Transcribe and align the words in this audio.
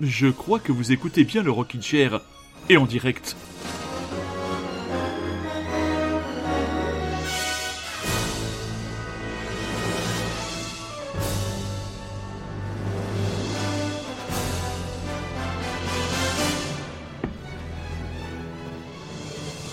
Je 0.00 0.28
crois 0.28 0.58
que 0.58 0.72
vous 0.72 0.92
écoutez 0.92 1.24
bien 1.24 1.42
le 1.42 1.50
Rockin' 1.50 1.82
Chair 1.82 2.22
et 2.70 2.78
en 2.78 2.86
direct. 2.86 3.36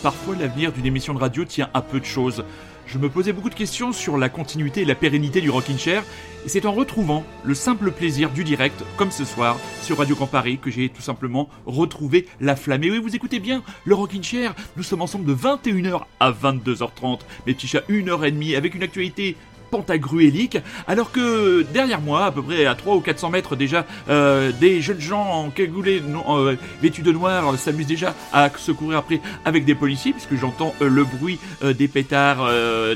Parfois, 0.04 0.36
l'avenir 0.36 0.74
d'une 0.74 0.86
émission 0.86 1.14
de 1.14 1.20
radio 1.20 1.46
tient 1.46 1.70
à 1.74 1.82
peu 1.82 2.02
de 2.02 2.06
choses. 2.06 2.44
Je 2.88 3.00
me 3.00 3.10
posais 3.10 3.34
beaucoup 3.34 3.50
de 3.50 3.56
questions 3.56 3.92
sur 3.92 4.18
la 4.18 4.30
continuité 4.30 4.82
et 4.82 4.86
la 4.86 4.96
pérennité 4.96 5.42
du 5.42 5.50
Rockin' 5.50 5.78
Chair, 5.78 6.06
et 6.46 6.50
c'est 6.50 6.66
en 6.66 6.72
retrouvant 6.72 7.26
le 7.44 7.54
simple 7.54 7.92
plaisir 7.92 8.30
du 8.30 8.46
direct, 8.46 8.82
comme 8.96 9.12
ce 9.12 9.26
soir, 9.26 9.60
sur 9.82 9.98
Radio 9.98 10.16
Grand 10.16 10.28
Paris, 10.28 10.58
que 10.58 10.72
j'ai 10.72 10.88
tout 10.88 11.02
simplement 11.02 11.50
retrouvé 11.66 12.28
la 12.40 12.56
flamme. 12.56 12.86
Et 12.86 12.90
oui, 12.90 13.00
vous 13.00 13.14
écoutez 13.14 13.40
bien, 13.40 13.62
le 13.84 13.94
Rockin' 13.94 14.24
Chair, 14.24 14.56
nous 14.78 14.84
sommes 14.84 15.02
ensemble 15.02 15.26
de 15.26 15.36
21h 15.36 16.04
à 16.22 16.32
22h30, 16.32 17.20
mes 17.46 17.54
petits 17.54 17.68
chats, 17.68 17.84
une 17.90 18.08
heure 18.08 18.24
et 18.24 18.32
demie, 18.32 18.56
avec 18.56 18.74
une 18.74 18.84
actualité 18.84 19.36
pantagruélique, 19.70 20.58
alors 20.88 21.12
que 21.12 21.64
derrière 21.74 22.02
moi, 22.02 22.26
à 22.26 22.32
peu 22.32 22.42
près 22.42 22.66
à 22.66 22.76
3 22.76 22.96
ou 22.96 23.02
400 23.02 23.30
mètres 23.30 23.56
déjà, 23.56 23.86
euh, 24.10 24.52
des 24.60 24.82
jeunes 24.82 25.00
gens 25.02 25.24
en 25.24 25.50
cagoulés, 25.50 26.02
non, 26.02 26.24
euh, 26.46 26.56
vêtus 26.82 27.02
de 27.02 27.12
noir, 27.12 27.54
euh, 27.54 27.58
s'amusent 27.58 27.88
déjà 27.88 28.14
à 28.34 28.50
se 28.56 28.72
courir 28.72 29.00
après 29.00 29.20
avec 29.46 29.66
des 29.66 29.76
policiers, 29.76 30.12
puisque 30.14 30.36
j'entends 30.36 30.74
euh, 30.82 30.90
le 30.90 31.04
bruit 31.04 31.40
des 31.62 31.88
pétards, 31.88 32.48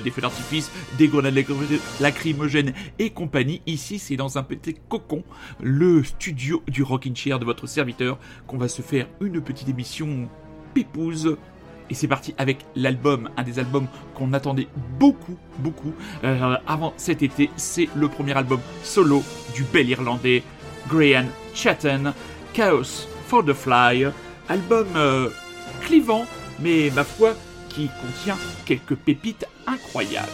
des 0.04 0.12
feux 0.12 0.22
d'artifice, 0.22 0.72
des 0.98 1.08
grenades 1.08 1.34
lacry- 1.36 1.80
lacrymogènes 2.00 2.74
et 3.00 3.10
compagnie. 3.10 3.62
Ici, 3.68 4.00
c'est 4.00 4.16
dans 4.16 4.38
un 4.38 4.44
petit 4.44 4.76
cocon, 4.90 5.24
le 5.62 6.04
studio 6.04 6.62
du 6.68 6.84
Rockin' 6.84 7.16
Chair 7.16 7.40
de 7.40 7.46
votre 7.46 7.68
serviteur, 7.68 8.18
qu'on 8.48 8.58
va 8.58 8.68
se 8.68 8.82
faire 8.82 9.08
une 9.22 9.42
petite 9.42 9.70
émission 9.70 10.28
pipouse 10.74 11.38
et 11.92 11.94
c'est 11.94 12.08
parti 12.08 12.34
avec 12.38 12.60
l'album, 12.76 13.30
un 13.36 13.44
des 13.44 13.60
albums 13.60 13.88
qu'on 14.16 14.32
attendait 14.32 14.70
beaucoup, 14.98 15.38
beaucoup 15.60 15.94
euh, 16.24 16.56
avant 16.66 16.94
cet 16.96 17.22
été. 17.22 17.50
C'est 17.58 17.90
le 17.96 18.08
premier 18.08 18.32
album 18.32 18.62
solo 18.82 19.22
du 19.54 19.64
bel 19.64 19.90
Irlandais 19.90 20.42
Graham 20.88 21.28
Chatton, 21.54 22.14
Chaos 22.54 23.08
for 23.28 23.44
the 23.44 23.54
Fly. 23.54 24.08
Album 24.48 24.88
euh, 24.96 25.30
clivant, 25.82 26.26
mais 26.62 26.90
ma 26.96 27.04
foi, 27.04 27.34
qui 27.68 27.90
contient 28.02 28.38
quelques 28.66 28.96
pépites 28.96 29.46
incroyables. 29.68 30.28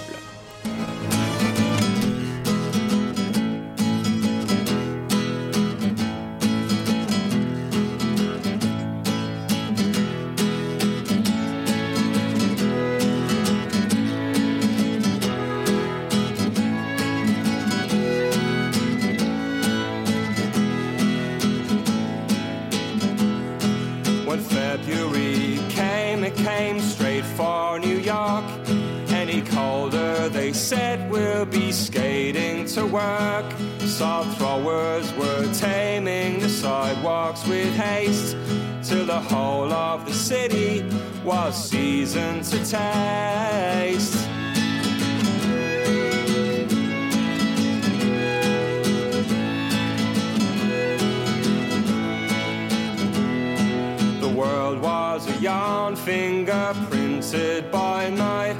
Said 30.67 31.09
we'll 31.09 31.45
be 31.45 31.72
skating 31.72 32.66
to 32.66 32.85
work. 32.85 33.45
Salt 33.79 34.28
throwers 34.35 35.13
were 35.13 35.50
taming 35.53 36.39
the 36.41 36.50
sidewalks 36.50 37.47
with 37.47 37.73
haste, 37.73 38.35
till 38.83 39.06
the 39.06 39.17
whole 39.17 39.72
of 39.72 40.06
the 40.06 40.11
city 40.11 40.83
was 41.23 41.56
seasoned 41.69 42.44
to 42.44 42.57
taste. 42.57 44.27
The 54.19 54.33
world 54.35 54.81
was 54.81 55.29
a 55.29 55.39
yarn 55.39 55.95
fingerprinted 55.95 57.72
by 57.72 58.09
night. 58.09 58.57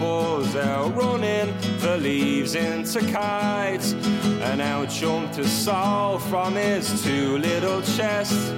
Couples 0.00 0.56
out 0.56 0.96
running 0.96 1.54
the 1.80 1.98
leaves 1.98 2.54
into 2.54 3.00
kites. 3.12 3.92
And 4.40 4.62
out 4.62 4.88
jumped 4.88 5.36
a 5.36 5.46
soul 5.46 6.18
from 6.18 6.54
his 6.54 7.02
two 7.02 7.36
little 7.36 7.82
chests. 7.82 8.50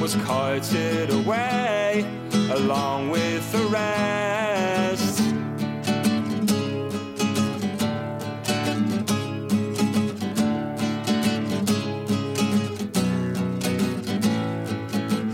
Was 0.00 0.14
carted 0.24 1.10
away 1.10 2.06
along 2.52 3.10
with 3.10 3.50
the 3.50 3.64
rest. 3.66 5.18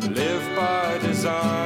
Live 0.08 0.56
by 0.56 0.98
design 1.06 1.63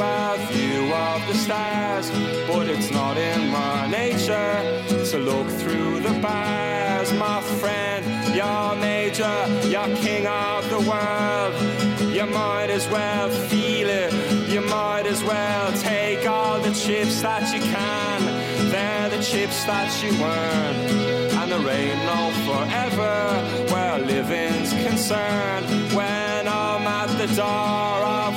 a 0.00 0.36
view 0.50 0.92
of 0.92 1.26
the 1.26 1.34
stars, 1.34 2.10
but 2.48 2.68
it's 2.68 2.90
not 2.90 3.16
in 3.16 3.48
my 3.48 3.86
nature 3.88 4.54
to 5.10 5.18
look 5.18 5.48
through 5.48 6.00
the 6.00 6.14
bars, 6.20 7.12
my 7.14 7.40
friend. 7.60 8.04
You're 8.34 8.76
major, 8.76 9.36
you're 9.68 9.96
king 9.96 10.26
of 10.26 10.68
the 10.70 10.80
world. 10.90 11.52
You 12.14 12.26
might 12.26 12.70
as 12.70 12.88
well 12.88 13.28
feel 13.30 13.88
it. 13.88 14.12
You 14.48 14.60
might 14.60 15.06
as 15.06 15.22
well 15.24 15.72
take 15.80 16.28
all 16.28 16.60
the 16.60 16.72
chips 16.72 17.22
that 17.22 17.52
you 17.54 17.60
can. 17.60 18.70
They're 18.70 19.10
the 19.10 19.22
chips 19.22 19.64
that 19.64 19.90
you 20.02 20.12
earn. 20.22 20.74
And 21.38 21.50
there 21.50 21.68
ain't 21.68 22.02
no 22.04 22.20
forever 22.46 23.72
where 23.72 23.98
living's 23.98 24.72
concerned. 24.86 25.66
When 25.94 26.48
I'm 26.48 26.86
at 26.86 27.08
the 27.18 27.26
door 27.34 28.31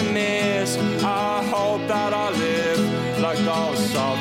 miss, 0.00 0.76
I 1.04 1.44
hope 1.44 1.86
that 1.88 2.14
I 2.14 2.30
live 2.30 3.20
like 3.20 3.38
those 3.38 3.90
salt 3.90 4.18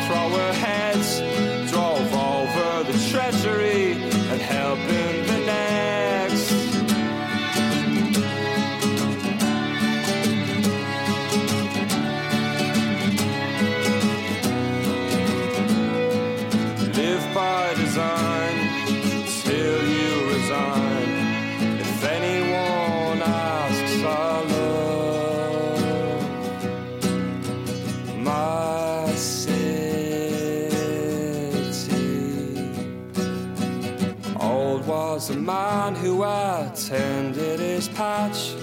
man 35.42 35.96
who 35.96 36.24
attended 36.24 37.60
his 37.60 37.88
patch, 37.90 38.54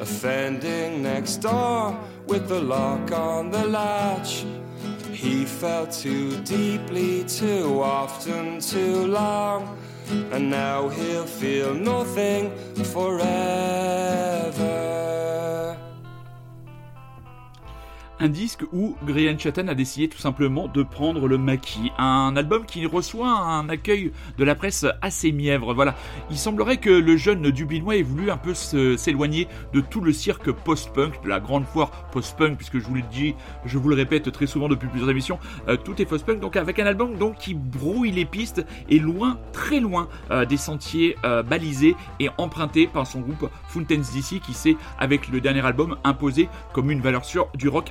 offending 0.00 1.02
next 1.02 1.38
door 1.38 1.98
with 2.26 2.48
the 2.48 2.60
lock 2.60 3.10
on 3.12 3.50
the 3.50 3.66
latch. 3.66 4.44
He 5.10 5.44
fell 5.44 5.86
too 5.86 6.36
deeply, 6.42 7.24
too 7.24 7.82
often, 7.82 8.60
too 8.60 9.06
long, 9.08 9.76
and 10.30 10.48
now 10.50 10.88
he'll 10.88 11.26
feel 11.26 11.74
nothing 11.74 12.52
forever. 12.84 14.12
Un 18.22 18.28
disque 18.28 18.62
où 18.72 18.94
Grian 19.04 19.36
Chatten 19.36 19.68
a 19.68 19.74
décidé 19.74 20.08
tout 20.08 20.18
simplement 20.18 20.68
de 20.68 20.84
prendre 20.84 21.26
le 21.26 21.38
maquis. 21.38 21.90
Un 21.98 22.36
album 22.36 22.64
qui 22.64 22.86
reçoit 22.86 23.28
un 23.28 23.68
accueil 23.68 24.12
de 24.38 24.44
la 24.44 24.54
presse 24.54 24.86
assez 25.00 25.32
mièvre. 25.32 25.74
Voilà. 25.74 25.96
Il 26.30 26.38
semblerait 26.38 26.76
que 26.76 26.90
le 26.90 27.16
jeune 27.16 27.50
Dublinois 27.50 27.96
ait 27.96 28.02
voulu 28.02 28.30
un 28.30 28.36
peu 28.36 28.54
s'éloigner 28.54 29.48
de 29.72 29.80
tout 29.80 30.00
le 30.00 30.12
cirque 30.12 30.52
post-punk, 30.52 31.20
de 31.24 31.28
la 31.28 31.40
grande 31.40 31.64
foire 31.64 31.90
post-punk, 32.12 32.56
puisque 32.56 32.78
je 32.78 32.84
vous 32.84 32.94
le 32.94 33.02
dis, 33.10 33.34
je 33.64 33.76
vous 33.76 33.88
le 33.88 33.96
répète 33.96 34.30
très 34.30 34.46
souvent 34.46 34.68
depuis 34.68 34.86
plusieurs 34.86 35.10
émissions, 35.10 35.40
euh, 35.66 35.76
tout 35.76 36.00
est 36.00 36.06
post-punk. 36.06 36.38
Donc 36.38 36.54
avec 36.54 36.78
un 36.78 36.86
album 36.86 37.16
donc 37.16 37.38
qui 37.38 37.54
brouille 37.54 38.12
les 38.12 38.24
pistes 38.24 38.64
et 38.88 39.00
loin, 39.00 39.36
très 39.52 39.80
loin 39.80 40.08
euh, 40.30 40.44
des 40.44 40.58
sentiers 40.58 41.16
euh, 41.24 41.42
balisés 41.42 41.96
et 42.20 42.28
empruntés 42.38 42.86
par 42.86 43.04
son 43.04 43.18
groupe 43.18 43.50
Fountains 43.66 43.96
DC 43.96 44.40
qui 44.40 44.54
s'est, 44.54 44.76
avec 45.00 45.28
le 45.28 45.40
dernier 45.40 45.66
album, 45.66 45.96
imposé 46.04 46.48
comme 46.72 46.92
une 46.92 47.00
valeur 47.00 47.24
sûre 47.24 47.48
du 47.56 47.68
rock 47.68 47.90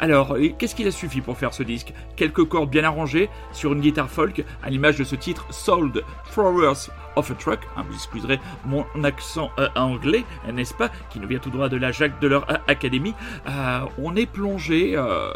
Alors, 0.00 0.36
qu'est-ce 0.58 0.74
qu'il 0.74 0.86
a 0.86 0.90
suffi 0.90 1.20
pour 1.20 1.36
faire 1.36 1.54
ce 1.54 1.62
disque? 1.62 1.92
Quelques 2.16 2.44
cordes 2.44 2.70
bien 2.70 2.84
arrangées 2.84 3.28
sur 3.52 3.72
une 3.72 3.80
guitare 3.80 4.10
folk, 4.10 4.44
à 4.62 4.70
l'image 4.70 4.96
de 4.96 5.04
ce 5.04 5.16
titre 5.16 5.46
Sold 5.50 6.02
Throwers 6.32 6.90
of 7.16 7.30
a 7.30 7.34
Truck, 7.34 7.60
hein, 7.76 7.84
vous 7.88 7.94
excuserez 7.94 8.38
mon 8.66 8.84
accent 9.02 9.50
euh, 9.58 9.68
anglais, 9.74 10.24
n'est-ce 10.52 10.74
pas, 10.74 10.90
qui 11.10 11.18
nous 11.18 11.26
vient 11.26 11.38
tout 11.38 11.50
droit 11.50 11.68
de 11.68 11.76
la 11.76 11.90
Jacques 11.90 12.20
de 12.20 12.28
leur 12.28 12.46
Academy. 12.68 13.14
Euh, 13.48 13.80
on 13.98 14.14
est 14.16 14.26
plongé 14.26 14.92
euh, 14.94 15.32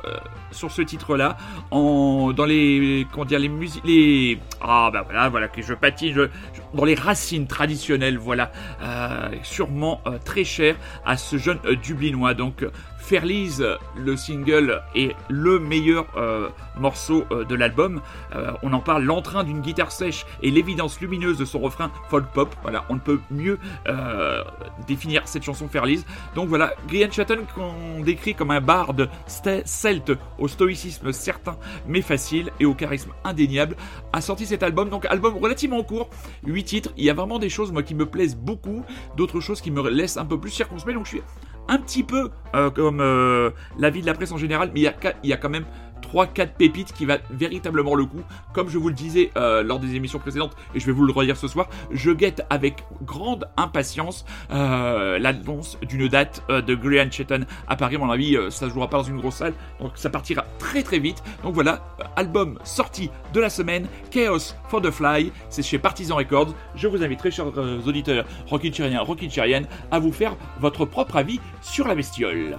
sur 0.50 0.70
ce 0.70 0.82
titre-là 0.82 1.36
dans 1.70 2.44
les 2.46 3.06
comment 3.12 3.24
dire 3.24 3.38
les 3.38 3.48
musiques 3.48 4.40
ah 4.60 4.90
bah 4.92 5.02
voilà 5.04 5.28
voilà 5.28 5.48
que 5.48 5.62
je 5.62 5.72
patine 5.74 6.28
dans 6.74 6.84
les 6.84 6.94
racines 6.94 7.46
traditionnelles 7.46 8.18
voilà. 8.18 8.52
Sûrement 9.42 10.02
très 10.24 10.44
cher 10.44 10.76
à 11.04 11.16
ce 11.16 11.38
jeune 11.38 11.58
dublinois. 11.82 12.34
Donc 12.34 12.64
Fairlies, 13.10 13.58
le 13.96 14.16
single 14.16 14.84
est 14.94 15.16
le 15.28 15.58
meilleur 15.58 16.06
euh, 16.16 16.48
morceau 16.78 17.24
euh, 17.32 17.44
de 17.44 17.56
l'album. 17.56 18.00
Euh, 18.36 18.52
on 18.62 18.72
en 18.72 18.78
parle, 18.78 19.02
l'entrain 19.02 19.42
d'une 19.42 19.62
guitare 19.62 19.90
sèche 19.90 20.24
et 20.44 20.50
l'évidence 20.52 21.00
lumineuse 21.00 21.36
de 21.36 21.44
son 21.44 21.58
refrain 21.58 21.90
folk 22.08 22.26
pop. 22.26 22.54
Voilà, 22.62 22.84
on 22.88 22.94
ne 22.94 23.00
peut 23.00 23.18
mieux 23.32 23.58
définir 24.86 25.26
cette 25.26 25.42
chanson 25.42 25.66
Fairlies. 25.66 26.04
Donc 26.36 26.48
voilà, 26.48 26.72
Grian 26.86 27.10
Chatton 27.10 27.40
qu'on 27.52 28.00
décrit 28.04 28.36
comme 28.36 28.52
un 28.52 28.60
barde 28.60 29.10
celte 29.26 30.12
au 30.38 30.46
stoïcisme 30.46 31.10
certain 31.10 31.56
mais 31.88 32.02
facile 32.02 32.52
et 32.60 32.64
au 32.64 32.74
charisme 32.74 33.10
indéniable, 33.24 33.74
a 34.12 34.20
sorti 34.20 34.46
cet 34.46 34.62
album. 34.62 34.88
Donc 34.88 35.04
album 35.06 35.36
relativement 35.36 35.82
court, 35.82 36.10
8 36.46 36.62
titres. 36.62 36.90
Il 36.96 37.02
y 37.02 37.10
a 37.10 37.14
vraiment 37.14 37.40
des 37.40 37.48
choses 37.48 37.72
moi 37.72 37.82
qui 37.82 37.96
me 37.96 38.06
plaisent 38.06 38.36
beaucoup, 38.36 38.84
d'autres 39.16 39.40
choses 39.40 39.60
qui 39.60 39.72
me 39.72 39.90
laissent 39.90 40.16
un 40.16 40.26
peu 40.26 40.38
plus 40.38 40.50
circonspect. 40.50 40.94
Donc 40.94 41.06
je 41.06 41.10
suis 41.10 41.22
un 41.70 41.78
petit 41.78 42.02
peu 42.02 42.30
euh, 42.54 42.68
comme 42.70 43.00
euh, 43.00 43.50
la 43.78 43.90
vie 43.90 44.02
de 44.02 44.06
la 44.06 44.14
presse 44.14 44.32
en 44.32 44.36
général, 44.36 44.70
mais 44.74 44.80
il 44.80 45.28
y 45.30 45.32
a, 45.32 45.36
quand 45.36 45.48
même 45.48 45.64
3-4 46.12 46.48
pépites 46.56 46.92
qui 46.92 47.06
va 47.06 47.18
véritablement 47.30 47.94
le 47.94 48.04
coup. 48.04 48.20
Comme 48.52 48.68
je 48.68 48.78
vous 48.78 48.88
le 48.88 48.94
disais 48.94 49.30
euh, 49.36 49.62
lors 49.62 49.78
des 49.78 49.94
émissions 49.94 50.18
précédentes, 50.18 50.56
et 50.74 50.80
je 50.80 50.86
vais 50.86 50.92
vous 50.92 51.04
le 51.04 51.12
redire 51.12 51.36
ce 51.36 51.48
soir, 51.48 51.68
je 51.90 52.10
guette 52.10 52.42
avec 52.50 52.84
grande 53.02 53.48
impatience 53.56 54.24
euh, 54.50 55.18
l'annonce 55.18 55.78
d'une 55.82 56.08
date 56.08 56.42
euh, 56.50 56.62
de 56.62 56.74
Grian 56.74 57.10
Chetton 57.10 57.44
à 57.68 57.76
Paris. 57.76 57.96
À 57.96 57.98
mon 57.98 58.10
avis, 58.10 58.36
ça 58.50 58.68
se 58.68 58.72
jouera 58.72 58.88
pas 58.88 58.98
dans 58.98 59.04
une 59.04 59.18
grosse 59.18 59.36
salle, 59.36 59.54
donc 59.80 59.92
ça 59.94 60.10
partira 60.10 60.44
très 60.58 60.82
très 60.82 60.98
vite. 60.98 61.22
Donc 61.42 61.54
voilà, 61.54 61.82
album 62.16 62.58
sorti 62.64 63.10
de 63.32 63.40
la 63.40 63.50
semaine, 63.50 63.86
Chaos 64.10 64.54
for 64.68 64.80
the 64.80 64.90
Fly, 64.90 65.32
c'est 65.48 65.62
chez 65.62 65.78
Partisan 65.78 66.16
Records. 66.16 66.54
Je 66.74 66.88
vous 66.88 67.02
invite, 67.02 67.18
très 67.18 67.30
chers 67.30 67.46
auditeurs 67.86 68.24
Rockin' 68.46 68.72
Chériens, 68.72 69.62
à 69.90 69.98
vous 69.98 70.12
faire 70.12 70.36
votre 70.60 70.84
propre 70.84 71.16
avis 71.16 71.40
sur 71.60 71.86
la 71.86 71.94
bestiole. 71.94 72.56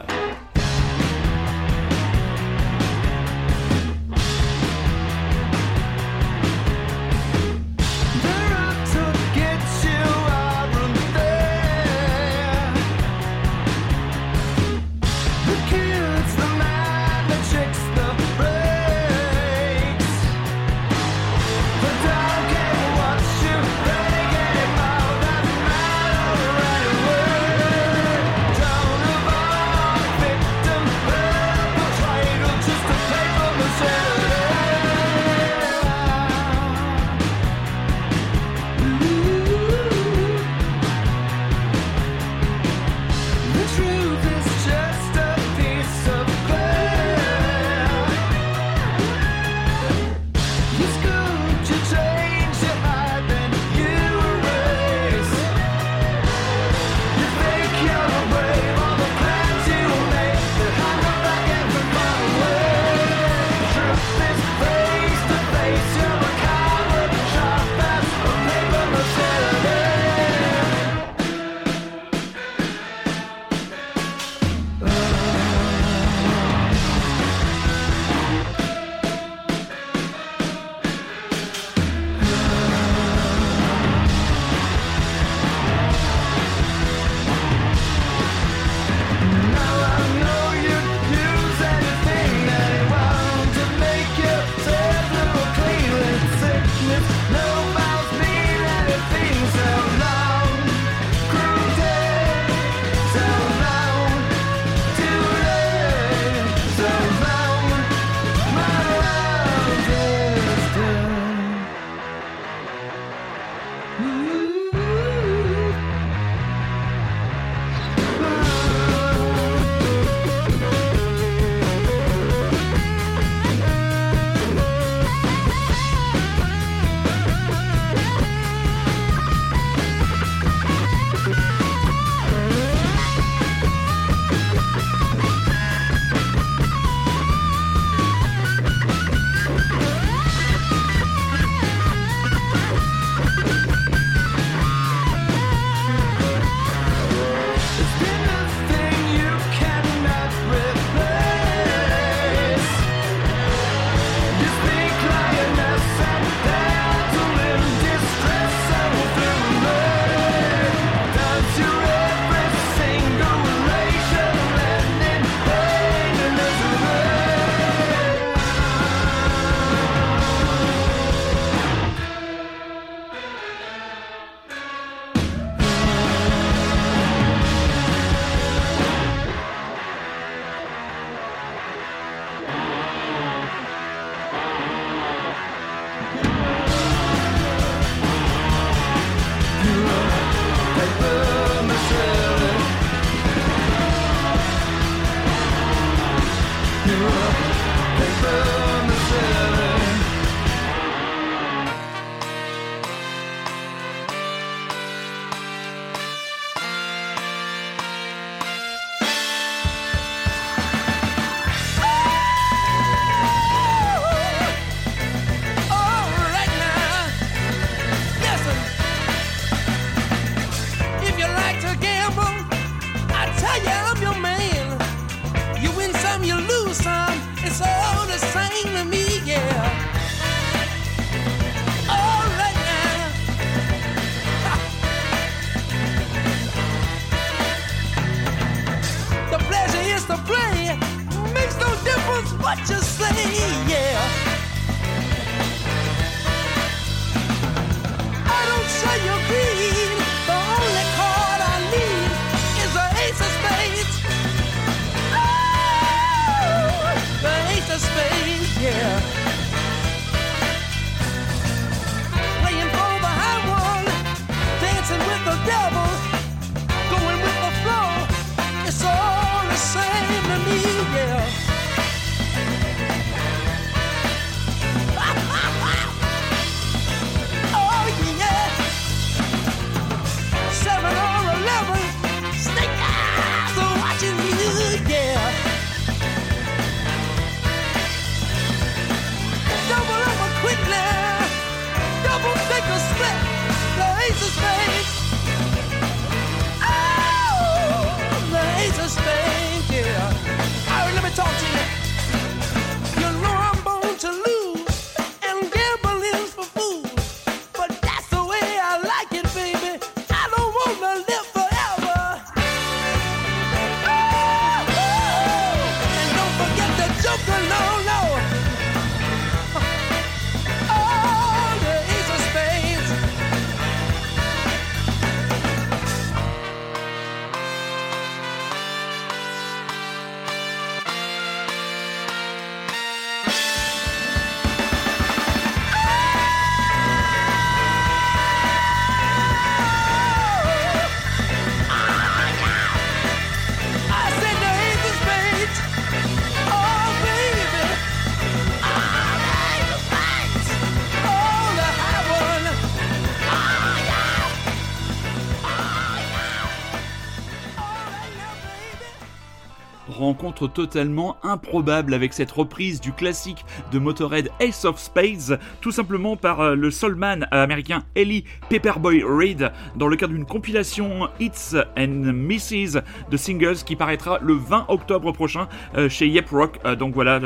Totalement 360.48 361.17
improbable 361.24 361.93
avec 361.93 362.13
cette 362.13 362.31
reprise 362.31 362.81
du 362.81 362.91
classique 362.91 363.45
de 363.71 363.79
Motorhead 363.79 364.29
Ace 364.39 364.65
of 364.65 364.79
Spades, 364.79 365.39
tout 365.62 365.71
simplement 365.71 366.15
par 366.15 366.41
euh, 366.41 366.55
le 366.55 366.71
soulman 366.71 367.27
américain 367.31 367.83
Ellie 367.95 368.25
Pepperboy 368.50 369.03
Reid 369.03 369.51
dans 369.75 369.88
le 369.88 369.95
cadre 369.95 370.13
d'une 370.13 370.25
compilation 370.25 371.10
Hits 371.19 371.55
and 371.77 372.13
Misses 372.13 372.77
de 373.10 373.17
singles 373.17 373.63
qui 373.65 373.75
paraîtra 373.75 374.19
le 374.21 374.33
20 374.33 374.65
octobre 374.67 375.12
prochain 375.12 375.48
euh, 375.77 375.89
chez 375.89 376.07
Yep 376.07 376.29
Rock. 376.29 376.60
Euh, 376.65 376.75
donc 376.75 376.93
voilà, 376.93 377.19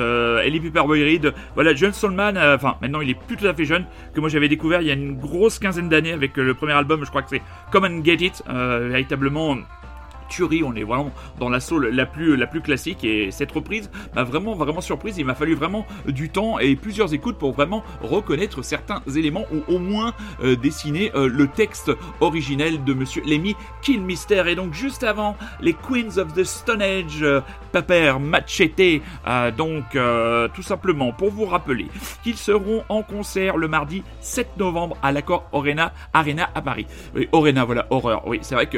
Ellie 0.43 0.60
Pepperboy 0.60 1.03
Reid, 1.03 1.34
voilà, 1.55 1.74
jeune 1.74 1.93
soulman, 1.93 2.38
enfin 2.38 2.75
maintenant 2.81 3.01
il 3.01 3.10
est 3.10 3.19
plus 3.19 3.38
tout 3.38 3.48
à 3.48 3.53
fait 3.53 3.65
jeune, 3.65 3.86
que 4.13 4.19
moi 4.19 4.29
j'avais 4.29 4.48
découvert 4.48 4.81
il 4.81 4.88
y 4.88 4.91
a 4.91 4.93
une 4.93 5.17
grosse 5.17 5.60
quinzaine 5.60 5.89
d'années 5.89 6.13
avec 6.13 6.38
le 6.38 6.53
premier 6.53 6.74
album, 6.74 7.03
je 7.03 7.10
crois 7.10 7.22
que 7.22 7.29
c'est 7.29 7.41
Come 7.72 7.86
and 7.86 8.03
Get 8.03 8.25
It, 8.25 8.43
véritablement 8.48 9.57
tuerie, 10.29 10.63
on 10.63 10.75
est 10.75 10.84
vraiment 10.84 11.12
dans 11.39 11.50
la 11.50 11.60
soul 11.60 11.88
la 11.88 12.05
plus, 12.05 12.36
la 12.36 12.48
plus 12.48 12.62
classique 12.62 13.03
et 13.03 13.32
cette 13.32 13.51
reprise 13.51 13.89
m'a 14.15 14.24
vraiment 14.24 14.55
vraiment 14.55 14.82
surprise, 14.82 15.17
il 15.17 15.25
m'a 15.25 15.36
fallu 15.36 15.55
vraiment 15.55 15.86
du 16.08 16.29
temps 16.29 16.60
et 16.60 16.75
plusieurs 16.75 17.13
écoutes 17.13 17.38
pour 17.38 17.53
vraiment 17.53 17.84
reconnaître 18.01 18.62
certains 18.63 19.01
éléments 19.15 19.46
ou 19.53 19.74
au 19.74 19.79
moins 19.79 20.13
euh, 20.44 20.55
dessiner 20.55 21.12
euh, 21.15 21.27
le 21.27 21.48
texte 21.48 21.91
originel 22.22 22.84
de 22.84 22.94
monsieur 22.94 23.24
Lemmy 23.25 23.55
Kilmister 23.82 24.44
et 24.48 24.55
donc 24.55 24.74
juste 24.74 25.03
avant 25.03 25.36
les 25.62 25.74
Queens 25.74 26.17
of 26.17 26.34
the 26.34 26.44
Stone 26.44 26.82
Age 26.82 27.22
euh, 27.22 27.41
Paper 27.72 28.15
Machete 28.20 29.01
donc 29.58 29.98
tout 30.53 30.62
simplement 30.62 31.12
pour 31.12 31.29
vous 31.29 31.46
rappeler 31.46 31.88
qu'ils 32.24 32.38
seront 32.38 32.84
en 32.88 33.03
concert 33.03 33.58
le 33.58 33.67
mardi 33.67 34.03
7 34.22 34.58
novembre 34.58 34.98
à 35.03 35.12
l'accord 35.12 35.50
Arena 35.51 35.91
Arena 36.13 36.50
à 36.55 36.62
Paris. 36.62 36.88
Arena 37.34 37.65
voilà 37.65 37.88
horreur. 37.89 38.25
Oui, 38.27 38.39
c'est 38.41 38.55
vrai 38.55 38.67
que 38.67 38.77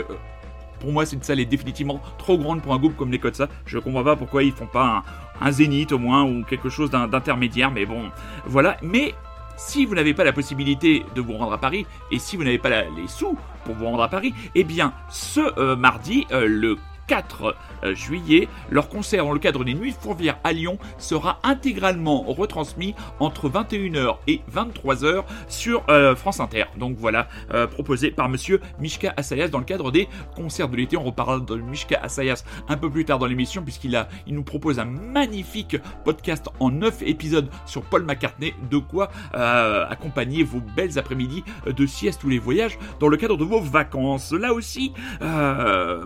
pour 0.79 0.91
moi, 0.91 1.05
cette 1.05 1.23
salle 1.23 1.39
est 1.39 1.45
définitivement 1.45 2.01
trop 2.17 2.37
grande 2.37 2.61
pour 2.61 2.73
un 2.73 2.77
groupe 2.77 2.95
comme 2.95 3.11
les 3.11 3.21
ça. 3.33 3.47
Je 3.65 3.79
comprends 3.79 4.03
pas 4.03 4.15
pourquoi 4.15 4.43
ils 4.43 4.51
font 4.51 4.67
pas 4.67 5.03
un, 5.41 5.51
zénith 5.51 5.91
au 5.91 5.99
moins 5.99 6.23
ou 6.23 6.43
quelque 6.43 6.69
chose 6.69 6.89
d'intermédiaire, 6.89 7.71
mais 7.71 7.85
bon, 7.85 8.09
voilà. 8.45 8.77
Mais 8.81 9.13
si 9.57 9.85
vous 9.85 9.95
n'avez 9.95 10.13
pas 10.13 10.23
la 10.23 10.33
possibilité 10.33 11.03
de 11.15 11.21
vous 11.21 11.33
rendre 11.33 11.53
à 11.53 11.57
Paris 11.57 11.85
et 12.11 12.19
si 12.19 12.37
vous 12.37 12.43
n'avez 12.43 12.59
pas 12.59 12.69
les 12.69 13.07
sous 13.07 13.37
pour 13.65 13.75
vous 13.75 13.85
rendre 13.85 14.03
à 14.03 14.07
Paris, 14.07 14.33
eh 14.55 14.63
bien, 14.63 14.93
ce 15.09 15.41
euh, 15.59 15.75
mardi, 15.75 16.25
euh, 16.31 16.47
le 16.47 16.77
4 17.07 17.55
euh, 17.83 17.95
juillet. 17.95 18.47
Leur 18.69 18.89
concert 18.89 19.25
dans 19.25 19.33
le 19.33 19.39
cadre 19.39 19.63
des 19.63 19.73
Nuits 19.73 19.95
Fourvières 19.99 20.39
à 20.43 20.53
Lyon 20.53 20.77
sera 20.97 21.39
intégralement 21.43 22.21
retransmis 22.23 22.95
entre 23.19 23.49
21h 23.49 24.17
et 24.27 24.41
23h 24.53 25.23
sur 25.47 25.83
euh, 25.89 26.15
France 26.15 26.39
Inter. 26.39 26.65
Donc 26.77 26.97
voilà, 26.97 27.27
euh, 27.53 27.65
proposé 27.65 28.11
par 28.11 28.29
monsieur 28.29 28.61
Mishka 28.79 29.13
Assayas 29.17 29.47
dans 29.47 29.59
le 29.59 29.65
cadre 29.65 29.91
des 29.91 30.07
concerts 30.35 30.69
de 30.69 30.75
l'été. 30.75 30.97
On 30.97 31.03
reparlera 31.03 31.39
de 31.39 31.55
Mishka 31.55 31.99
Assayas 32.01 32.43
un 32.67 32.77
peu 32.77 32.89
plus 32.89 33.05
tard 33.05 33.19
dans 33.19 33.25
l'émission 33.25 33.63
puisqu'il 33.63 33.95
a, 33.95 34.07
il 34.27 34.35
nous 34.35 34.43
propose 34.43 34.79
un 34.79 34.85
magnifique 34.85 35.77
podcast 36.03 36.49
en 36.59 36.69
9 36.71 37.03
épisodes 37.03 37.49
sur 37.65 37.83
Paul 37.83 38.03
McCartney. 38.03 38.53
De 38.69 38.77
quoi 38.77 39.09
accompagner 39.33 40.43
vos 40.43 40.59
belles 40.75 40.97
après-midi 40.97 41.43
de 41.65 41.85
sieste 41.85 42.23
ou 42.23 42.29
les 42.29 42.39
voyages 42.39 42.77
dans 42.99 43.07
le 43.07 43.17
cadre 43.17 43.37
de 43.37 43.43
vos 43.43 43.61
vacances. 43.61 44.33
Là 44.33 44.53
aussi, 44.53 44.93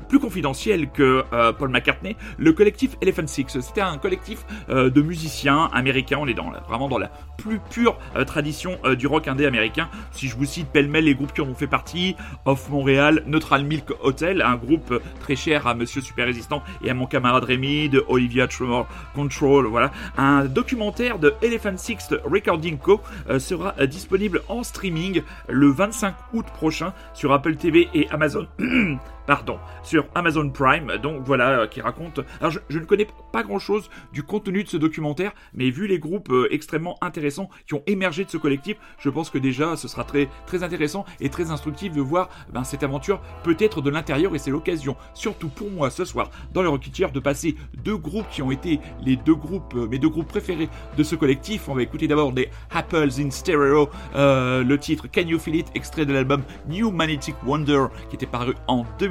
plus 0.08 0.20
confidentiel 0.20 0.90
que 0.93 1.24
euh, 1.33 1.53
Paul 1.53 1.69
McCartney, 1.69 2.15
le 2.38 2.53
collectif 2.53 2.98
Elephant 3.01 3.27
Six. 3.27 3.60
C'était 3.62 3.81
un 3.81 3.98
collectif 3.98 4.45
euh, 4.69 4.89
de 4.89 5.01
musiciens 5.01 5.69
américains. 5.74 6.17
On 6.19 6.27
est 6.27 6.33
dans 6.33 6.51
vraiment 6.67 6.89
dans 6.89 6.98
la 6.98 7.12
plus 7.38 7.60
pure 7.71 7.98
euh, 8.15 8.24
tradition 8.24 8.77
du 8.98 9.07
rock 9.07 9.27
indé 9.27 9.45
américain. 9.45 9.89
Si 10.12 10.27
je 10.27 10.36
vous 10.36 10.45
cite 10.45 10.67
pêle-mêle 10.67 11.05
les 11.05 11.15
groupes 11.15 11.33
qui 11.33 11.41
en 11.41 11.48
ont 11.48 11.55
fait 11.55 11.67
partie, 11.67 12.15
Off 12.45 12.69
Montréal, 12.69 13.24
Neutral 13.25 13.63
Milk 13.63 13.91
Hotel, 14.01 14.41
un 14.41 14.55
groupe 14.55 15.01
très 15.19 15.36
cher 15.36 15.67
à 15.67 15.74
Monsieur 15.74 16.01
Super 16.01 16.25
Résistant 16.25 16.63
et 16.83 16.89
à 16.89 16.93
mon 16.93 17.05
camarade 17.05 17.43
Rémi 17.43 17.89
de 17.89 18.03
Olivia 18.07 18.48
Tremor 18.48 18.88
Control. 19.15 19.65
Voilà, 19.67 19.91
un 20.17 20.45
documentaire 20.45 21.19
de 21.19 21.33
Elephant 21.41 21.77
Six 21.77 22.13
Recording 22.25 22.77
Co 22.77 23.01
sera 23.39 23.74
disponible 23.88 24.41
en 24.48 24.63
streaming 24.63 25.21
le 25.48 25.67
25 25.71 26.15
août 26.33 26.45
prochain 26.53 26.93
sur 27.13 27.31
Apple 27.31 27.55
TV 27.55 27.89
et 27.93 28.07
Amazon. 28.10 28.48
pardon, 29.25 29.59
sur 29.83 30.05
Amazon 30.15 30.49
Prime. 30.49 30.97
Donc 31.01 31.23
voilà, 31.25 31.61
euh, 31.61 31.67
qui 31.67 31.81
raconte. 31.81 32.19
Alors 32.39 32.51
je, 32.69 32.79
ne 32.79 32.85
connais 32.85 33.07
pas 33.31 33.43
grand 33.43 33.59
chose 33.59 33.89
du 34.13 34.23
contenu 34.23 34.63
de 34.63 34.69
ce 34.69 34.77
documentaire, 34.77 35.33
mais 35.53 35.69
vu 35.69 35.87
les 35.87 35.99
groupes 35.99 36.29
euh, 36.31 36.47
extrêmement 36.51 36.97
intéressants 37.01 37.49
qui 37.67 37.73
ont 37.73 37.83
émergé 37.87 38.25
de 38.25 38.29
ce 38.29 38.37
collectif, 38.37 38.77
je 38.99 39.09
pense 39.09 39.29
que 39.29 39.37
déjà 39.37 39.75
ce 39.75 39.87
sera 39.87 40.03
très 40.03 40.29
très 40.45 40.63
intéressant 40.63 41.05
et 41.19 41.29
très 41.29 41.51
instructif 41.51 41.93
de 41.93 42.01
voir 42.01 42.29
ben, 42.51 42.63
cette 42.63 42.83
aventure 42.83 43.21
peut-être 43.43 43.81
de 43.81 43.89
l'intérieur 43.89 44.35
et 44.35 44.39
c'est 44.39 44.51
l'occasion, 44.51 44.95
surtout 45.13 45.49
pour 45.49 45.69
moi 45.69 45.89
ce 45.89 46.05
soir 46.05 46.29
dans 46.53 46.61
le 46.61 46.71
Chair, 46.93 47.11
de 47.11 47.19
passer 47.19 47.55
deux 47.83 47.97
groupes 47.97 48.27
qui 48.31 48.41
ont 48.41 48.51
été 48.51 48.79
les 49.05 49.15
deux 49.15 49.35
groupes, 49.35 49.73
euh, 49.75 49.87
mes 49.87 49.99
deux 49.99 50.09
groupes 50.09 50.27
préférés 50.27 50.69
de 50.97 51.03
ce 51.03 51.15
collectif. 51.15 51.69
On 51.69 51.75
va 51.75 51.83
écouter 51.83 52.07
d'abord 52.07 52.31
des 52.31 52.49
Apples 52.71 53.09
in 53.19 53.29
Stereo, 53.29 53.89
le 54.15 54.75
titre 54.77 55.07
Can 55.13 55.21
You 55.21 55.37
Feel 55.37 55.55
It, 55.55 55.67
extrait 55.75 56.05
de 56.05 56.13
l'album 56.13 56.43
New 56.67 56.91
Magnetic 56.91 57.35
Wonder 57.45 57.87
qui 58.09 58.15
était 58.15 58.25
paru 58.25 58.55
en 58.67 58.85
2000 58.99 59.10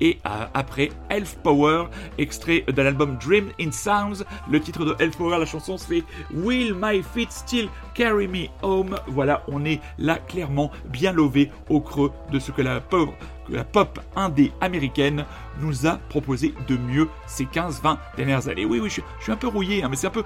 et 0.00 0.18
euh, 0.26 0.46
après 0.54 0.90
Elf 1.08 1.36
Power, 1.42 1.84
extrait 2.18 2.64
de 2.66 2.82
l'album 2.82 3.16
Dream 3.16 3.50
in 3.60 3.70
Sounds. 3.70 4.24
Le 4.50 4.60
titre 4.60 4.84
de 4.84 4.96
Elf 4.98 5.16
Power, 5.16 5.38
la 5.38 5.46
chanson 5.46 5.76
c'est 5.78 6.02
Will 6.32 6.74
My 6.74 7.02
Feet 7.02 7.30
Still 7.30 7.68
Carry 7.94 8.28
Me 8.28 8.46
Home? 8.62 8.96
Voilà, 9.06 9.42
on 9.48 9.64
est 9.64 9.80
là 9.98 10.18
clairement 10.18 10.70
bien 10.86 11.12
lové 11.12 11.50
au 11.68 11.80
creux 11.80 12.12
de 12.32 12.38
ce 12.38 12.50
que 12.50 12.62
la 12.62 12.80
pauvre 12.80 13.14
la 13.50 13.64
pop 13.64 14.00
indé 14.16 14.52
américaine 14.60 15.24
nous 15.60 15.86
a 15.86 15.96
proposé 16.08 16.54
de 16.68 16.76
mieux 16.76 17.08
ces 17.26 17.44
15-20 17.44 17.98
dernières 18.16 18.48
années. 18.48 18.64
Oui, 18.64 18.80
oui, 18.80 18.88
je, 18.88 19.00
suis 19.22 19.32
un 19.32 19.36
peu 19.36 19.48
rouillé, 19.48 19.82
hein, 19.82 19.88
mais 19.90 19.96
c'est 19.96 20.06
un 20.06 20.10
peu. 20.10 20.24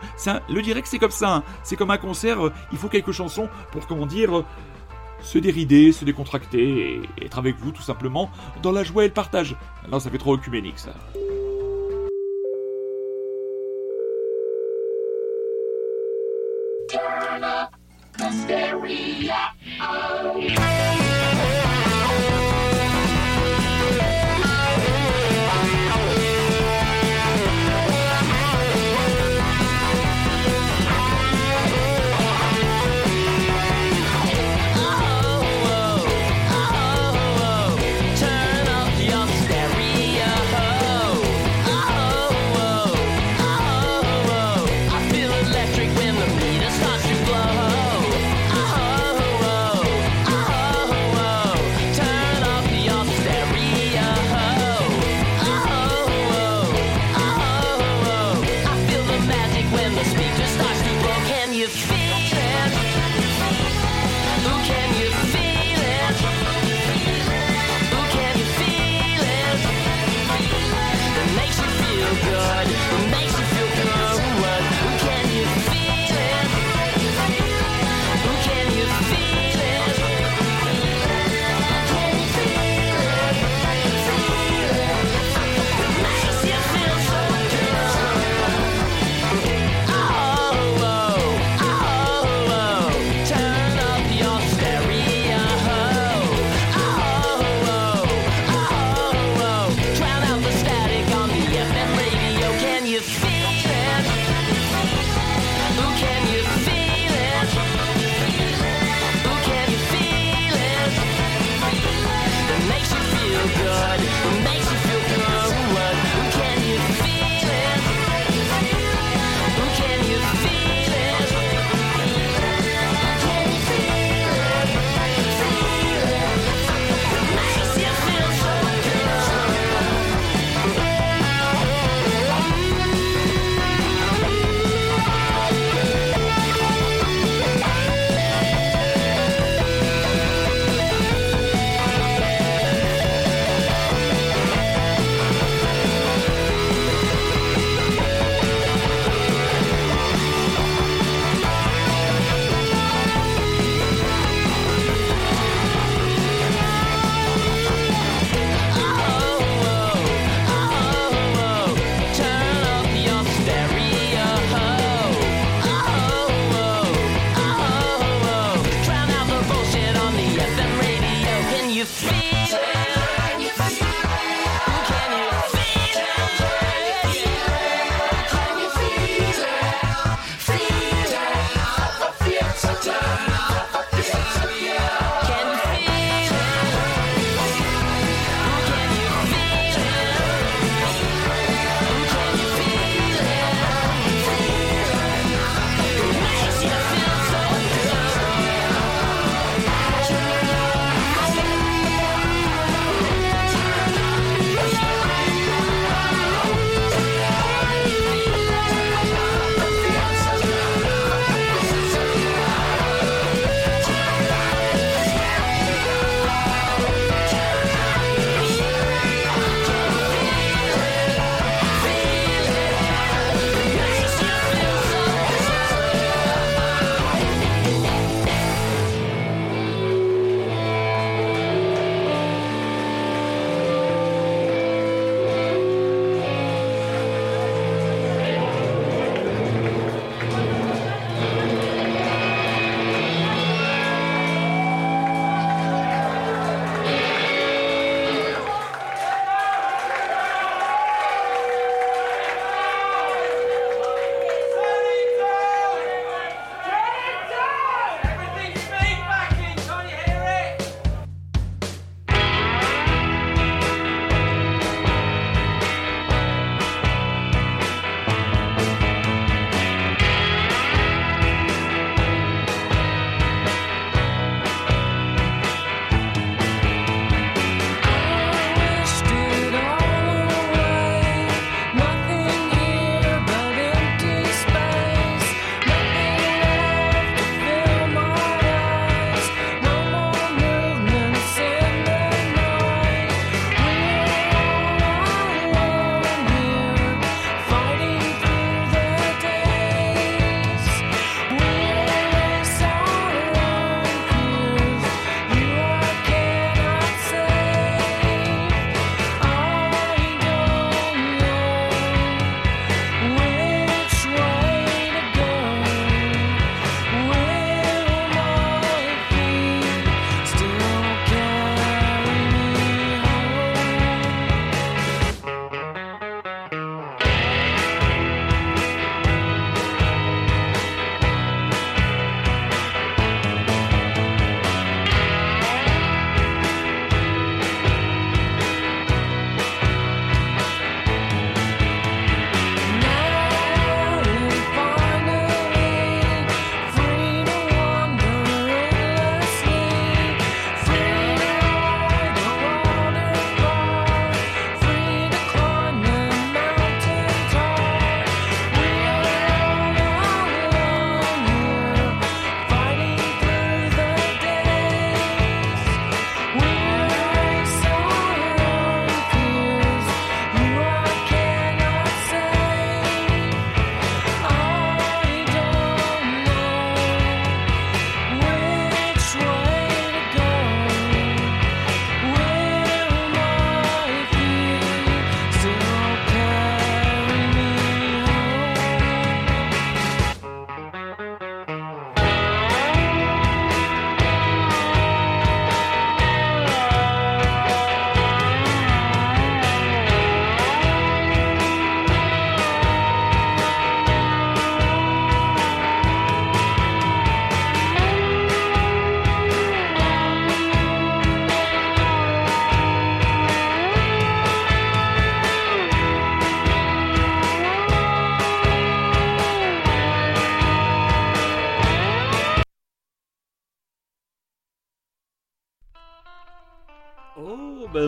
le 0.49 0.63
direct, 0.63 0.87
c'est 0.87 0.99
comme 0.99 1.11
ça. 1.11 1.37
Hein. 1.37 1.43
C'est 1.63 1.77
comme 1.77 1.91
un 1.91 1.97
concert, 1.97 2.47
euh, 2.47 2.53
il 2.73 2.79
faut 2.79 2.89
quelques 2.89 3.13
chansons 3.13 3.49
pour, 3.73 3.87
comment 3.87 4.07
dire, 4.07 4.39
euh, 4.39 4.45
se 5.25 5.39
dérider, 5.39 5.91
se 5.91 6.05
décontracter 6.05 7.03
et 7.19 7.25
être 7.25 7.39
avec 7.39 7.57
vous 7.57 7.73
tout 7.73 7.83
simplement 7.83 8.31
dans 8.63 8.73
la 8.73 8.85
joie 8.85 9.05
et 9.05 9.09
le 9.09 9.13
partage. 9.13 9.57
Là, 9.91 9.99
ça 9.99 10.11
fait 10.11 10.19
trop 10.19 10.35
œcuménique 10.35 10.79
ça. 10.79 10.95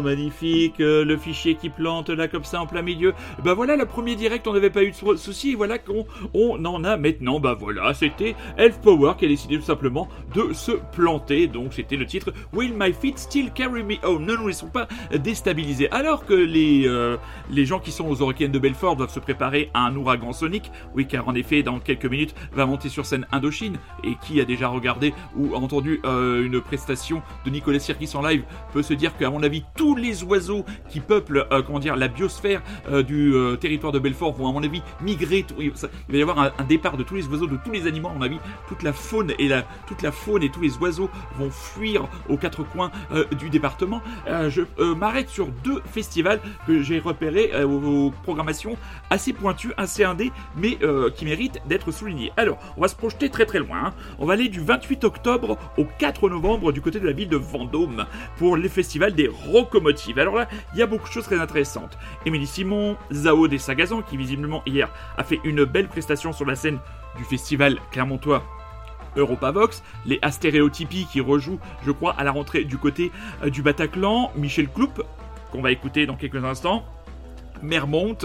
Magnifique, 0.07 0.81
euh, 0.81 1.05
le 1.05 1.17
fichier 1.17 1.55
qui 1.55 1.69
plante 1.69 2.11
là 2.11 2.29
comme 2.29 2.45
ça 2.45 2.61
en 2.61 2.67
plein 2.67 2.83
milieu. 2.83 3.13
Bah 3.45 3.55
voilà, 3.55 3.77
le 3.77 3.87
premier 3.87 4.17
direct, 4.17 4.47
on 4.47 4.55
n'avait 4.55 4.71
pas 4.71 4.83
eu 4.83 4.93
de 4.93 5.17
soucis, 5.17 5.55
voilà 5.55 5.79
qu'on 5.79 6.07
on 6.35 6.65
en 6.65 6.85
a 6.85 6.97
maintenant. 6.97 7.41
Bah 7.41 7.57
voilà, 7.59 7.93
c'était 7.95 8.35
Elf 8.57 8.81
Power 8.81 9.13
qui 9.19 9.27
a 9.27 9.29
décidé 9.29 9.59
tout 9.59 9.65
simplement 9.65 10.09
de 10.35 10.53
se 10.53 10.73
planter. 10.93 11.47
Donc 11.47 11.75
c'était 11.75 11.97
le 11.97 12.07
titre 12.07 12.33
Will 12.53 12.73
My 12.77 12.93
Feet 12.93 13.19
Still 13.19 13.53
Carry 13.53 13.83
Me 13.83 13.97
Home? 14.03 14.25
Non, 14.25 14.35
nous 14.39 14.53
sont 14.53 14.69
pas 14.69 14.89
déstabilisés. 15.15 15.91
Alors 15.91 16.25
que 16.25 16.35
les, 16.35 16.87
euh, 16.87 17.17
les 17.51 17.67
gens 17.67 17.79
qui 17.79 17.93
sont 17.93 18.09
aux 18.09 18.17
Hurricanes 18.17 18.53
de 18.53 18.59
Belfort 18.59 18.97
doivent 18.97 19.13
se 19.13 19.21
préparer 19.21 19.71
à 19.75 19.81
un 19.87 19.97
ouragan 19.97 20.33
sonique. 20.33 20.71
Oui, 20.95 21.07
car 21.07 21.29
en 21.29 21.35
effet, 21.35 21.63
dans 21.63 21.79
quelques 21.79 22.07
minutes, 22.07 22.35
va 22.53 22.67
monter 22.67 22.89
sur 22.89 23.07
scène 23.07 23.27
Indochine. 23.33 23.77
Et 24.05 24.15
qui 24.23 24.41
a 24.41 24.45
déjà 24.45 24.69
regardé 24.69 25.13
ou 25.37 25.55
entendu 25.55 26.01
euh, 26.05 26.45
une 26.45 26.61
prestation 26.61 27.23
de 27.45 27.51
Nicolas 27.51 27.79
Sirkis 27.79 28.13
en 28.15 28.23
live? 28.23 28.45
Peut 28.73 28.83
se 28.83 28.95
dire 28.95 29.17
qu'à 29.17 29.31
mon 29.31 29.43
avis, 29.43 29.65
tous 29.97 30.03
les 30.03 30.23
oiseaux 30.25 30.65
qui 30.91 31.01
peuplent, 31.01 31.47
euh, 31.51 31.63
comment 31.63 31.79
dire, 31.79 31.97
la 31.97 32.09
biosphère 32.09 32.61
euh, 32.89 33.03
du 33.03 33.35
euh, 33.35 33.57
territoire 33.57 33.93
de 33.93 33.99
Belfort 33.99 34.35
vont, 34.35 34.49
à 34.49 34.53
mon 34.53 34.63
avis, 34.63 34.83
migrer. 35.01 35.47
il 35.59 35.71
va 35.71 35.89
y 36.11 36.23
avoir 36.23 36.39
un, 36.39 36.65
départ 36.65 36.97
de 36.97 37.03
tous 37.03 37.15
les 37.15 37.27
oiseaux, 37.29 37.47
de 37.47 37.57
tous 37.65 37.71
les 37.71 37.87
animaux. 37.87 38.09
À 38.09 38.13
mon 38.13 38.23
avis, 38.23 38.39
toute 38.69 38.83
la 38.83 38.93
faune 38.93 39.33
et 39.39 39.51
toute 39.87 40.03
la 40.03 40.13
faune 40.13 40.43
et 40.43 40.51
tous 40.51 40.61
les 40.61 40.77
oiseaux 40.79 41.09
vont 41.39 41.51
fuir 41.51 42.09
aux 42.29 42.37
quatre 42.37 42.65
coins 42.65 42.91
du 43.39 43.49
département. 43.51 44.03
je 44.27 44.63
m'arrête 44.95 45.29
sur 45.29 45.47
deux 45.65 45.81
festivals 45.85 46.41
que 46.67 46.83
j'ai 46.83 46.99
repérés 46.99 47.53
aux, 47.65 48.13
programmations 48.25 48.77
assez 49.11 49.33
pointues, 49.33 49.73
assez 49.77 50.05
indées, 50.05 50.33
mais 50.57 50.79
qui 51.15 51.25
méritent 51.25 51.61
d'être 51.67 51.93
soulignés. 51.93 52.33
Alors, 52.37 52.59
on 52.77 52.81
va 52.81 52.89
se 52.89 52.97
projeter 52.97 53.31
très 53.31 53.47
très 53.47 53.61
loin. 53.61 53.87
Hein. 53.87 53.95
On 54.19 54.27
va 54.27 54.35
aller 54.35 54.49
du 54.49 54.61
28 54.61 55.05
octobre 55.05 55.57
au 55.79 55.85
4 55.85 56.29
novembre 56.29 56.73
du 56.73 56.81
côté 56.81 56.99
de 56.99 57.07
la 57.07 57.13
ville 57.13 57.29
de 57.29 57.37
Vendôme 57.37 58.07
pour 58.37 58.57
les 58.57 58.69
festivals 58.69 59.15
des 59.15 59.29
Alors 60.17 60.37
là, 60.37 60.49
il 60.73 60.79
y 60.79 60.83
a 60.83 60.87
beaucoup 60.87 61.09
de 61.09 61.13
choses 61.13 61.25
très 61.25 61.39
intéressantes. 61.39 61.99
Émilie 62.25 62.47
Simon, 62.47 62.97
Zao 63.13 63.49
des 63.49 63.59
Sagazans, 63.59 64.03
qui 64.03 64.17
visiblement 64.17 64.63
hier 64.67 64.89
a 65.17 65.25
fait 65.25 65.41
une 65.45 65.65
belle 65.65 65.89
prestation 65.89 66.33
sur 66.33 66.47
la 66.47 66.57
scène 66.57 66.79
du 67.17 67.25
festival 67.25 67.79
Clermontois 67.91 68.43
Europavox, 69.17 69.83
les 70.05 70.19
Astéréotypies 70.23 71.07
qui 71.11 71.21
rejouent, 71.21 71.59
je 71.85 71.91
crois, 71.91 72.15
à 72.19 72.25
la 72.25 72.31
rentrée 72.31 72.65
du 72.65 72.77
côté 72.77 73.11
euh, 73.43 73.51
du 73.51 73.63
Bataclan, 73.63 74.31
Michel 74.37 74.69
Kloup, 74.69 74.93
qu'on 75.51 75.63
va 75.63 75.73
écouter 75.73 76.07
dans 76.07 76.17
quelques 76.17 76.45
instants. 76.45 76.85
Mermont, 77.63 78.17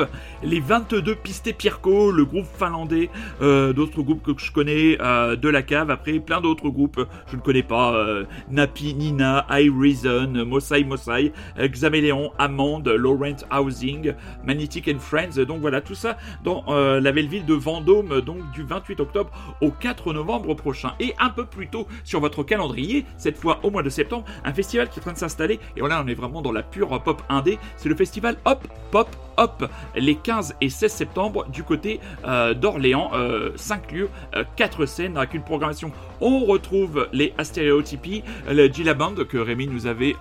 les 0.43 0.59
22 0.59 1.15
Pisté 1.15 1.53
Pierco, 1.53 2.11
le 2.11 2.25
groupe 2.25 2.45
finlandais, 2.57 3.09
euh, 3.41 3.73
d'autres 3.73 4.01
groupes 4.01 4.23
que 4.23 4.43
je 4.43 4.51
connais, 4.51 4.97
euh, 5.01 5.35
de 5.35 5.49
la 5.49 5.61
cave, 5.61 5.89
après 5.89 6.19
plein 6.19 6.41
d'autres 6.41 6.69
groupes, 6.69 7.05
je 7.27 7.35
ne 7.35 7.41
connais 7.41 7.63
pas, 7.63 7.93
euh, 7.93 8.25
Napi, 8.49 8.93
Nina, 8.93 9.45
I 9.49 9.69
Reason, 9.69 10.45
Mosai 10.45 10.83
Mosai, 10.83 11.33
Xaméléon, 11.59 12.31
Amande, 12.37 12.89
Laurent 12.89 13.37
Housing, 13.51 14.13
Magnetic 14.45 14.89
and 14.93 14.99
Friends, 14.99 15.43
donc 15.45 15.61
voilà, 15.61 15.81
tout 15.81 15.95
ça 15.95 16.17
dans 16.43 16.63
la 16.67 17.11
belle 17.11 17.27
ville 17.27 17.45
de 17.45 17.53
Vendôme, 17.53 18.21
donc 18.21 18.39
du 18.51 18.63
28 18.63 18.99
octobre 18.99 19.31
au 19.61 19.71
4 19.71 20.13
novembre 20.13 20.53
prochain. 20.53 20.93
Et 20.99 21.13
un 21.19 21.29
peu 21.29 21.45
plus 21.45 21.67
tôt 21.67 21.87
sur 22.03 22.19
votre 22.19 22.43
calendrier, 22.43 23.05
cette 23.17 23.37
fois 23.37 23.59
au 23.63 23.69
mois 23.69 23.83
de 23.83 23.89
septembre, 23.89 24.25
un 24.43 24.53
festival 24.53 24.89
qui 24.89 24.99
est 24.99 25.01
en 25.01 25.03
train 25.03 25.13
de 25.13 25.17
s'installer, 25.17 25.59
et 25.75 25.81
là 25.81 26.01
on 26.03 26.07
est 26.07 26.13
vraiment 26.13 26.41
dans 26.41 26.51
la 26.51 26.63
pure 26.63 27.01
pop 27.01 27.21
indé, 27.29 27.57
c'est 27.77 27.89
le 27.89 27.95
festival 27.95 28.37
Hop 28.45 28.67
Pop 28.91 29.07
hop, 29.37 29.69
les 29.95 30.15
15 30.15 30.55
et 30.61 30.69
16 30.69 30.91
septembre 30.91 31.45
du 31.49 31.63
côté 31.63 31.99
euh, 32.25 32.53
d'Orléans. 32.53 33.11
5 33.55 33.93
euh, 33.93 33.95
lieux, 33.95 34.09
4 34.55 34.83
euh, 34.83 34.85
scènes 34.85 35.17
avec 35.17 35.33
une 35.33 35.43
programmation. 35.43 35.91
On 36.19 36.45
retrouve 36.45 37.07
les 37.13 37.33
Astéréotypies, 37.37 38.23
le 38.49 38.67
Gila 38.67 38.93
Band 38.93 39.15
que 39.27 39.37
Rémi 39.37 39.67
nous 39.67 39.87
avait 39.87 40.15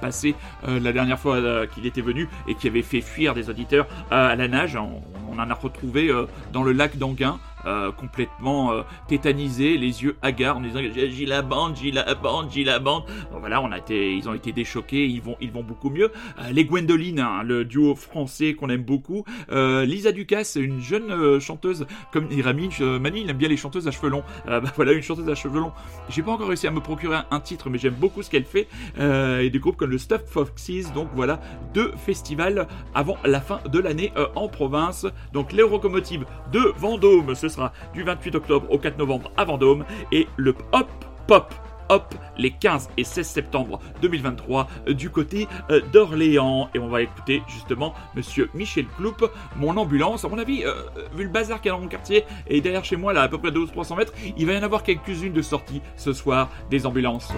passé 0.00 0.34
la 0.66 0.92
dernière 0.92 1.18
fois 1.18 1.66
qu'il 1.66 1.86
était 1.86 2.00
venu 2.00 2.28
et 2.46 2.54
qui 2.54 2.68
avait 2.68 2.82
fait 2.82 3.00
fuir 3.00 3.34
des 3.34 3.50
auditeurs 3.50 3.86
à 4.10 4.36
la 4.36 4.46
nage. 4.46 4.76
On, 4.76 5.02
on 5.32 5.38
en 5.40 5.50
a 5.50 5.54
retrouvé 5.54 6.12
dans 6.52 6.62
le 6.62 6.72
lac 6.72 6.96
d'Anguin. 6.96 7.40
Euh, 7.64 7.92
complètement 7.92 8.72
euh, 8.72 8.82
tétanisés, 9.06 9.76
les 9.78 10.02
yeux 10.02 10.16
hagards, 10.20 10.56
en 10.56 10.60
disant 10.60 10.80
j'ai 10.92 11.26
la 11.26 11.42
bande, 11.42 11.76
j'ai 11.80 11.92
la 11.92 12.14
bande, 12.14 12.48
j'ai 12.50 12.64
la 12.64 12.78
bande. 12.80 13.04
voilà, 13.38 13.62
on 13.62 13.70
a 13.70 13.78
été, 13.78 14.14
ils 14.14 14.28
ont 14.28 14.34
été 14.34 14.52
déchoqués, 14.52 15.06
ils 15.06 15.22
vont, 15.22 15.36
ils 15.40 15.52
vont 15.52 15.62
beaucoup 15.62 15.90
mieux. 15.90 16.10
Euh, 16.40 16.50
les 16.52 16.64
Gwendoline, 16.64 17.20
hein, 17.20 17.42
le 17.44 17.64
duo 17.64 17.94
français 17.94 18.54
qu'on 18.54 18.68
aime 18.68 18.82
beaucoup. 18.82 19.24
Lisa 19.50 20.12
Ducasse, 20.12 20.56
une 20.56 20.80
jeune 20.80 21.40
chanteuse 21.40 21.86
comme 22.12 22.30
Irami 22.30 22.70
Mani, 22.80 23.22
il 23.22 23.30
aime 23.30 23.36
bien 23.36 23.48
les 23.48 23.56
chanteuses 23.56 23.86
à 23.86 23.90
cheveux 23.90 24.08
longs. 24.08 24.24
Bah, 24.46 24.60
voilà, 24.76 24.92
une 24.92 25.02
chanteuse 25.02 25.28
à 25.28 25.34
cheveux 25.34 25.60
longs. 25.60 25.72
J'ai 26.08 26.22
pas 26.22 26.32
encore 26.32 26.48
réussi 26.48 26.66
à 26.66 26.70
me 26.70 26.80
procurer 26.80 27.18
un, 27.30 27.40
titre, 27.40 27.70
mais 27.70 27.78
j'aime 27.78 27.94
beaucoup 27.94 28.22
ce 28.22 28.30
qu'elle 28.30 28.44
fait. 28.44 28.68
et 28.98 29.50
des 29.50 29.58
groupes 29.58 29.76
comme 29.76 29.90
le 29.90 29.98
Stuff 29.98 30.22
Foxes. 30.26 30.92
Donc 30.94 31.08
voilà, 31.14 31.40
deux 31.74 31.92
festivals 31.96 32.66
avant 32.94 33.16
la 33.24 33.40
fin 33.40 33.60
de 33.70 33.78
l'année 33.78 34.12
en 34.34 34.48
province. 34.48 35.06
Donc 35.32 35.52
les 35.52 35.58
locomotives 35.58 36.24
de 36.52 36.72
Vendôme, 36.76 37.34
sera 37.52 37.72
du 37.94 38.02
28 38.02 38.34
octobre 38.34 38.66
au 38.70 38.78
4 38.78 38.98
novembre 38.98 39.30
à 39.36 39.44
Vendôme 39.44 39.84
et 40.10 40.26
le 40.36 40.54
Hop 40.72 40.88
Pop 41.26 41.54
Hop 41.88 42.14
les 42.38 42.50
15 42.50 42.88
et 42.96 43.04
16 43.04 43.26
septembre 43.26 43.78
2023 44.00 44.68
euh, 44.88 44.94
du 44.94 45.10
côté 45.10 45.46
euh, 45.70 45.80
d'Orléans. 45.92 46.70
Et 46.74 46.78
on 46.78 46.88
va 46.88 47.02
écouter 47.02 47.42
justement 47.48 47.94
monsieur 48.14 48.48
Michel 48.54 48.86
Cloup, 48.96 49.16
mon 49.56 49.76
ambulance. 49.76 50.24
À 50.24 50.28
mon 50.28 50.38
avis, 50.38 50.64
euh, 50.64 50.72
vu 51.14 51.24
le 51.24 51.30
bazar 51.30 51.60
qu'il 51.60 51.68
y 51.70 51.72
a 51.72 51.76
dans 51.76 51.82
mon 51.82 51.88
quartier 51.88 52.24
et 52.46 52.60
derrière 52.60 52.84
chez 52.84 52.96
moi, 52.96 53.12
là 53.12 53.22
à 53.22 53.28
peu 53.28 53.38
près 53.38 53.50
200-300 53.50 53.96
mètres, 53.96 54.12
il 54.36 54.46
va 54.46 54.54
y 54.54 54.58
en 54.58 54.62
avoir 54.62 54.82
quelques-unes 54.82 55.32
de 55.32 55.42
sorties 55.42 55.82
ce 55.96 56.12
soir 56.12 56.48
des 56.70 56.86
ambulances. 56.86 57.32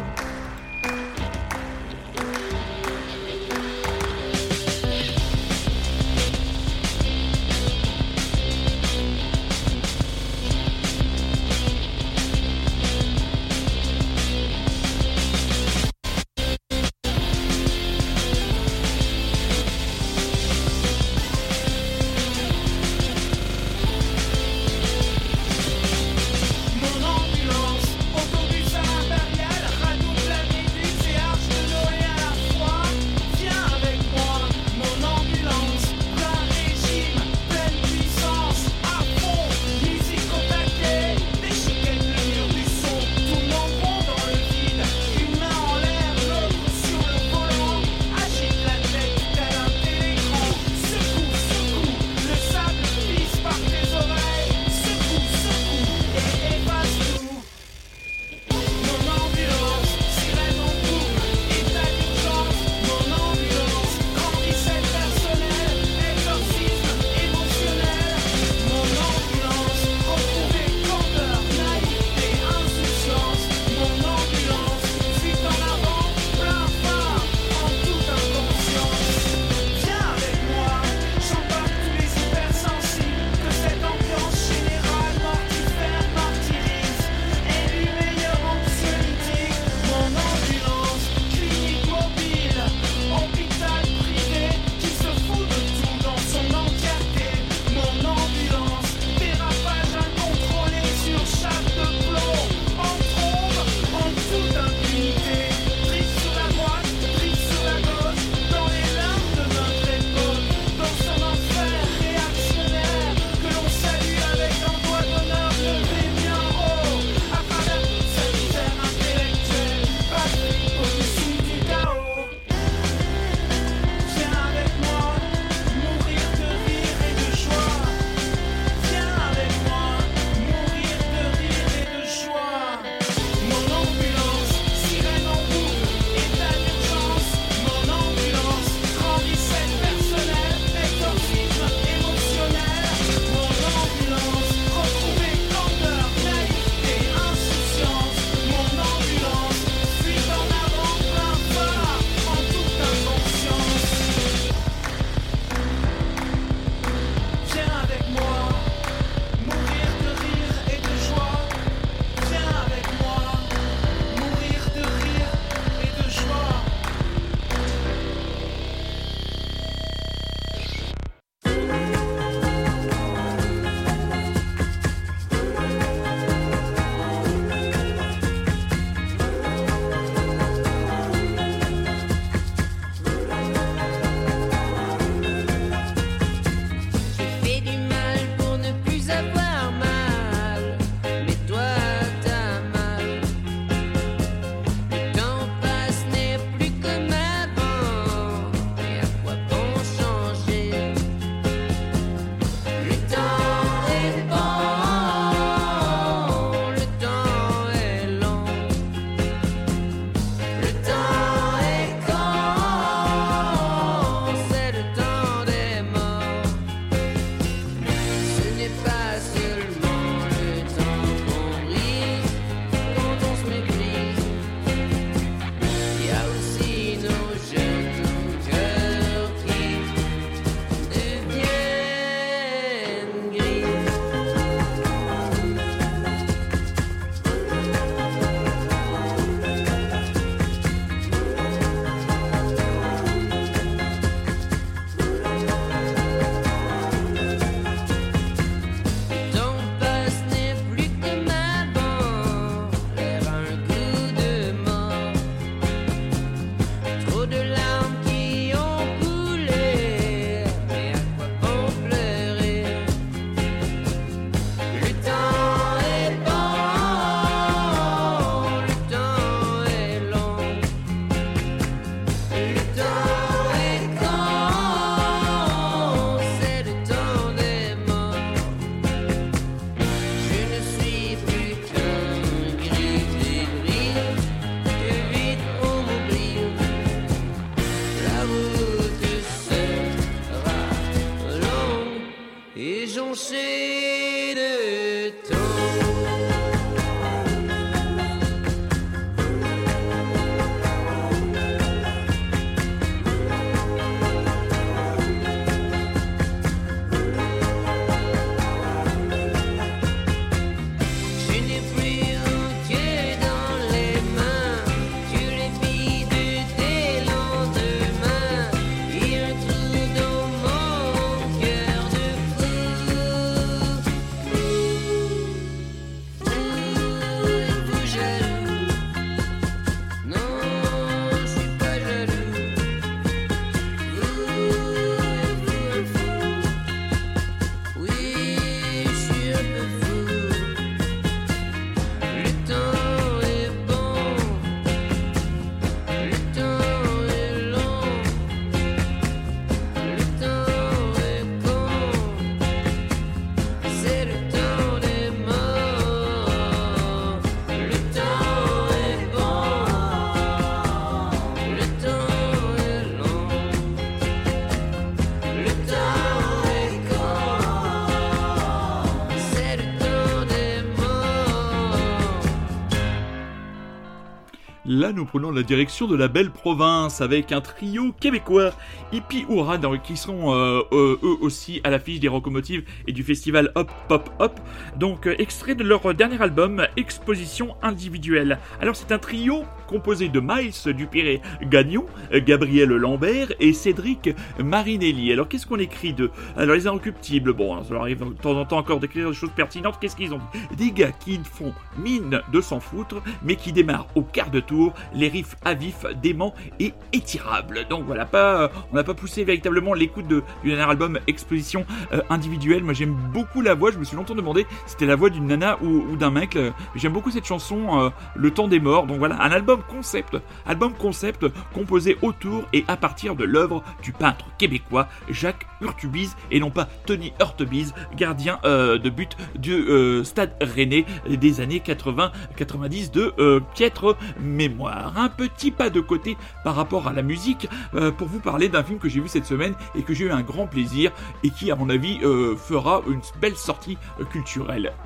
Là, 374.85 374.93
nous 374.93 375.07
prenons 375.07 375.31
la 375.31 375.43
direction 375.43 375.87
de 375.87 375.97
la 375.97 376.09
belle 376.09 376.31
province 376.31 377.01
avec 377.01 377.33
un 377.33 377.41
trio 377.41 377.93
québécois, 377.99 378.53
Hippie 378.93 379.25
Oura, 379.31 379.57
qui 379.83 379.97
sont 379.97 380.35
euh, 380.35 380.61
eux 380.73 381.17
aussi 381.23 381.63
à 381.65 381.71
l'affiche 381.71 382.01
des 382.01 382.09
locomotives 382.09 382.65
et 382.87 382.93
du 382.93 383.03
festival 383.03 383.51
Hop 383.55 383.73
Pop 383.89 384.11
Hop. 384.19 384.39
Donc, 384.77 385.07
euh, 385.07 385.15
extrait 385.19 385.55
de 385.55 385.65
leur 385.65 385.95
dernier 385.95 386.21
album, 386.21 386.67
Exposition 386.77 387.57
individuelle. 387.63 388.39
Alors, 388.61 388.77
c'est 388.77 388.93
un 388.93 388.99
trio 388.99 389.45
composé 389.67 390.09
de 390.09 390.21
Miles 390.21 390.75
Dupiré 390.75 391.21
Gagnon, 391.43 391.87
Gabriel 392.13 392.69
Lambert 392.69 393.29
et 393.41 393.53
Cédric 393.53 394.11
Marinelli. 394.39 395.13
Alors, 395.13 395.29
qu'est-ce 395.29 395.47
qu'on 395.47 395.59
écrit 395.59 395.93
d'eux? 395.93 396.11
Alors, 396.37 396.55
les 396.55 396.67
inrecuptibles, 396.67 397.33
bon, 397.33 397.63
ça 397.63 397.73
leur 397.73 397.83
arrive 397.83 398.01
de 398.01 398.15
temps 398.15 398.39
en 398.39 398.45
temps 398.45 398.59
encore 398.59 398.81
d'écrire 398.81 399.09
des 399.09 399.15
choses 399.15 399.33
pertinentes. 399.35 399.79
Qu'est-ce 399.81 399.97
qu'ils 399.97 400.15
ont 400.15 400.21
Des 400.57 400.71
gars 400.71 400.93
qui 400.93 401.21
font 401.25 401.53
mine 401.79 402.21
de 402.33 402.41
s'en 402.41 402.61
foutre, 402.61 403.03
mais 403.23 403.37
qui 403.37 403.53
démarrent 403.53 403.87
au 403.95 404.03
quart 404.03 404.31
de 404.31 404.41
tour 404.41 404.75
les 404.95 405.09
riffs 405.09 405.37
à 405.45 405.55
vif, 405.55 405.87
dément 406.03 406.35
et 406.61 406.73
étirables. 406.93 407.67
Donc 407.69 407.85
voilà, 407.85 408.05
pas, 408.05 408.51
on 408.73 408.77
n'a 408.77 408.85
pas 408.85 408.95
poussé 408.95 409.25
véritablement 409.25 409.75
l'écoute 409.75 410.07
du 410.07 410.23
dernier 410.45 410.63
album 410.63 410.99
Exposition 411.07 411.65
euh, 411.93 412.01
individuelle. 412.11 412.63
Moi 412.63 412.73
j'aime 412.73 412.95
beaucoup 413.13 413.41
la 413.41 413.55
voix, 413.55 413.71
je 413.71 413.79
me 413.79 413.85
suis 413.85 413.97
longtemps 413.97 414.15
demandé 414.15 414.44
c'était 414.67 414.87
la 414.87 414.97
voix 414.97 415.11
d'une 415.11 415.27
nana 415.27 415.59
ou, 415.63 415.97
d'un 415.97 416.11
mec. 416.11 416.39
J'aime 416.75 416.93
beaucoup 416.93 417.11
cette 417.11 417.27
chanson, 417.27 417.81
euh, 417.81 417.91
Le 418.15 418.31
temps 418.31 418.49
des 418.49 418.61
morts. 418.61 418.87
Donc 418.87 418.99
voilà, 418.99 419.23
un 419.23 419.31
album 419.31 419.61
concept, 419.69 420.17
album 420.47 420.73
concept 420.75 421.27
composé 421.53 421.97
autour 422.03 422.45
et 422.53 422.65
à 422.69 422.77
partir 422.77 423.15
de 423.15 423.25
l'œuvre 423.25 423.63
du 423.83 423.93
peintre 423.93 424.27
québécois 424.39 424.89
Jacques 425.09 425.47
Urtubise 425.61 426.17
et 426.31 426.41
non 426.41 426.51
pas 426.51 426.69
Tony 426.87 427.13
Urtubise, 427.21 427.75
gardien 427.97 428.39
euh, 428.45 428.79
de 428.79 428.91
but 428.91 429.17
du 429.37 429.65
Stade 430.05 430.35
Rennais 430.41 430.85
des 431.09 431.41
années 431.41 431.63
80-90 431.65 432.91
de 432.91 433.43
piètre 433.55 433.97
mémoire. 434.21 434.95
Un 434.97 435.09
petit 435.09 435.51
pas 435.51 435.71
de 435.71 435.81
côté 435.81 436.17
par 436.43 436.55
rapport 436.55 436.89
à 436.89 436.93
la 436.93 437.03
musique 437.03 437.49
euh, 437.75 437.91
pour 437.91 438.09
vous 438.09 438.21
parler 438.21 438.49
d'un 438.49 438.63
film 438.63 438.79
que 438.79 438.89
j'ai 438.89 439.01
vu 439.01 439.09
cette 439.09 439.27
semaine 439.27 439.55
et 439.75 439.83
que 439.83 439.95
j'ai 439.95 440.05
eu 440.07 440.11
un 440.11 440.23
grand 440.23 440.47
plaisir 440.47 440.93
et 441.23 441.31
qui 441.31 441.51
à 441.51 441.57
mon 441.57 441.69
avis 441.69 441.99
euh, 442.03 442.37
fera 442.37 442.83
une 442.89 443.01
belle 443.21 443.37
sortie 443.37 443.79
euh, 444.01 444.05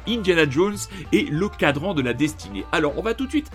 Indiana 0.06 0.48
Jones 0.48 0.76
et 1.12 1.24
le 1.24 1.48
cadran 1.48 1.94
de 1.94 2.02
la 2.02 2.12
destinée. 2.12 2.64
Alors 2.72 2.98
on 2.98 3.02
va 3.02 3.14
tout 3.14 3.26
de 3.26 3.30
suite 3.30 3.50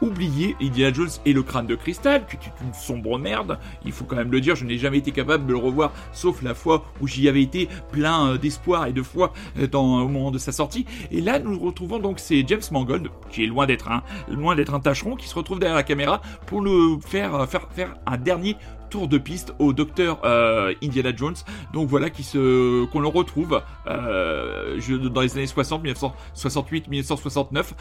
oublier 0.00 0.56
Indiana 0.60 0.92
Jones 0.92 1.10
et 1.24 1.32
le 1.32 1.42
crâne 1.42 1.66
de 1.66 1.74
cristal, 1.74 2.26
qui 2.26 2.36
est 2.36 2.64
une 2.64 2.74
sombre 2.74 3.18
merde, 3.18 3.58
il 3.84 3.92
faut 3.92 4.04
quand 4.04 4.16
même 4.16 4.30
le 4.30 4.40
dire, 4.40 4.54
je 4.54 4.64
n'ai 4.64 4.78
jamais 4.78 4.98
été 4.98 5.10
capable 5.10 5.46
de 5.46 5.52
le 5.52 5.58
revoir, 5.58 5.92
sauf 6.12 6.42
la 6.42 6.54
fois 6.54 6.84
où 7.00 7.06
j'y 7.06 7.28
avais 7.28 7.42
été 7.42 7.68
plein 7.92 8.36
d'espoir 8.36 8.86
et 8.86 8.92
de 8.92 9.02
foi 9.02 9.32
dans, 9.70 10.02
au 10.02 10.08
moment 10.08 10.30
de 10.30 10.38
sa 10.38 10.52
sortie. 10.52 10.86
Et 11.10 11.20
là, 11.20 11.38
nous 11.38 11.58
retrouvons 11.58 11.98
donc 11.98 12.20
c'est 12.20 12.46
James 12.46 12.60
Mangold, 12.70 13.08
qui 13.30 13.44
est 13.44 13.46
loin 13.46 13.66
d'être 13.66 13.90
un, 13.90 14.02
loin 14.28 14.54
d'être 14.54 14.74
un 14.74 14.80
tâcheron, 14.80 15.16
qui 15.16 15.28
se 15.28 15.34
retrouve 15.34 15.58
derrière 15.58 15.76
la 15.76 15.82
caméra 15.82 16.20
pour 16.46 16.62
nous 16.62 17.00
faire, 17.00 17.48
faire, 17.48 17.68
faire 17.70 17.94
un 18.06 18.18
dernier 18.18 18.56
tour 18.88 19.08
de 19.08 19.18
piste 19.18 19.54
au 19.58 19.72
docteur 19.72 20.20
euh, 20.24 20.74
Indiana 20.82 21.10
Jones. 21.14 21.34
Donc 21.72 21.88
voilà 21.88 22.10
qui 22.10 22.22
se 22.22 22.84
qu'on 22.86 23.00
le 23.00 23.08
retrouve 23.08 23.62
euh, 23.86 24.78
dans 25.10 25.20
les 25.20 25.36
années 25.36 25.46
60, 25.46 25.82
1968, 25.82 26.88
1969. 26.88 27.74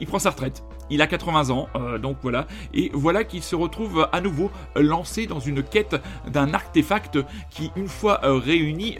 il 0.00 0.06
prend 0.06 0.18
sa 0.18 0.30
retraite. 0.30 0.62
Il 0.90 1.02
a 1.02 1.06
80 1.06 1.50
ans, 1.50 1.68
euh, 1.76 1.98
donc 1.98 2.16
voilà. 2.22 2.46
Et 2.72 2.90
voilà 2.94 3.24
qu'il 3.24 3.42
se 3.42 3.54
retrouve 3.54 4.08
à 4.12 4.20
nouveau 4.20 4.50
lancé 4.74 5.26
dans 5.26 5.40
une 5.40 5.62
quête 5.62 5.96
d'un 6.26 6.54
artefact 6.54 7.18
qui, 7.50 7.70
une 7.76 7.88
fois 7.88 8.20
réuni, 8.22 8.96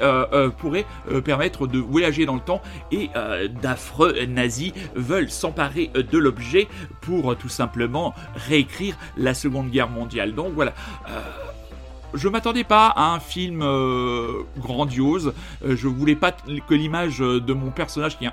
pourrait 0.59 0.85
permettre 1.25 1.67
de 1.67 1.79
voyager 1.79 2.27
dans 2.27 2.35
le 2.35 2.41
temps. 2.41 2.61
Et 2.93 3.11
d'affreux 3.63 4.25
nazis 4.27 4.73
veulent 4.95 5.31
s'emparer 5.31 5.89
de 5.89 6.19
l'objet 6.19 6.69
pour 7.01 7.37
tout 7.37 7.49
simplement 7.49 8.15
réécrire 8.35 8.97
la 9.17 9.35
Seconde 9.35 9.71
Guerre 9.71 9.89
mondiale. 9.89 10.35
Donc 10.35 10.53
voilà 10.55 10.75
je 12.15 12.29
m'attendais 12.29 12.65
pas 12.65 12.89
à 12.89 13.13
un 13.15 13.21
film 13.21 13.63
euh, 13.63 14.43
grandiose. 14.59 15.33
Euh, 15.65 15.77
je 15.77 15.89
voulais 15.89 16.17
pas 16.17 16.33
que 16.33 16.75
l'image 16.75 17.19
de 17.19 17.53
mon 17.53 17.71
personnage 17.71 18.19
qui 18.19 18.27
est 18.27 18.31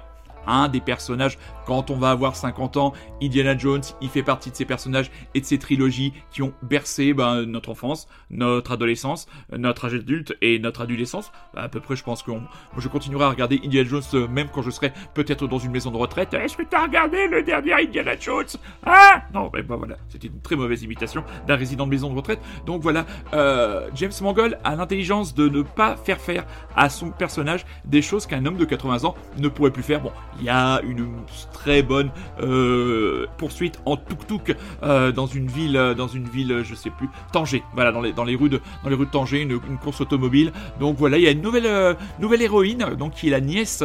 un 0.47 0.67
des 0.67 0.81
personnages 0.81 1.37
quand 1.65 1.91
on 1.91 1.95
va 1.95 2.11
avoir 2.11 2.35
50 2.35 2.77
ans. 2.77 2.93
Indiana 3.21 3.57
Jones, 3.57 3.83
il 4.01 4.09
fait 4.09 4.23
partie 4.23 4.51
de 4.51 4.55
ces 4.55 4.65
personnages 4.65 5.11
et 5.33 5.41
de 5.41 5.45
ces 5.45 5.59
trilogies 5.59 6.13
qui 6.31 6.41
ont 6.41 6.53
bercé 6.61 7.13
ben, 7.13 7.43
notre 7.43 7.69
enfance, 7.69 8.07
notre 8.29 8.71
adolescence, 8.71 9.27
notre 9.51 9.85
âge 9.85 9.95
adulte 9.95 10.35
et 10.41 10.59
notre 10.59 10.81
adolescence. 10.81 11.31
À 11.55 11.69
peu 11.69 11.79
près, 11.79 11.95
je 11.95 12.03
pense 12.03 12.23
que 12.23 12.31
je 12.77 12.87
continuerai 12.87 13.25
à 13.25 13.29
regarder 13.29 13.61
Indiana 13.63 13.89
Jones 13.89 14.01
euh, 14.13 14.27
même 14.27 14.47
quand 14.53 14.61
je 14.61 14.69
serai 14.69 14.93
peut-être 15.13 15.47
dans 15.47 15.57
une 15.57 15.71
maison 15.71 15.91
de 15.91 15.97
retraite. 15.97 16.33
Est-ce 16.33 16.57
que 16.57 16.63
tu 16.63 16.75
as 16.75 16.83
regardé 16.83 17.27
le 17.27 17.43
dernier 17.43 17.73
Indiana 17.73 18.13
Jones 18.19 18.45
Ah 18.85 19.23
Non, 19.33 19.49
ben, 19.51 19.63
voilà, 19.67 19.95
c'était 20.09 20.27
une 20.27 20.41
très 20.41 20.55
mauvaise 20.55 20.83
imitation 20.83 21.23
d'un 21.47 21.55
résident 21.55 21.85
de 21.85 21.91
maison 21.91 22.09
de 22.09 22.15
retraite. 22.15 22.39
Donc 22.65 22.81
voilà, 22.81 23.05
euh, 23.33 23.89
James 23.95 24.11
Mangold 24.21 24.57
a 24.63 24.75
l'intelligence 24.75 25.33
de 25.33 25.49
ne 25.49 25.61
pas 25.61 25.95
faire 25.95 26.19
faire 26.19 26.45
à 26.75 26.89
son 26.89 27.11
personnage 27.11 27.65
des 27.85 28.01
choses 28.01 28.25
qu'un 28.25 28.45
homme 28.45 28.57
de 28.57 28.65
80 28.65 29.05
ans 29.05 29.15
ne 29.37 29.47
pourrait 29.47 29.71
plus 29.71 29.83
faire. 29.83 30.01
Bon, 30.01 30.11
il 30.39 30.45
y 30.45 30.49
a 30.49 30.81
une 30.81 31.07
très 31.55 31.81
bonne 31.83 32.11
euh, 32.41 33.27
poursuite 33.37 33.79
en 33.85 33.95
tuk-tuk 33.95 34.55
euh, 34.83 35.13
dans 35.13 35.25
une 35.25 35.47
ville, 35.47 35.77
euh, 35.77 35.93
dans 35.93 36.09
une 36.09 36.27
ville, 36.27 36.63
je 36.63 36.75
sais 36.75 36.89
plus, 36.89 37.07
Tanger. 37.31 37.63
Voilà, 37.73 37.93
dans 37.93 38.01
les, 38.01 38.11
dans 38.11 38.25
les 38.25 38.35
rues 38.35 38.49
de, 38.49 38.59
dans 38.83 38.89
les 38.89 38.95
rues 38.95 39.05
de 39.05 39.11
Tanger, 39.11 39.41
une, 39.41 39.59
course 39.81 40.01
automobile. 40.01 40.51
Donc 40.81 40.97
voilà, 40.97 41.17
il 41.17 41.23
y 41.23 41.27
a 41.27 41.31
une 41.31 41.41
nouvelle, 41.41 41.95
nouvelle 42.19 42.41
héroïne, 42.41 42.95
donc 42.99 43.13
qui 43.13 43.27
est 43.27 43.31
la 43.31 43.39
nièce, 43.39 43.83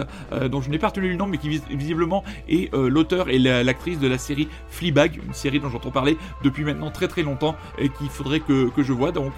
dont 0.51 0.61
je 0.61 0.71
n'ai 0.71 0.79
pas 0.79 0.89
retenu 0.89 1.09
le 1.09 1.17
nom, 1.17 1.27
mais 1.27 1.39
qui 1.39 1.61
visiblement 1.71 2.25
est 2.49 2.75
l'auteur 2.75 3.29
et 3.29 3.39
l'actrice 3.39 3.99
de 3.99 4.09
la 4.09 4.19
série 4.19 4.49
Fleabag, 4.69 5.21
une 5.25 5.35
série 5.35 5.61
dont 5.61 5.69
j'entends 5.69 5.91
parler 5.91 6.17
depuis 6.43 6.65
maintenant 6.65 6.91
très 6.91 7.09
très 7.09 7.23
longtemps 7.23 7.57
et 7.79 7.89
qu'il 7.89 8.09
faudrait 8.09 8.41
que, 8.41 8.69
que, 8.71 8.83
je 8.83 8.93
vois. 8.93 9.13
Donc, 9.13 9.33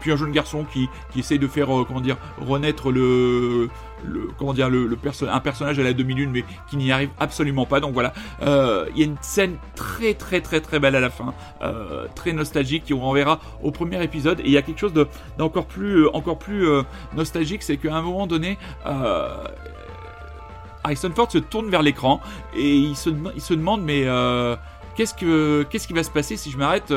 puis 0.00 0.12
un 0.12 0.16
jeune 0.16 0.32
garçon 0.32 0.64
qui, 0.70 0.88
qui 1.12 1.20
essaye 1.20 1.38
de 1.38 1.48
faire, 1.48 1.68
comment 1.86 2.00
dire, 2.00 2.16
renaître 2.40 2.90
le 2.90 3.68
le 4.04 4.28
comment 4.38 4.52
dire 4.52 4.70
le, 4.70 4.96
un 5.28 5.40
personnage 5.40 5.78
à 5.78 5.82
la 5.82 5.92
demi-lune 5.92 6.30
mais 6.32 6.44
qui 6.68 6.76
n'y 6.76 6.92
arrive 6.92 7.10
absolument 7.18 7.66
pas. 7.66 7.80
Donc 7.80 7.92
voilà. 7.92 8.12
Euh, 8.42 8.86
il 8.94 8.98
y 8.98 9.02
a 9.02 9.06
une 9.06 9.16
scène 9.20 9.56
très 9.74 10.14
très 10.14 10.40
très 10.40 10.60
très 10.60 10.78
belle 10.78 10.96
à 10.96 11.00
la 11.00 11.10
fin. 11.10 11.34
Euh, 11.62 12.06
très 12.14 12.32
nostalgique 12.32 12.84
qui 12.84 12.94
on 12.94 13.00
renverra 13.00 13.40
au 13.62 13.70
premier 13.70 14.02
épisode. 14.02 14.40
Et 14.40 14.46
il 14.46 14.52
y 14.52 14.56
a 14.56 14.62
quelque 14.62 14.78
chose 14.78 14.94
d'encore 15.38 15.66
plus 15.66 16.04
euh, 16.04 16.16
encore 16.16 16.38
plus 16.38 16.66
nostalgique 17.14 17.62
c'est 17.62 17.76
qu'à 17.76 17.94
un 17.94 18.02
moment 18.02 18.26
donné 18.26 18.58
Harrison 20.84 21.10
Ford 21.14 21.30
se 21.30 21.38
tourne 21.38 21.68
vers 21.70 21.82
l'écran 21.82 22.20
et 22.56 22.76
il 22.76 22.96
se, 22.96 23.10
il 23.34 23.40
se 23.40 23.54
demande 23.54 23.82
mais 23.82 24.06
qu'est-ce 24.96 25.14
que 25.14 25.64
qu'est-ce 25.64 25.86
qui 25.86 25.92
va 25.92 26.02
se 26.02 26.10
passer 26.10 26.36
si 26.36 26.50
je 26.50 26.58
m'arrête 26.58 26.92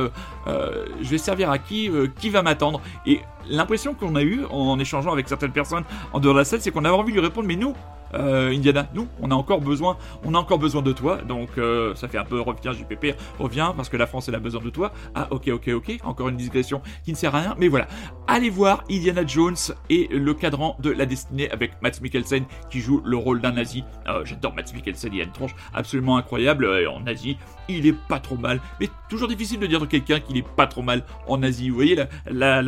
Je 0.46 1.10
vais 1.10 1.18
servir 1.18 1.50
à 1.50 1.58
qui 1.58 1.90
Qui 2.20 2.30
va 2.30 2.42
m'attendre? 2.42 2.82
Et 3.06 3.22
l'impression 3.50 3.94
qu'on 3.94 4.16
a 4.16 4.24
eu 4.24 4.42
en 4.50 4.80
échangeant 4.80 5.12
avec 5.12 5.28
certaines 5.28 5.52
personnes 5.52 5.84
en 6.12 6.20
dehors 6.20 6.34
de 6.34 6.40
la 6.40 6.46
salle, 6.46 6.62
c'est 6.62 6.72
qu'on 6.72 6.86
avait 6.86 6.96
envie 6.96 7.12
de 7.12 7.18
lui 7.18 7.26
répondre, 7.26 7.48
mais 7.48 7.56
nous, 7.56 7.74
euh, 8.14 8.52
Indiana, 8.52 8.88
nous, 8.94 9.08
on 9.22 9.32
a 9.32 9.36
encore 9.36 9.62
besoin, 9.62 9.98
on 10.24 10.34
a 10.34 10.38
encore 10.38 10.60
besoin 10.60 10.82
de 10.82 10.92
toi. 10.92 11.18
Donc 11.18 11.50
euh, 11.58 11.96
ça 11.96 12.08
fait 12.08 12.18
un 12.18 12.26
peu 12.26 12.40
reviens 12.40 12.74
JPP, 12.74 13.16
reviens 13.40 13.74
parce 13.76 13.90
que 13.90 13.98
la 13.98 14.08
France 14.08 14.30
elle 14.30 14.36
a 14.36 14.40
besoin 14.40 14.62
de 14.62 14.70
toi. 14.70 14.92
Ah 15.16 15.28
ok 15.32 15.50
ok 15.50 15.70
ok, 15.70 15.98
encore 16.04 16.30
une 16.30 16.38
digression 16.38 16.82
qui 17.04 17.12
ne 17.12 17.18
sert 17.18 17.34
à 17.36 17.42
rien, 17.42 17.56
mais 17.58 17.68
voilà. 17.68 17.88
Allez 18.28 18.50
voir 18.50 18.84
Indiana 18.90 19.26
Jones 19.26 19.56
et 19.90 20.08
le 20.12 20.34
cadran 20.34 20.78
de 20.80 20.92
la 20.92 21.06
destinée 21.06 21.50
avec 21.52 21.82
Matt 21.82 22.02
Mikkelsen 22.02 22.46
qui 22.70 22.80
joue 22.80 23.02
le 23.04 23.18
rôle 23.18 23.42
d'un 23.42 23.54
nazi. 23.54 23.84
Euh, 24.08 24.24
j'adore 24.26 24.54
Matt 24.54 24.74
Mikkelsen, 24.74 25.12
il 25.14 25.22
a 25.22 25.24
une 25.24 25.32
tronche 25.32 25.56
absolument 25.74 26.18
incroyable 26.18 26.68
en 26.88 27.00
nazi. 27.00 27.38
Il 27.70 27.88
est 27.88 27.96
pas 28.10 28.20
trop 28.20 28.38
mal, 28.38 28.60
mais 28.80 28.90
toujours 29.10 29.28
difficile 29.28 29.60
de 29.60 29.68
dire 29.68 29.80
de 29.80 29.86
quelqu'un 29.86 30.20
qu'il 30.20 30.38
est 30.38 30.48
pas 30.48 30.68
trop 30.68 30.82
mal 30.82 31.04
en 31.28 31.38
nazi. 31.38 31.70
Vous 31.70 31.76
voyez 31.76 31.98
la 32.30 32.62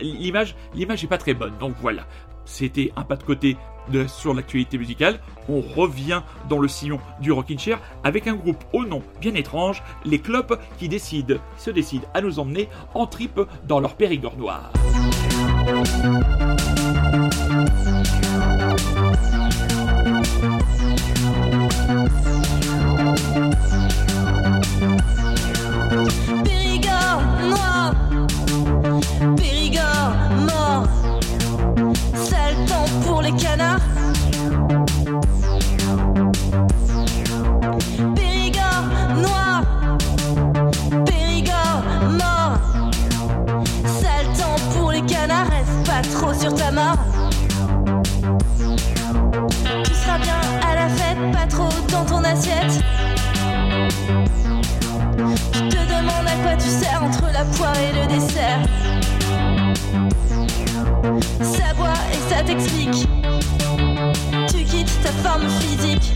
l'image 0.00 0.54
l'image 0.74 1.04
est 1.04 1.08
pas 1.08 1.18
très 1.18 1.34
bonne. 1.34 1.52
Donc 1.60 1.74
voilà. 1.80 2.06
C'était 2.44 2.92
un 2.96 3.02
pas 3.02 3.16
de 3.16 3.22
côté 3.22 3.56
sur 4.06 4.34
l'actualité 4.34 4.78
musicale, 4.78 5.18
on 5.48 5.60
revient 5.60 6.22
dans 6.48 6.58
le 6.58 6.68
sillon 6.68 6.98
du 7.20 7.32
Rockin' 7.32 7.58
Chair 7.58 7.80
avec 8.04 8.26
un 8.26 8.34
groupe 8.34 8.62
au 8.72 8.84
nom 8.84 9.02
bien 9.20 9.34
étrange, 9.34 9.82
les 10.04 10.18
Clopes, 10.18 10.58
qui 10.78 10.88
décident, 10.88 11.36
se 11.56 11.70
décident 11.70 12.06
à 12.14 12.20
nous 12.20 12.38
emmener 12.38 12.68
en 12.94 13.06
trip 13.06 13.40
dans 13.66 13.80
leur 13.80 13.94
Périgord 13.94 14.36
noir. 14.36 14.72
Dans 51.92 52.04
ton 52.04 52.24
assiette. 52.24 52.80
demande 55.60 56.26
à 56.26 56.36
quoi 56.42 56.56
tu 56.56 56.68
sers 56.68 57.02
entre 57.02 57.24
la 57.32 57.44
poire 57.44 57.76
et 57.76 57.92
le 58.00 58.06
dessert. 58.14 58.60
Ça 61.40 61.74
boit 61.74 62.00
et 62.12 62.34
ça 62.34 62.42
t'explique. 62.42 63.08
Tu 64.48 64.64
quittes 64.64 65.02
ta 65.02 65.10
forme 65.28 65.48
physique. 65.60 66.14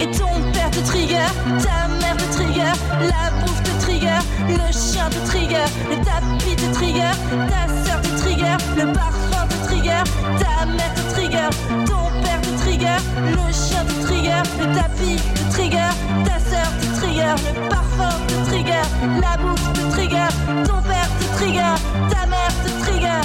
Et 0.00 0.10
ton 0.10 0.28
père 0.52 0.70
te 0.70 0.80
trigger, 0.80 1.28
ta 1.62 1.88
mère 2.00 2.16
te 2.16 2.32
trigger, 2.34 2.72
la 3.00 3.30
bouffe 3.40 3.62
te 3.62 3.82
trigger, 3.82 4.18
le 4.48 4.72
chien 4.72 5.08
te 5.08 5.26
trigger, 5.26 5.64
le 5.90 5.96
tapis 6.04 6.56
te 6.56 6.74
trigger, 6.74 7.12
ta 7.30 7.66
soeur 7.84 8.02
te 8.02 8.20
trigger, 8.20 8.56
le 8.76 8.92
parfum 8.92 9.46
te 9.48 9.68
trigger, 9.68 10.02
ta 10.38 10.66
mère 10.66 10.94
te 10.94 11.14
trigger, 11.14 11.48
ton 11.86 12.22
père 12.22 12.40
te 12.42 12.55
le 12.78 13.52
chien 13.52 13.84
te 13.84 14.06
trigger, 14.06 14.42
le 14.58 14.74
tapis 14.74 15.16
te 15.34 15.52
trigger, 15.52 15.90
ta 16.24 16.38
soeur 16.38 16.70
te 16.80 16.86
trigger, 17.00 17.34
le 17.54 17.68
parfum 17.68 18.14
te 18.26 18.50
trigger, 18.50 18.86
la 19.20 19.36
bouffe 19.38 19.72
te 19.72 19.80
trigger, 19.92 20.28
ton 20.64 20.82
père 20.82 21.08
te 21.18 21.26
trigger, 21.36 21.74
ta 22.10 22.26
mère 22.26 22.54
te 22.64 22.70
trigger. 22.84 23.20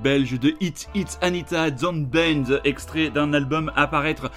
Les 0.00 0.10
Belges 0.10 0.38
de 0.38 0.54
Hit 0.60 0.88
Hit 0.94 1.18
Anita 1.20 1.70
Don't 1.70 2.06
Bend, 2.06 2.60
extrait 2.64 3.10
d'un 3.10 3.32
album 3.32 3.72
à 3.76 3.82
apparaître 3.82 4.30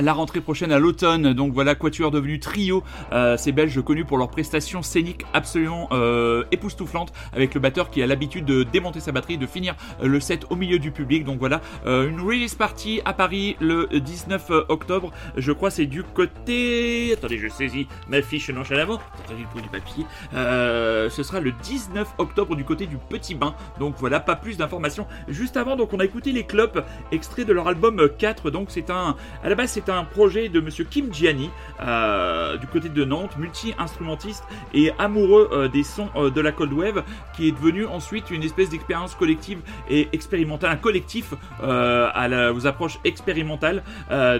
la 0.00 0.12
rentrée 0.12 0.40
prochaine 0.40 0.72
à 0.72 0.78
l'automne. 0.78 1.32
Donc 1.32 1.52
voilà, 1.52 1.74
Quatuor 1.74 2.10
devenu 2.10 2.38
trio. 2.38 2.82
Euh, 3.12 3.36
ces 3.36 3.52
Belges 3.52 3.82
connus 3.82 4.04
pour 4.04 4.18
leurs 4.18 4.30
prestations 4.30 4.82
scéniques 4.82 5.24
absolument 5.32 5.88
euh, 5.92 6.44
époustouflantes, 6.52 7.12
avec 7.32 7.54
le 7.54 7.60
batteur 7.60 7.90
qui 7.90 8.02
a 8.02 8.06
l'habitude 8.06 8.44
de 8.44 8.62
démonter 8.62 9.00
sa 9.00 9.12
batterie, 9.12 9.38
de 9.38 9.46
finir 9.46 9.74
euh, 10.02 10.06
le 10.06 10.20
set 10.20 10.46
au 10.50 10.56
milieu 10.56 10.78
du 10.78 10.90
public. 10.90 11.24
Donc 11.24 11.38
voilà, 11.38 11.60
euh, 11.86 12.08
une 12.08 12.20
release 12.20 12.54
party 12.54 13.00
à 13.04 13.12
Paris 13.12 13.56
le 13.60 13.88
19 13.92 14.50
octobre. 14.68 15.10
Je 15.36 15.52
crois 15.52 15.70
c'est 15.70 15.86
du 15.86 16.02
côté. 16.02 17.12
Attendez, 17.12 17.38
je 17.38 17.48
saisis 17.48 17.86
ma 18.08 18.22
fiche 18.22 18.50
nonchalamment. 18.50 19.00
Attendez, 19.24 19.44
le 19.54 19.62
du 19.62 19.68
papier. 19.68 20.06
Euh, 20.34 21.10
ce 21.10 21.22
sera 21.22 21.40
le 21.40 21.52
19 21.52 22.14
octobre 22.18 22.56
du 22.56 22.64
côté 22.64 22.86
du 22.86 22.96
Petit 22.96 23.34
Bain. 23.34 23.54
Donc 23.78 23.94
voilà, 23.98 24.20
pas 24.20 24.36
plus 24.36 24.56
d'informations 24.56 25.06
Juste 25.28 25.56
avant, 25.56 25.76
donc 25.76 25.92
on 25.92 26.00
a 26.00 26.04
écouté 26.04 26.32
les 26.32 26.44
Clopes, 26.44 26.84
extrait 27.12 27.44
de 27.44 27.52
leur 27.52 27.68
album 27.68 28.08
4. 28.18 28.50
Donc 28.50 28.68
c'est 28.70 28.90
un, 28.90 29.16
à 29.42 29.48
la 29.48 29.54
base 29.54 29.70
c'est 29.74 29.88
un 29.88 30.04
projet 30.04 30.48
de 30.48 30.60
Monsieur 30.60 30.84
Kim 30.84 31.12
Gianni 31.12 31.50
euh, 31.80 32.56
du 32.58 32.68
côté 32.68 32.88
de 32.88 33.04
Nantes, 33.04 33.36
multi-instrumentiste 33.36 34.44
et 34.72 34.92
amoureux 35.00 35.50
euh, 35.50 35.66
des 35.66 35.82
sons 35.82 36.10
euh, 36.14 36.30
de 36.30 36.40
la 36.40 36.52
cold 36.52 36.72
wave, 36.72 37.02
qui 37.34 37.48
est 37.48 37.50
devenu 37.50 37.84
ensuite 37.84 38.30
une 38.30 38.44
espèce 38.44 38.70
d'expérience 38.70 39.16
collective 39.16 39.58
et 39.90 40.08
expérimentale, 40.12 40.70
un 40.70 40.76
collectif 40.76 41.34
à 41.60 42.28
la, 42.28 42.52
aux 42.52 42.66
approches 42.68 43.00
expérimentales. 43.04 43.82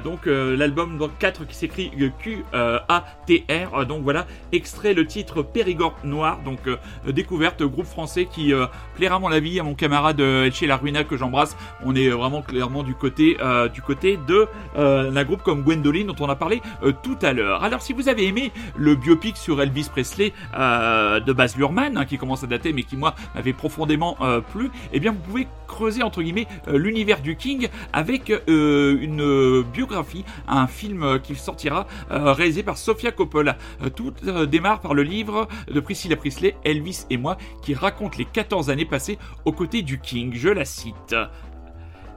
donc 0.05 0.27
l'album 0.27 1.09
4 1.19 1.47
qui 1.47 1.55
s'écrit 1.55 1.91
Q 2.19 2.45
A 2.53 3.05
T 3.27 3.45
R. 3.49 3.87
donc 3.87 4.03
voilà, 4.03 4.27
extrait 4.53 4.95
le 4.95 5.07
titre 5.07 5.43
Périgord 5.43 5.97
Noir. 6.05 6.39
Donc 6.45 6.61
découverte 7.07 7.63
groupe 7.63 7.87
français 7.87 8.27
qui 8.27 8.53
plaira 8.95 9.17
à 9.17 9.19
mon 9.19 9.33
avis 9.33 9.59
à 9.59 9.63
mon 9.63 9.75
camarade 9.75 10.23
chez 10.53 10.67
La 10.67 10.77
Ruina 10.77 11.05
que 11.05 11.17
j'embrasse. 11.17 11.57
On 11.85 11.95
est 11.97 12.09
vraiment 12.11 12.43
clairement 12.43 12.83
du 12.83 12.95
côté, 12.95 13.37
de 13.37 14.49
euh, 14.77 15.11
groupe 15.25 15.43
comme 15.43 15.63
Gwendoline 15.63 16.07
dont 16.07 16.17
on 16.21 16.29
a 16.29 16.37
parlé 16.37 16.63
euh, 16.83 16.93
tout 17.03 17.19
à 17.23 17.33
l'heure. 17.33 17.65
Alors 17.65 17.83
si 17.83 17.93
vous 17.93 18.09
avez 18.09 18.27
aimé 18.27 18.53
le 18.77 18.95
biopic 18.95 19.37
sur 19.37 19.61
Elvis 19.61 19.89
Presley 19.91 20.33
de 20.55 21.33
Baz 21.33 21.57
Luhrmann, 21.57 21.97
hein, 21.97 22.05
qui 22.05 22.19
commence 22.19 22.45
à 22.45 22.47
dater 22.47 22.73
mais 22.73 22.83
qui 22.83 22.97
moi 22.97 23.15
m'avait 23.35 23.53
profondément 23.53 24.17
plu, 24.53 24.71
eh 24.93 25.01
bien 25.01 25.13
vous 25.13 25.19
pouvez 25.19 25.49
creuser 25.67 26.03
entre 26.03 26.23
guillemets 26.23 26.47
l'univers 26.67 27.21
du 27.21 27.37
King 27.37 27.69
avec 27.93 28.33
une 28.47 29.63
biographie, 29.63 30.25
un 30.49 30.67
film 30.67 31.21
qui 31.23 31.35
sortira 31.35 31.87
réalisé 32.11 32.63
par 32.63 32.77
Sofia 32.77 33.13
Coppola. 33.13 33.57
tout 33.97 34.13
démarre 34.47 34.81
par 34.81 34.95
le 34.95 35.03
livre 35.03 35.49
de 35.71 35.81
Priscilla 35.81 36.17
Presley, 36.17 36.57
Elvis 36.65 37.05
et 37.11 37.17
moi, 37.17 37.37
qui 37.63 37.75
raconte 37.75 38.17
les 38.17 38.25
14 38.25 38.71
années 38.71 38.85
passées 38.85 39.19
aux 39.45 39.53
côtés 39.53 39.83
du 39.83 39.99
King 39.99 40.35
je 40.35 40.49
la 40.49 40.65
cite. 40.65 41.15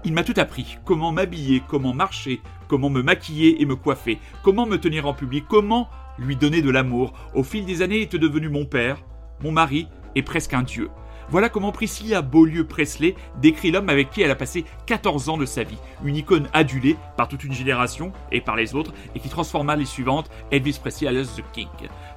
Il 0.03 0.13
m'a 0.13 0.23
tout 0.23 0.33
appris, 0.37 0.77
comment 0.85 1.11
m'habiller, 1.11 1.61
comment 1.67 1.93
marcher, 1.93 2.41
comment 2.67 2.89
me 2.89 3.01
maquiller 3.01 3.61
et 3.61 3.65
me 3.65 3.75
coiffer, 3.75 4.19
comment 4.43 4.65
me 4.65 4.77
tenir 4.77 5.07
en 5.07 5.13
public, 5.13 5.45
comment 5.47 5.89
lui 6.19 6.35
donner 6.35 6.61
de 6.61 6.69
l'amour. 6.69 7.13
Au 7.33 7.43
fil 7.43 7.65
des 7.65 7.81
années, 7.81 7.97
il 7.97 8.03
est 8.03 8.19
devenu 8.19 8.49
mon 8.49 8.65
père, 8.65 9.03
mon 9.43 9.51
mari 9.51 9.87
et 10.15 10.23
presque 10.23 10.53
un 10.53 10.63
dieu. 10.63 10.89
Voilà 11.29 11.49
comment 11.49 11.73
Priscilla 11.73 12.21
Beaulieu-Presley 12.21 13.15
décrit 13.41 13.71
l'homme 13.71 13.89
avec 13.89 14.11
qui 14.11 14.21
elle 14.21 14.31
a 14.31 14.35
passé 14.35 14.63
14 14.85 15.27
ans 15.27 15.37
de 15.37 15.45
sa 15.45 15.63
vie. 15.63 15.77
Une 16.05 16.15
icône 16.15 16.47
adulée 16.53 16.95
par 17.17 17.27
toute 17.27 17.43
une 17.43 17.51
génération 17.51 18.13
et 18.31 18.39
par 18.39 18.55
les 18.55 18.75
autres, 18.75 18.93
et 19.13 19.19
qui 19.19 19.27
transforma 19.27 19.75
les 19.75 19.83
suivantes 19.83 20.29
Elvis 20.51 20.79
Presley 20.79 21.09
alias 21.09 21.33
The 21.35 21.43
King. 21.51 21.67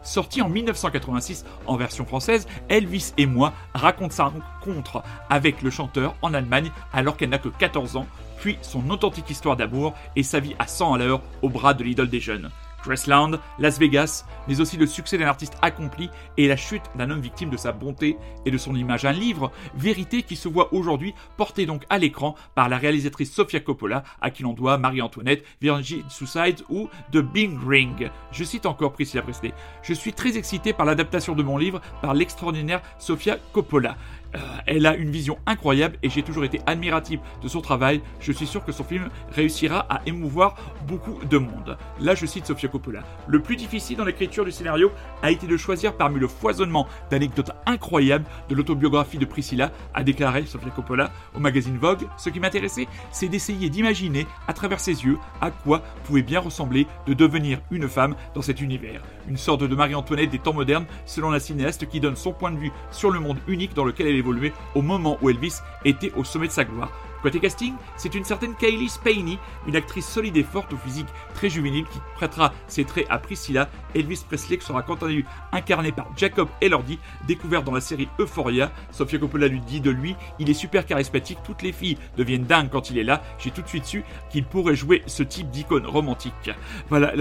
Sorti 0.04 0.42
en 0.42 0.48
1986 0.48 1.44
en 1.66 1.76
version 1.76 2.06
française, 2.06 2.46
Elvis 2.68 3.12
et 3.18 3.26
moi 3.26 3.52
raconte 3.74 4.12
sa 4.12 4.26
rencontre 4.26 5.02
avec 5.28 5.60
le 5.60 5.70
chanteur 5.70 6.14
en 6.22 6.32
Allemagne 6.32 6.70
alors 6.92 7.16
qu'elle 7.16 7.30
n'a 7.30 7.38
que 7.38 7.48
14 7.48 7.96
ans, 7.96 8.06
puis 8.40 8.58
son 8.62 8.90
authentique 8.90 9.30
histoire 9.30 9.56
d'amour 9.56 9.94
et 10.16 10.22
sa 10.22 10.40
vie 10.40 10.56
à 10.58 10.66
100 10.66 10.94
à 10.94 10.98
l'heure 10.98 11.22
au 11.42 11.48
bras 11.48 11.74
de 11.74 11.84
l'idole 11.84 12.08
des 12.08 12.20
jeunes. 12.20 12.50
Graceland, 12.82 13.32
Las 13.58 13.78
Vegas, 13.78 14.24
mais 14.48 14.60
aussi 14.60 14.76
le 14.76 14.86
succès 14.86 15.18
d'un 15.18 15.26
artiste 15.26 15.56
accompli 15.62 16.08
et 16.36 16.48
la 16.48 16.56
chute 16.56 16.82
d'un 16.96 17.10
homme 17.10 17.20
victime 17.20 17.50
de 17.50 17.56
sa 17.56 17.72
bonté 17.72 18.16
et 18.46 18.50
de 18.50 18.58
son 18.58 18.74
image. 18.74 19.04
Un 19.04 19.12
livre, 19.12 19.52
vérité, 19.74 20.22
qui 20.22 20.36
se 20.36 20.48
voit 20.48 20.72
aujourd'hui 20.72 21.14
porté 21.36 21.66
donc 21.66 21.84
à 21.90 21.98
l'écran 21.98 22.34
par 22.54 22.68
la 22.68 22.78
réalisatrice 22.78 23.32
Sofia 23.32 23.60
Coppola, 23.60 24.02
à 24.20 24.30
qui 24.30 24.42
l'on 24.42 24.52
doit 24.52 24.78
Marie-Antoinette, 24.78 25.44
Virgin 25.60 26.02
Suicide 26.08 26.62
ou 26.68 26.88
The 27.12 27.18
Bing 27.18 27.58
Ring. 27.66 28.10
Je 28.32 28.44
cite 28.44 28.66
encore 28.66 28.92
Priscilla 28.92 29.22
Presley. 29.22 29.52
Je 29.82 29.94
suis 29.94 30.12
très 30.12 30.36
excité 30.36 30.72
par 30.72 30.86
l'adaptation 30.86 31.34
de 31.34 31.42
mon 31.42 31.58
livre 31.58 31.80
par 32.00 32.14
l'extraordinaire 32.14 32.80
Sofia 32.98 33.36
Coppola. 33.52 33.96
Euh, 34.34 34.38
elle 34.66 34.86
a 34.86 34.94
une 34.96 35.10
vision 35.10 35.38
incroyable 35.46 35.96
et 36.02 36.10
j'ai 36.10 36.22
toujours 36.22 36.44
été 36.44 36.60
admiratif 36.66 37.20
de 37.42 37.48
son 37.48 37.60
travail. 37.60 38.00
Je 38.20 38.32
suis 38.32 38.46
sûr 38.46 38.64
que 38.64 38.72
son 38.72 38.84
film 38.84 39.08
réussira 39.32 39.86
à 39.88 40.02
émouvoir 40.06 40.54
beaucoup 40.86 41.18
de 41.24 41.38
monde. 41.38 41.76
Là, 42.00 42.14
je 42.14 42.26
cite 42.26 42.46
Sofia 42.46 42.68
Coppola. 42.68 43.02
Le 43.26 43.40
plus 43.40 43.56
difficile 43.56 43.96
dans 43.96 44.04
l'écriture 44.04 44.44
du 44.44 44.52
scénario 44.52 44.92
a 45.22 45.30
été 45.30 45.46
de 45.46 45.56
choisir 45.56 45.96
parmi 45.96 46.20
le 46.20 46.28
foisonnement 46.28 46.86
d'anecdotes 47.10 47.50
incroyables 47.66 48.24
de 48.48 48.54
l'autobiographie 48.54 49.18
de 49.18 49.24
Priscilla, 49.24 49.72
a 49.94 50.02
déclaré 50.02 50.46
Sofia 50.46 50.70
Coppola 50.70 51.10
au 51.34 51.40
magazine 51.40 51.78
Vogue. 51.78 52.06
Ce 52.16 52.30
qui 52.30 52.40
m'intéressait, 52.40 52.88
c'est 53.10 53.28
d'essayer 53.28 53.70
d'imaginer 53.70 54.26
à 54.46 54.52
travers 54.52 54.80
ses 54.80 55.04
yeux 55.04 55.18
à 55.40 55.50
quoi 55.50 55.82
pouvait 56.04 56.22
bien 56.22 56.40
ressembler 56.40 56.86
de 57.06 57.14
devenir 57.14 57.60
une 57.70 57.88
femme 57.88 58.14
dans 58.34 58.42
cet 58.42 58.60
univers. 58.60 59.02
Une 59.28 59.36
sorte 59.36 59.62
de 59.62 59.74
Marie-Antoinette 59.74 60.30
des 60.30 60.38
temps 60.38 60.52
modernes, 60.52 60.86
selon 61.06 61.30
la 61.30 61.40
cinéaste 61.40 61.88
qui 61.88 62.00
donne 62.00 62.16
son 62.16 62.32
point 62.32 62.50
de 62.50 62.58
vue 62.58 62.72
sur 62.90 63.10
le 63.10 63.20
monde 63.20 63.38
unique 63.46 63.74
dans 63.74 63.84
lequel 63.84 64.06
elle 64.06 64.16
évolué 64.16 64.52
au 64.74 64.82
moment 64.82 65.18
où 65.22 65.30
Elvis 65.30 65.58
était 65.84 66.12
au 66.16 66.24
sommet 66.24 66.48
de 66.48 66.52
sa 66.52 66.64
gloire. 66.64 66.90
Côté 67.22 67.38
casting, 67.38 67.74
c'est 67.96 68.14
une 68.14 68.24
certaine 68.24 68.54
Kaylee 68.54 68.88
Spaney, 68.88 69.38
une 69.66 69.76
actrice 69.76 70.08
solide 70.08 70.38
et 70.38 70.42
forte 70.42 70.72
au 70.72 70.78
physique 70.78 71.08
très 71.40 71.48
juvénile 71.48 71.86
qui 71.86 71.98
prêtera 72.16 72.52
ses 72.68 72.84
traits 72.84 73.06
à 73.08 73.16
Priscilla. 73.18 73.70
Elvis 73.94 74.20
Presley 74.28 74.58
qui 74.58 74.66
sera 74.66 74.82
quant 74.82 74.96
à 74.96 75.06
lui 75.06 75.24
incarné 75.52 75.90
par 75.90 76.06
Jacob 76.14 76.48
Elordi, 76.60 76.98
découvert 77.26 77.62
dans 77.62 77.72
la 77.72 77.80
série 77.80 78.08
Euphoria. 78.18 78.70
Sofia 78.90 79.18
Coppola 79.18 79.48
lui 79.48 79.60
dit 79.60 79.80
de 79.80 79.90
lui, 79.90 80.16
il 80.38 80.50
est 80.50 80.54
super 80.54 80.84
charismatique, 80.84 81.38
toutes 81.42 81.62
les 81.62 81.72
filles 81.72 81.96
deviennent 82.18 82.44
dingues 82.44 82.68
quand 82.70 82.90
il 82.90 82.98
est 82.98 83.04
là. 83.04 83.22
J'ai 83.38 83.50
tout 83.50 83.62
de 83.62 83.68
suite 83.68 83.86
su 83.86 84.04
qu'il 84.28 84.44
pourrait 84.44 84.76
jouer 84.76 85.02
ce 85.06 85.22
type 85.22 85.50
d'icône 85.50 85.86
romantique. 85.86 86.50
Voilà, 86.90 87.12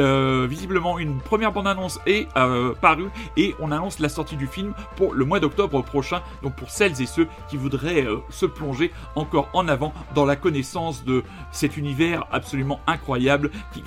visiblement 0.47 0.99
une 0.99 1.19
première 1.19 1.53
bande-annonce 1.53 1.99
est 2.05 2.27
euh, 2.35 2.73
parue 2.81 3.07
et 3.37 3.55
on 3.61 3.71
annonce 3.71 3.99
la 3.99 4.09
sortie 4.09 4.35
du 4.35 4.47
film 4.47 4.73
pour 4.97 5.13
le 5.13 5.23
mois 5.23 5.39
d'octobre 5.39 5.81
prochain. 5.81 6.21
Donc 6.43 6.55
pour 6.57 6.69
celles 6.69 7.01
et 7.01 7.05
ceux 7.05 7.27
qui 7.49 7.55
voudraient 7.55 8.03
euh, 8.03 8.17
se 8.29 8.45
plonger 8.45 8.91
encore 9.15 9.49
en 9.53 9.69
avant 9.69 9.93
dans 10.13 10.25
la 10.25 10.35
connaissance 10.35 11.05
de 11.05 11.23
cet 11.53 11.77
univers 11.77 12.25
absolument 12.31 12.81
incroyable 12.85 13.49
qui 13.71 13.81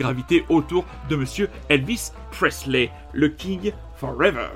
autour 0.49 0.85
de 1.09 1.17
monsieur 1.17 1.49
Elvis 1.69 2.13
Presley, 2.31 2.91
le 3.13 3.29
King 3.29 3.73
Forever. 3.97 4.49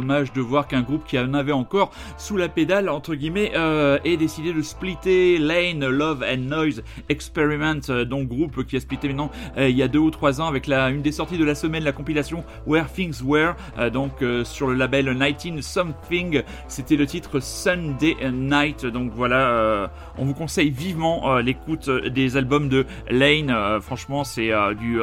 Dommage 0.00 0.32
de 0.32 0.40
voir 0.40 0.66
qu'un 0.66 0.80
groupe 0.80 1.04
qui 1.06 1.18
en 1.18 1.34
avait 1.34 1.52
encore 1.52 1.92
sous 2.16 2.36
la 2.36 2.48
pédale, 2.48 2.88
entre 2.88 3.14
guillemets, 3.14 3.52
euh, 3.54 3.98
ait 4.04 4.16
décidé 4.16 4.52
de 4.52 4.62
splitter 4.62 5.38
Lane, 5.38 5.86
Love 5.86 6.24
and 6.26 6.38
Noise 6.38 6.82
Experiment, 7.08 7.80
euh, 7.90 8.04
donc 8.04 8.28
groupe 8.28 8.66
qui 8.66 8.76
a 8.76 8.80
splitté 8.80 9.08
maintenant 9.08 9.30
euh, 9.58 9.68
il 9.68 9.76
y 9.76 9.82
a 9.82 9.88
deux 9.88 9.98
ou 9.98 10.10
trois 10.10 10.40
ans 10.40 10.46
avec 10.46 10.68
une 10.68 11.02
des 11.02 11.12
sorties 11.12 11.36
de 11.36 11.44
la 11.44 11.54
semaine, 11.54 11.84
la 11.84 11.92
compilation 11.92 12.44
Where 12.66 12.90
Things 12.90 13.22
Were, 13.22 13.54
donc 13.92 14.24
sur 14.44 14.68
le 14.68 14.74
label 14.74 15.14
19 15.14 15.64
Something, 15.64 16.42
c'était 16.68 16.96
le 16.96 17.06
titre 17.06 17.40
Sunday 17.40 18.16
Night, 18.32 18.86
donc 18.86 19.12
voilà, 19.14 19.90
on 20.16 20.24
vous 20.24 20.34
conseille 20.34 20.70
vivement 20.70 21.38
l'écoute 21.38 21.90
des 21.90 22.36
albums 22.36 22.68
de 22.68 22.86
Lane, 23.10 23.80
franchement 23.80 24.24
c'est 24.24 24.50
du 24.78 24.98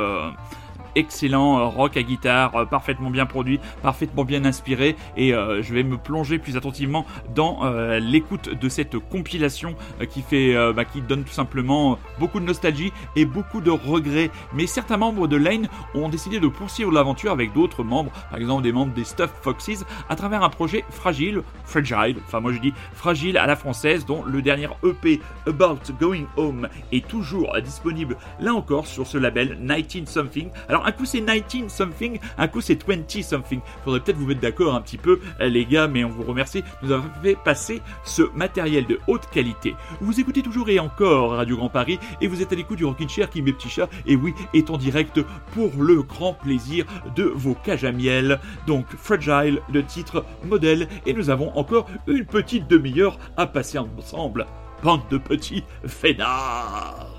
excellent 0.98 1.60
euh, 1.60 1.66
rock 1.66 1.96
à 1.96 2.04
guitare, 2.04 2.56
euh, 2.56 2.66
parfaitement 2.66 3.10
bien 3.10 3.26
produit, 3.26 3.60
parfaitement 3.82 4.26
bien 4.26 4.44
inspiré, 4.46 4.96
et 5.16 5.34
euh, 5.34 5.62
je 5.62 5.74
vais 5.74 5.84
me 5.84 5.98
plonger 5.98 6.40
plus 6.40 6.58
attentivement 6.58 7.06
dans 7.36 7.62
l'écoute 8.00 8.50
de 8.50 8.70
cette 8.70 8.98
compilation 8.98 9.76
qui 10.10 10.22
fait, 10.22 10.56
bah, 10.74 10.86
qui 10.86 11.02
donne 11.02 11.24
tout 11.24 11.34
simplement 11.34 12.00
beaucoup 12.20 12.40
de 12.40 12.46
nostalgie 12.46 12.92
et 13.16 13.26
beaucoup 13.26 13.62
de 13.62 13.70
regrets. 13.70 14.32
Mais 14.54 14.66
certains 14.66 14.98
membres 14.98 15.28
de 15.28 15.36
Lane 15.36 15.68
ont 15.94 16.10
décidé 16.10 16.40
de 16.40 16.48
poursuivre 16.48 16.92
l'aventure 16.92 17.32
avec 17.32 17.54
d'autres 17.54 17.84
membres, 17.84 18.12
par 18.30 18.40
exemple 18.40 18.64
des 18.64 18.72
membres 18.72 18.94
des 18.94 19.04
Stuff 19.04 19.32
Foxes, 19.42 19.86
à 20.10 20.16
travers 20.16 20.44
un 20.44 20.50
projet 20.50 20.84
fragile, 20.90 21.44
fragile, 21.68 22.18
enfin 22.26 22.40
moi 22.40 22.52
je 22.54 22.60
dis 22.60 22.74
fragile 22.94 23.38
à 23.38 23.46
la 23.46 23.56
française, 23.56 24.06
dont 24.06 24.24
le 24.24 24.42
dernier 24.42 24.70
EP 24.84 25.22
About 25.46 25.80
Going 26.00 26.26
Home 26.38 26.68
est 26.92 27.08
toujours 27.08 27.56
disponible 27.64 28.18
là 28.40 28.54
encore 28.54 28.88
sur 28.88 29.06
ce 29.06 29.18
label 29.18 29.58
19 29.62 30.08
Something. 30.08 30.50
Alors 30.70 30.86
un 30.86 30.92
coup 30.92 31.06
c'est 31.06 31.22
19 31.22 31.70
something, 31.70 32.20
un 32.38 32.48
coup 32.48 32.62
c'est 32.62 32.82
20 32.84 33.22
something. 33.22 33.60
Faudrait 33.84 34.00
peut-être 34.00 34.18
vous 34.18 34.26
mettre 34.26 34.42
d'accord 34.42 34.76
un 34.76 34.82
petit 34.82 34.98
peu, 34.98 35.20
euh, 35.42 35.48
les 35.48 35.66
gars, 35.66 35.88
mais 35.88 36.04
on 36.04 36.10
vous 36.10 36.24
remercie 36.24 36.62
de 36.62 36.68
nous 36.82 36.92
avoir 36.92 37.10
fait 37.22 37.36
passer 37.36 37.82
ce 38.04 38.24
matériel 38.34 38.86
de 38.86 39.00
haute 39.08 39.30
qualité. 39.30 39.76
Vous 40.02 40.20
écoutez 40.20 40.42
toujours 40.42 40.70
et 40.70 40.80
encore 40.80 41.32
Radio 41.32 41.58
Grand 41.58 41.70
Paris 41.70 42.00
et 42.22 42.28
vous 42.28 42.42
êtes 42.42 42.52
à 42.54 42.56
l'écoute 42.56 42.78
du 42.78 42.86
Rockin' 42.86 43.10
Chair 43.10 43.30
qui, 43.30 43.42
mes 43.42 43.54
petits 43.54 43.70
chats, 43.70 43.90
et 44.06 44.16
oui, 44.16 44.34
est 44.54 44.70
en 44.70 44.78
direct 44.78 45.20
pour 45.54 45.72
le 45.80 46.02
grand 46.02 46.34
plaisir 46.34 46.86
de 47.16 47.24
vos 47.24 47.54
cages 47.54 47.84
à 47.84 47.92
miel. 47.92 48.40
Donc, 48.66 48.86
Fragile, 48.98 49.62
le 49.72 49.84
titre 49.84 50.26
modèle, 50.46 50.88
et 51.06 51.14
nous 51.14 51.30
avons 51.30 51.57
encore 51.58 51.88
une 52.08 52.26
petite 52.26 52.68
demi-heure 52.68 53.18
à 53.36 53.48
passer 53.48 53.80
ensemble. 53.80 54.46
Bande 54.84 55.02
de 55.10 55.18
petits 55.18 55.64
fainéants 55.86 57.17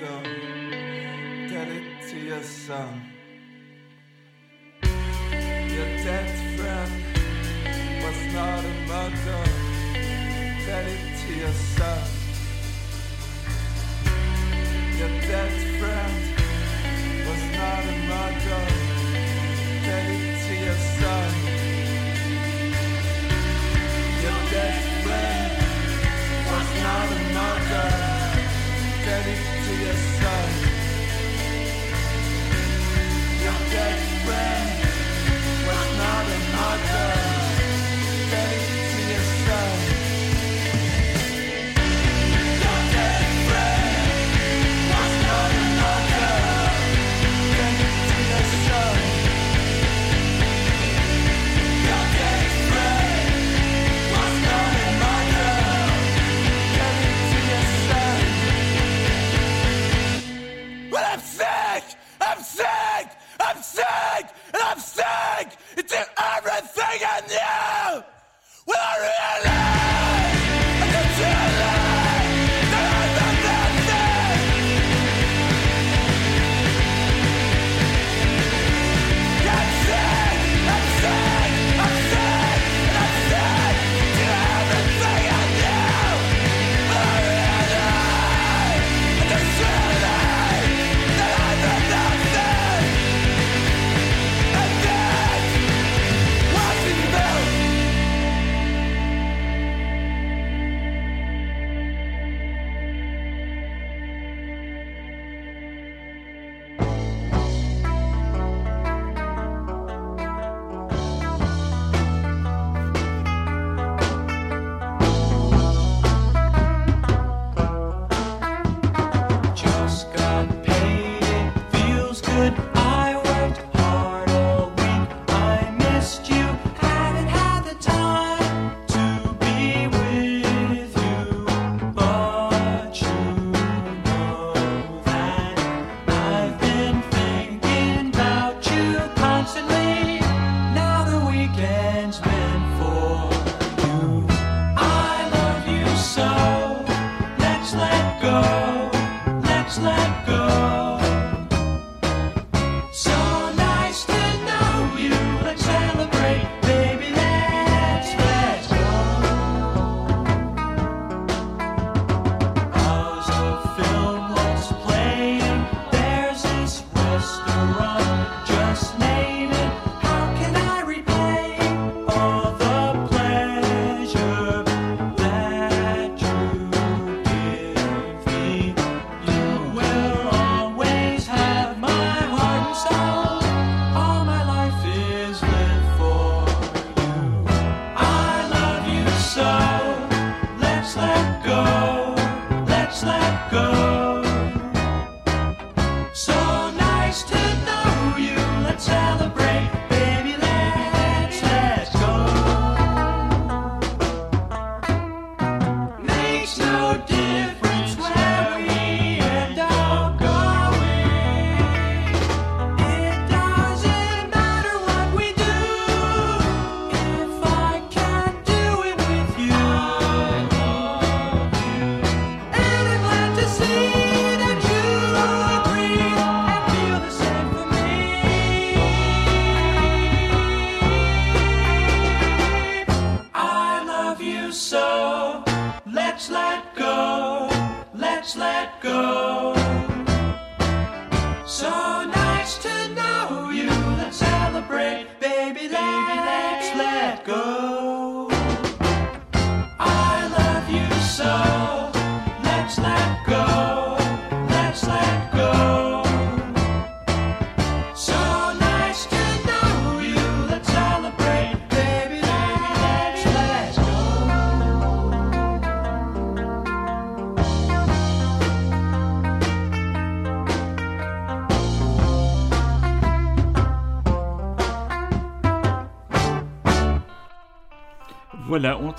dumb. 0.00 0.24
Tell 1.50 1.70
it 1.70 2.08
to 2.08 2.18
your 2.18 2.42
son. 2.42 3.02
Your 4.82 5.90
dead 6.06 6.30
friend 6.56 6.92
was 8.02 8.18
not 8.34 8.64
a 8.64 8.74
murderer. 8.90 9.44
Tell 10.66 10.86
it 10.94 11.04
to 11.22 11.30
your 11.34 11.56
son. 11.76 12.08
Your 14.98 15.12
dead 15.30 15.54
friend 15.78 16.14
was 17.28 17.42
not 17.58 17.82
a 17.84 17.96
murderer. 18.10 18.66
Tell 19.86 20.06
it 20.10 20.46
to 20.46 20.54
your 20.66 20.78
son. 20.98 21.33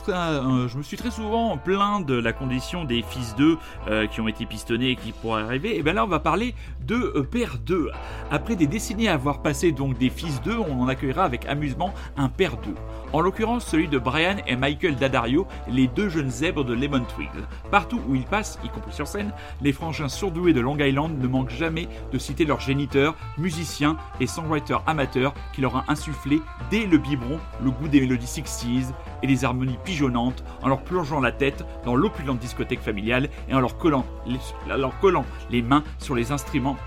Euh, 0.10 0.68
je 0.68 0.78
me 0.78 0.84
suis 0.84 0.98
très 0.98 1.12
souvent 1.12 1.58
plaint 1.58 2.06
de 2.06 2.16
la 2.16 2.34
condition 2.34 2.86
des 2.86 3.02
fils 3.02 3.36
d'eux 3.36 3.58
euh, 3.88 4.08
qui 4.08 4.22
ont 4.22 4.28
été 4.28 4.46
pistonnés 4.46 4.92
et 4.92 4.96
qui 4.96 5.12
pourraient 5.12 5.44
arriver. 5.44 5.78
Et 5.78 5.84
bien 5.84 5.94
là, 5.94 6.04
on 6.04 6.08
va 6.08 6.20
parler 6.20 6.56
de 6.86 7.14
euh, 7.16 7.24
père 7.24 7.58
2. 7.66 7.90
Après 8.32 8.56
des 8.56 8.68
décennies 8.68 9.08
à 9.08 9.14
avoir 9.14 9.42
passé 9.42 9.72
donc 9.72 9.98
des 9.98 10.10
fils 10.10 10.42
d'eux, 10.42 10.58
on 10.58 10.82
en 10.82 10.88
accueillera 10.88 11.24
avec 11.24 11.46
amusement 11.48 11.94
un 12.18 12.30
père 12.30 12.58
2. 12.58 12.74
En 13.14 13.22
l'occurrence, 13.22 13.66
celui 13.66 13.88
de 13.88 13.98
Brian 13.98 14.38
et 14.48 14.56
Michael 14.56 14.96
Daddario, 14.96 15.48
les 15.70 15.88
deux 15.88 16.10
jeunes 16.10 16.30
zèbres 16.30 16.66
de 16.66 16.74
Lemon 16.74 17.06
Twigs. 17.16 17.30
Partout 17.72 18.02
où 18.08 18.16
ils 18.16 18.26
passent, 18.26 18.60
y 18.64 18.70
compris 18.70 18.92
sur 18.94 19.08
scène, 19.08 19.32
les 19.62 19.72
frangins 19.72 20.10
surdoués 20.10 20.54
de 20.54 20.60
Long 20.60 20.78
Island 20.78 21.18
ne 21.20 21.28
manquent 21.28 21.52
jamais 21.52 21.88
de 22.12 22.18
citer 22.18 22.46
leur 22.46 22.60
géniteur, 22.60 23.16
musicien 23.38 23.98
et 24.20 24.28
songwriter 24.28 24.78
amateur 24.88 25.34
qui 25.54 25.62
leur 25.62 25.76
a 25.78 25.86
insufflé 25.88 26.42
dès 26.70 26.86
le 26.86 26.98
biberon 26.98 27.40
le 27.64 27.72
goût 27.72 27.88
des 27.88 28.02
mélodies 28.02 28.26
60s 28.26 28.94
et 29.24 29.28
des 29.28 29.46
harmonies 29.46 29.80
pigeonnantes 29.84 30.44
en 30.62 30.68
leur 30.68 30.82
plongeant 30.82 31.20
la 31.20 31.32
tête 31.32 31.64
dans 31.86 31.96
l'opulente 31.96 32.40
discothèque 32.40 32.82
familiale 32.82 33.30
et 33.50 33.54
en 33.54 33.60
leur 33.60 33.78
collant 33.78 34.06
les, 35.50 35.62
mains 35.62 35.84
sur 36.00 36.16
les 36.16 36.32
instruments 36.32 36.78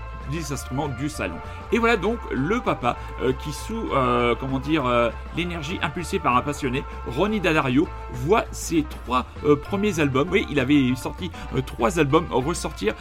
du 0.99 1.09
salon. 1.09 1.35
Et 1.71 1.77
voilà 1.77 1.97
donc 1.97 2.17
le 2.31 2.59
papa 2.59 2.97
euh, 3.21 3.33
qui 3.33 3.51
sous 3.51 3.93
euh, 3.93 4.35
comment 4.39 4.59
dire 4.59 4.85
euh, 4.85 5.09
l'énergie 5.37 5.79
impulsée 5.81 6.19
par 6.19 6.35
un 6.35 6.41
passionné, 6.41 6.83
Ronnie 7.07 7.39
Daddario, 7.39 7.87
voit 8.11 8.45
ses 8.51 8.83
trois 8.83 9.25
premiers 9.63 9.99
albums. 9.99 10.29
Oui, 10.31 10.45
il 10.49 10.59
avait 10.59 10.95
sorti 10.95 11.31
trois 11.65 11.99
albums 11.99 12.25
ressortir 12.31 12.93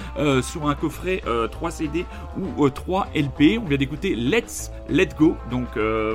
sur 0.42 0.68
un 0.68 0.74
coffret 0.74 1.22
euh, 1.26 1.48
3 1.48 1.70
CD 1.70 2.04
ou 2.38 2.66
euh, 2.66 2.70
3 2.70 3.08
LP. 3.14 3.58
On 3.62 3.66
vient 3.66 3.78
d'écouter 3.78 4.14
Let's 4.14 4.70
Let 4.88 5.10
Go. 5.18 5.36
Donc 5.50 5.68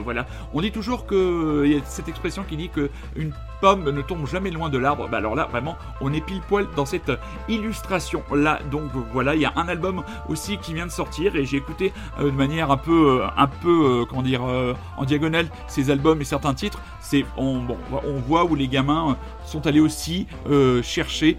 voilà, 0.04 0.26
on 0.54 0.62
dit 0.62 0.72
toujours 0.72 1.06
que 1.06 1.66
y 1.66 1.76
a 1.76 1.80
cette 1.86 2.08
expression 2.08 2.44
qui 2.44 2.58
dit 2.58 2.70
que 2.70 2.90
une 3.16 3.34
pomme 3.62 3.90
ne 3.90 4.02
tombe 4.02 4.28
jamais 4.28 4.52
loin 4.52 4.70
de 4.70 4.78
l'arbre. 4.78 5.08
Bah 5.08 5.18
alors 5.18 5.36
là, 5.36 5.48
vraiment, 5.50 5.78
on 6.02 6.12
est 6.12 6.22
pile 6.22 6.42
poil 6.42 6.68
dans 6.76 6.86
cette 6.86 7.12
illustration 7.48 8.24
là. 8.34 8.60
Donc 8.72 8.92
voilà, 9.14 9.36
il 9.36 9.42
y 9.42 9.46
a 9.46 9.54
un 9.56 9.68
album 9.68 10.04
aussi 10.30 10.58
qui 10.58 10.74
vient 10.74 10.86
de 10.86 10.92
sortir 10.92 11.36
et 11.36 11.46
j'ai 11.46 11.58
écouté 11.58 11.94
manière 12.48 12.72
un 12.72 12.78
peu, 12.78 13.22
euh, 13.22 13.28
un 13.38 13.48
peu, 13.48 14.02
euh, 14.02 14.06
comment 14.06 14.22
dire, 14.22 14.42
euh, 14.46 14.74
en 14.98 15.06
diagonale 15.06 15.48
ces 15.68 15.90
albums 15.90 16.22
et 16.22 16.26
certains 16.26 16.54
titres. 16.54 16.82
C'est, 17.00 17.26
on, 17.38 17.60
bon, 17.60 17.78
on 18.06 18.20
voit 18.20 18.44
où 18.46 18.56
les 18.56 18.68
gamins 18.68 19.18
sont 19.46 19.68
allés 19.68 19.82
aussi 19.82 20.26
chercher 20.84 21.38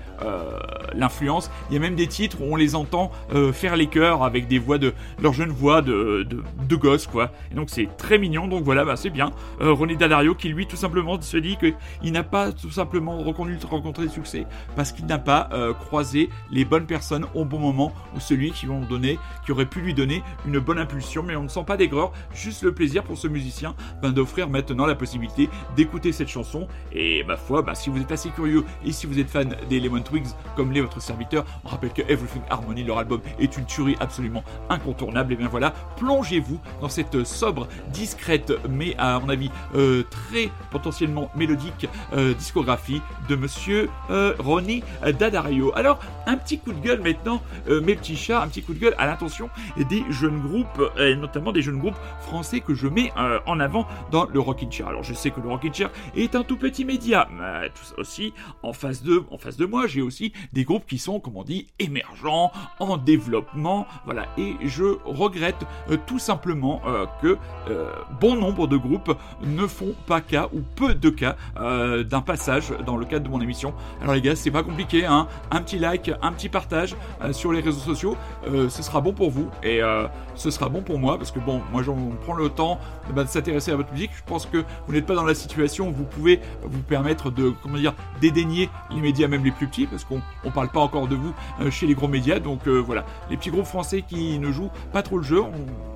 l'influence. 0.94 1.50
Il 1.70 1.74
y 1.74 1.76
a 1.78 1.80
même 1.80 1.94
des 1.94 2.06
titres 2.06 2.42
où 2.42 2.52
on 2.52 2.56
les 2.56 2.74
entend 2.74 3.10
faire 3.52 3.74
les 3.74 3.86
chœurs 3.86 4.22
avec 4.22 4.46
des 4.46 4.58
voix 4.58 4.76
de 4.76 4.92
leur 5.22 5.32
jeune 5.32 5.48
voix 5.48 5.80
de, 5.80 6.26
de, 6.28 6.44
de 6.68 6.76
gosses 6.76 7.06
quoi. 7.06 7.30
Et 7.50 7.54
donc 7.54 7.70
c'est 7.70 7.88
très 7.96 8.18
mignon. 8.18 8.46
Donc 8.46 8.62
voilà, 8.62 8.84
bah, 8.84 8.96
c'est 8.96 9.08
bien. 9.08 9.30
René 9.58 9.96
Daddario 9.96 10.34
qui 10.34 10.50
lui 10.50 10.66
tout 10.66 10.76
simplement 10.76 11.18
se 11.20 11.38
dit 11.38 11.56
qu'il 11.56 12.12
n'a 12.12 12.22
pas 12.22 12.52
tout 12.52 12.70
simplement 12.70 13.16
reconnu 13.16 13.56
rencontré 13.68 14.04
le 14.04 14.10
succès 14.10 14.46
parce 14.76 14.92
qu'il 14.92 15.06
n'a 15.06 15.18
pas 15.18 15.48
croisé 15.80 16.28
les 16.50 16.66
bonnes 16.66 16.86
personnes 16.86 17.26
au 17.34 17.46
bon 17.46 17.58
moment 17.58 17.94
ou 18.14 18.20
celui 18.20 18.52
qui 18.52 18.66
vont 18.66 18.80
donner, 18.82 19.18
qui 19.46 19.52
aurait 19.52 19.66
pu 19.66 19.80
lui 19.80 19.94
donner 19.94 20.22
une 20.46 20.58
bonne 20.58 20.78
Mais 21.24 21.36
on 21.36 21.44
ne 21.44 21.48
sent 21.48 21.64
pas 21.66 21.76
d'aigreur, 21.76 22.12
juste 22.34 22.62
le 22.62 22.72
plaisir 22.72 23.04
pour 23.04 23.16
ce 23.16 23.28
musicien 23.28 23.74
d'offrir 24.02 24.48
maintenant 24.48 24.86
la 24.86 24.94
possibilité 24.94 25.48
d'écouter 25.76 26.12
cette 26.12 26.28
chanson. 26.28 26.68
Et 26.92 27.24
ma 27.24 27.36
foi, 27.36 27.62
bah, 27.62 27.74
si 27.74 27.90
vous 27.90 28.00
êtes 28.00 28.12
assez 28.12 28.30
curieux 28.30 28.64
et 28.84 28.92
si 28.92 29.06
vous 29.06 29.18
êtes 29.18 29.28
fan 29.28 29.56
des 29.68 29.80
Lemon 29.80 30.00
Twigs 30.00 30.26
comme 30.56 30.72
l'est 30.72 30.80
votre 30.80 31.00
serviteur, 31.00 31.44
on 31.64 31.68
rappelle 31.68 31.92
que 31.92 32.02
Everything 32.02 32.42
Harmony, 32.50 32.84
leur 32.84 32.98
album, 32.98 33.20
est 33.38 33.56
une 33.56 33.64
tuerie 33.64 33.96
absolument 34.00 34.44
incontournable. 34.68 35.32
Et 35.32 35.36
bien 35.36 35.48
voilà, 35.48 35.72
plongez-vous 35.96 36.60
dans 36.80 36.88
cette 36.88 37.24
sobre, 37.24 37.68
discrète, 37.92 38.52
mais 38.68 38.94
à 38.98 39.18
mon 39.20 39.28
avis 39.28 39.50
euh, 39.74 40.02
très 40.10 40.50
potentiellement 40.70 41.30
mélodique 41.36 41.88
euh, 42.12 42.34
discographie 42.34 43.00
de 43.28 43.36
monsieur 43.36 43.88
euh, 44.10 44.34
Ronnie 44.38 44.82
Daddario. 45.18 45.72
Alors, 45.76 45.98
un 46.26 46.36
petit 46.36 46.58
coup 46.58 46.72
de 46.72 46.80
gueule 46.80 47.00
maintenant, 47.00 47.42
mes 47.68 47.94
petits 47.94 48.16
chats, 48.16 48.42
un 48.42 48.48
petit 48.48 48.62
coup 48.62 48.74
de 48.74 48.78
gueule 48.78 48.94
à 48.98 49.06
l'intention 49.06 49.50
des 49.76 50.02
jeunes 50.10 50.40
groupes, 50.40 50.83
et 50.98 51.16
notamment 51.16 51.52
des 51.52 51.62
jeunes 51.62 51.78
groupes 51.78 51.96
français 52.20 52.60
que 52.60 52.74
je 52.74 52.88
mets 52.88 53.12
euh, 53.16 53.38
en 53.46 53.60
avant 53.60 53.86
dans 54.10 54.26
le 54.26 54.40
Rockin' 54.40 54.70
Chair. 54.70 54.88
Alors, 54.88 55.02
je 55.02 55.14
sais 55.14 55.30
que 55.30 55.40
le 55.40 55.48
Rockin' 55.48 55.72
Chair 55.72 55.90
est 56.16 56.34
un 56.34 56.42
tout 56.42 56.56
petit 56.56 56.84
média, 56.84 57.28
mais 57.32 57.68
tout 57.70 57.84
ça 57.84 57.94
aussi, 57.98 58.32
en 58.62 58.72
face 58.72 59.02
de, 59.02 59.24
en 59.30 59.38
face 59.38 59.56
de 59.56 59.66
moi, 59.66 59.86
j'ai 59.86 60.02
aussi 60.02 60.32
des 60.52 60.64
groupes 60.64 60.86
qui 60.86 60.98
sont, 60.98 61.20
comme 61.20 61.36
on 61.36 61.44
dit, 61.44 61.66
émergents, 61.78 62.52
en 62.78 62.96
développement, 62.96 63.86
voilà. 64.04 64.26
Et 64.38 64.54
je 64.64 64.98
regrette 65.04 65.64
euh, 65.90 65.96
tout 66.06 66.18
simplement 66.18 66.80
euh, 66.86 67.06
que 67.22 67.36
euh, 67.70 67.90
bon 68.20 68.36
nombre 68.36 68.66
de 68.66 68.76
groupes 68.76 69.16
ne 69.42 69.66
font 69.66 69.94
pas 70.06 70.20
cas 70.20 70.48
ou 70.52 70.60
peu 70.76 70.94
de 70.94 71.10
cas 71.10 71.36
euh, 71.56 72.04
d'un 72.04 72.20
passage 72.20 72.72
dans 72.86 72.96
le 72.96 73.04
cadre 73.04 73.24
de 73.24 73.30
mon 73.30 73.40
émission. 73.40 73.74
Alors 74.00 74.14
les 74.14 74.20
gars, 74.20 74.36
c'est 74.36 74.50
pas 74.50 74.62
compliqué, 74.62 75.04
hein. 75.06 75.26
Un 75.50 75.62
petit 75.62 75.78
like, 75.78 76.10
un 76.22 76.32
petit 76.32 76.48
partage 76.48 76.96
euh, 77.22 77.32
sur 77.32 77.52
les 77.52 77.60
réseaux 77.60 77.80
sociaux, 77.80 78.16
euh, 78.48 78.68
ce 78.68 78.82
sera 78.82 79.00
bon 79.00 79.12
pour 79.12 79.30
vous 79.30 79.48
et 79.62 79.82
euh, 79.82 80.06
ce 80.34 80.50
sera 80.50 80.68
bon 80.68 80.82
pour 80.82 80.98
moi 80.98 81.16
parce 81.18 81.30
que 81.30 81.38
bon, 81.38 81.60
moi 81.72 81.82
j'en 81.82 81.96
prends 82.24 82.34
le 82.34 82.48
temps 82.48 82.78
bah, 83.12 83.24
de 83.24 83.28
s'intéresser 83.28 83.72
à 83.72 83.76
votre 83.76 83.92
musique. 83.92 84.10
Je 84.16 84.22
pense 84.24 84.46
que 84.46 84.64
vous 84.86 84.92
n'êtes 84.92 85.06
pas 85.06 85.14
dans 85.14 85.24
la 85.24 85.34
situation 85.34 85.88
où 85.88 85.92
vous 85.92 86.04
pouvez 86.04 86.40
vous 86.62 86.82
permettre 86.82 87.30
de 87.30 87.52
comment 87.62 87.76
dire 87.76 87.94
dédaigner 88.20 88.70
les 88.90 89.00
médias 89.00 89.28
même 89.28 89.44
les 89.44 89.50
plus 89.50 89.66
petits 89.66 89.86
parce 89.86 90.04
qu'on 90.04 90.20
on 90.44 90.50
parle 90.50 90.68
pas 90.68 90.80
encore 90.80 91.08
de 91.08 91.16
vous 91.16 91.34
euh, 91.60 91.70
chez 91.70 91.86
les 91.86 91.94
gros 91.94 92.08
médias. 92.08 92.38
Donc 92.38 92.66
euh, 92.66 92.78
voilà, 92.78 93.04
les 93.30 93.36
petits 93.36 93.50
groupes 93.50 93.66
français 93.66 94.02
qui 94.06 94.38
ne 94.38 94.50
jouent 94.52 94.70
pas 94.92 95.02
trop 95.02 95.18
le 95.18 95.24
jeu, 95.24 95.42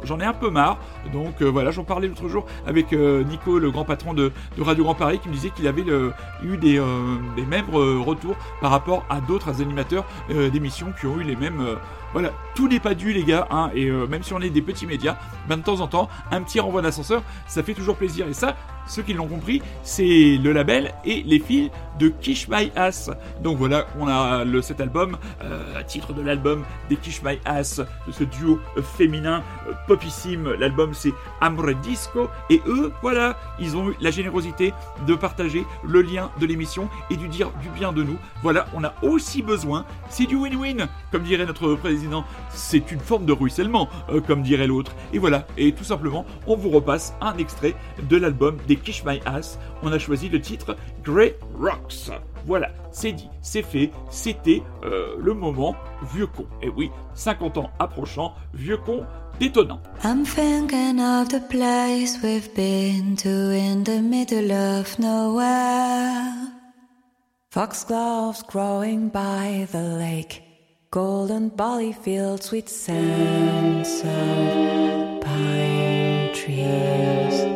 j'en 0.03 0.21
ai 0.21 0.25
un 0.25 0.33
peu 0.33 0.51
marre. 0.51 0.79
Donc 1.13 1.41
euh, 1.41 1.47
voilà, 1.47 1.71
j'en 1.71 1.85
parlais 1.85 2.09
l'autre 2.09 2.29
jour 2.29 2.47
avec 2.67 2.93
Nico, 2.93 3.59
le 3.59 3.71
grand 3.71 3.85
patron 3.85 4.15
de, 4.15 4.33
de 4.57 4.63
Radio 4.63 4.85
Grand 4.85 4.95
Paris, 4.95 5.19
qui 5.19 5.29
me 5.29 5.35
disait 5.35 5.51
qu'il 5.51 5.67
avait 5.67 5.85
eu 6.43 6.57
des, 6.57 6.81
des 7.37 7.47
mêmes 7.47 7.71
retours 7.71 8.37
par 8.61 8.71
rapport 8.71 9.05
à 9.09 9.21
d'autres 9.21 9.61
animateurs 9.61 10.05
d'émissions 10.29 10.93
qui 10.99 11.07
ont 11.07 11.19
eu 11.19 11.25
les 11.25 11.37
mêmes. 11.37 11.77
voilà, 12.13 12.33
tout 12.55 12.69
n'est 12.69 12.81
pas 12.81 12.95
dû 12.95 13.13
les 13.13 13.25
gars, 13.25 13.47
hein, 13.51 13.71
et 13.75 13.91
même 13.91 14.23
si 14.23 14.33
on 14.33 14.41
est 14.41 14.51
des 14.51 14.63
petits 14.63 14.87
médias, 14.87 15.17
ben, 15.49 15.57
de 15.57 15.63
temps 15.63 15.81
en 15.81 15.87
temps, 15.87 16.09
un 16.31 16.43
petit 16.43 16.61
renvoi 16.61 16.83
ça 17.47 17.63
fait 17.63 17.75
toujours 17.75 17.97
plaisir. 17.97 18.27
Et 18.29 18.33
ça, 18.33 18.57
ceux 18.89 19.03
qui 19.03 19.13
l'ont 19.13 19.29
compris, 19.29 19.63
c'est 19.83 20.39
le 20.43 20.53
label 20.53 20.93
et 21.05 21.23
les 21.23 21.39
fils 21.39 21.71
de 21.99 22.09
Kish 22.09 22.49
My 22.49 22.71
Ass. 22.77 23.11
Donc 23.43 23.59
voilà, 23.59 23.87
on 23.99 24.07
a 24.07 24.45
le, 24.45 24.63
cet 24.63 24.81
album, 24.81 25.17
euh, 25.43 25.83
titre 25.87 26.13
de 26.13 26.23
l'album 26.23 26.65
des 26.89 26.97
Kish 26.97 27.23
My 27.23 27.39
Ass, 27.45 27.81
de 28.07 28.13
ce 28.13 28.25
duo 28.25 28.61
euh, 28.77 28.83
féminin 28.83 29.43
euh, 29.69 29.73
popissime. 29.87 30.53
L'album 30.59 30.95
c'est 30.95 31.13
Amre 31.41 31.75
Disco, 31.83 32.29
et 32.51 32.61
eux, 32.67 32.93
voilà, 33.03 33.37
ils 33.59 33.77
ont 33.77 33.91
eu 33.91 33.97
la 34.01 34.11
générosité 34.11 34.73
de 35.07 35.15
partager 35.15 35.65
le 35.85 36.03
lien 36.03 36.31
de 36.41 36.47
l'émission 36.47 36.89
et 37.11 37.17
du 37.17 37.29
dire 37.29 37.51
du 37.63 37.69
bien 37.71 37.93
de 37.93 38.03
nous. 38.03 38.19
Voilà, 38.43 38.67
on 38.75 38.85
a 38.85 38.95
aussi 39.03 39.43
besoin, 39.43 39.85
c'est 40.09 40.27
du 40.27 40.37
win-win, 40.37 40.89
comme 41.11 41.23
dirait 41.23 41.47
notre 41.47 41.75
président, 41.75 42.25
c'est 42.51 42.91
une 42.93 43.01
forme 43.01 43.27
de 43.27 43.33
ruissellement, 43.33 43.89
comme 44.27 44.43
dirait 44.43 44.67
l'autre. 44.67 44.93
Et 45.13 45.19
voilà, 45.19 45.47
et 45.57 45.73
tout 45.73 45.85
simplement, 45.85 46.25
on 46.47 46.57
vous 46.57 46.71
repasse 46.71 47.15
un 47.21 47.37
extrait 47.37 47.75
de 48.09 48.17
l'album 48.17 48.57
des 48.67 48.77
Kish 48.79 49.05
My 49.05 49.21
Ass. 49.27 49.59
On 49.83 49.93
a 49.93 49.99
choisi 49.99 50.29
le 50.29 50.41
titre 50.41 50.77
Grey 51.03 51.37
Rocks. 51.59 52.11
Voilà, 52.47 52.71
c'est 52.93 53.13
dit, 53.13 53.29
c'est 53.43 53.63
fait, 53.63 53.91
c'était 54.11 54.63
euh, 54.85 55.17
le 55.19 55.35
moment 55.35 55.75
vieux 56.15 56.27
con. 56.27 56.47
Et 56.63 56.69
oui, 56.69 56.91
50 57.15 57.59
ans 57.59 57.71
approchant, 57.79 58.35
vieux 58.55 58.79
con 58.79 59.05
détonnant. 59.39 59.81
I'm 60.05 60.25
thinking 60.25 61.01
of 61.01 61.29
the 61.29 61.41
place 61.49 62.19
we've 62.23 62.53
been 62.55 63.17
to 63.17 63.29
in 63.29 63.85
the 63.85 64.01
middle 64.01 64.51
of 64.53 64.99
nowhere. 64.99 66.33
Foxgloves 67.51 68.43
growing 68.43 69.09
by 69.09 69.67
the 69.73 69.83
lake, 69.99 70.43
golden 70.91 71.49
barley 71.49 71.93
fields, 71.93 72.47
sweet 72.47 72.69
scents 72.69 74.03
of 74.05 75.21
pine 75.23 76.31
trees. 76.35 77.48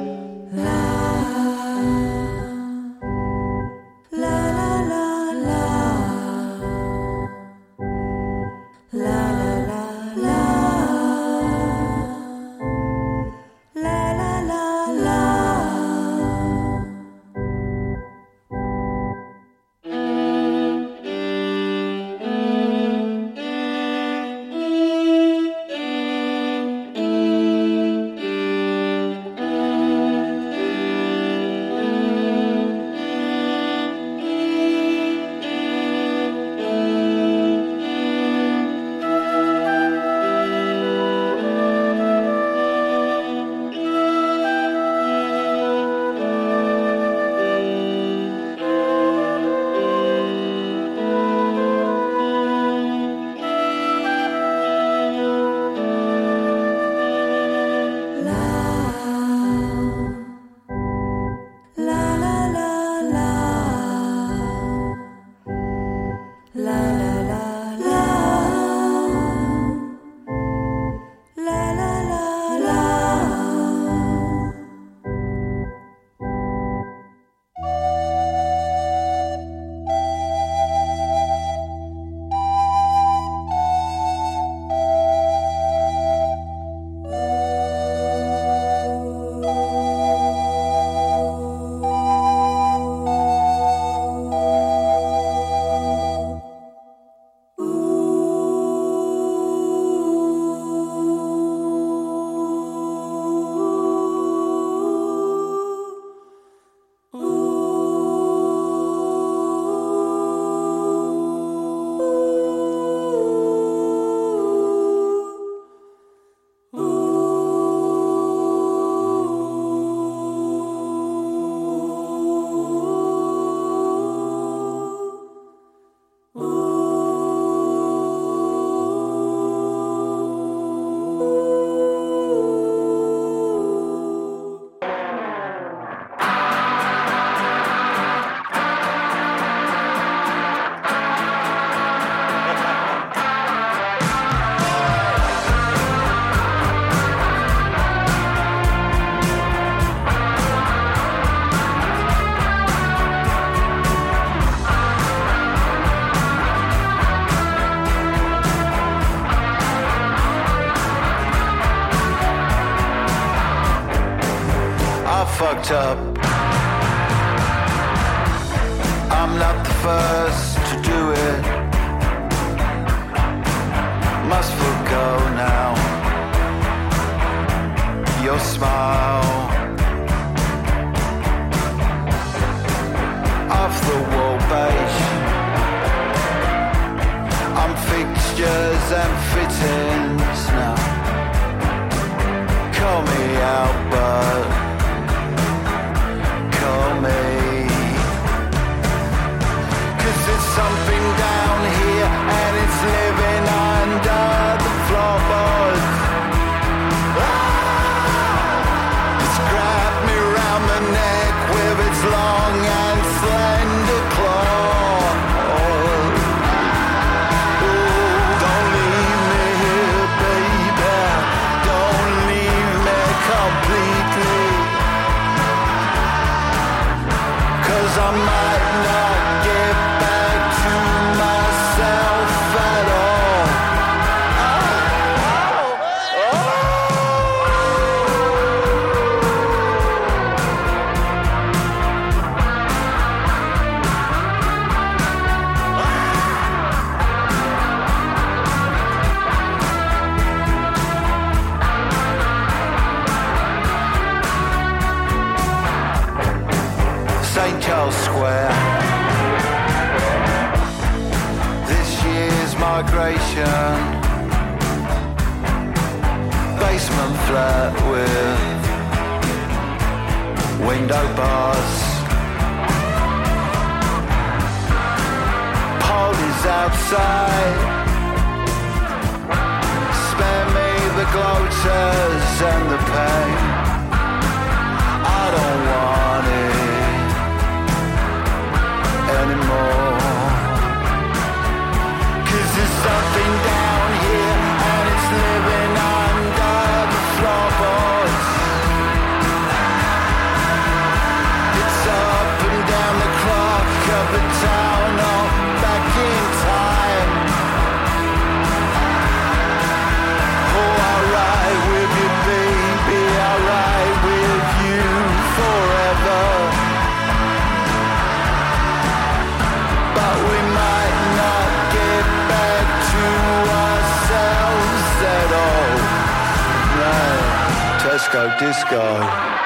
Tesco 328.12 328.38
disco. 328.38 328.84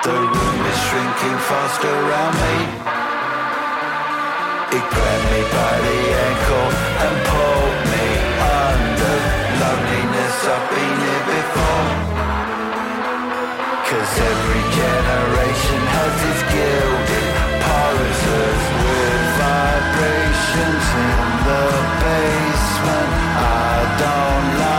The 0.03 0.11
room 0.11 0.61
is 0.67 0.79
shrinking 0.87 1.39
fast 1.47 1.85
around 1.85 2.35
me. 2.35 2.57
It 4.75 4.85
grabbed 4.91 5.27
me 5.31 5.43
by 5.55 5.75
the 5.87 5.99
ankle 6.27 6.71
and 7.07 7.17
pulled 7.31 7.81
me 7.95 8.07
under. 8.67 9.19
Loneliness, 9.63 10.37
I've 10.51 10.67
been 10.75 10.97
here 11.07 11.25
before. 11.31 11.91
Cause 13.87 14.13
every 14.35 14.65
generation 14.83 15.81
has 15.95 16.15
its 16.31 16.43
gilded 16.51 17.35
pulses 17.63 18.63
with 18.83 19.23
vibrations 19.47 20.87
in 21.07 21.19
the 21.47 21.67
basement. 22.03 23.11
I 23.47 23.79
don't 24.03 24.49
like 24.59 24.76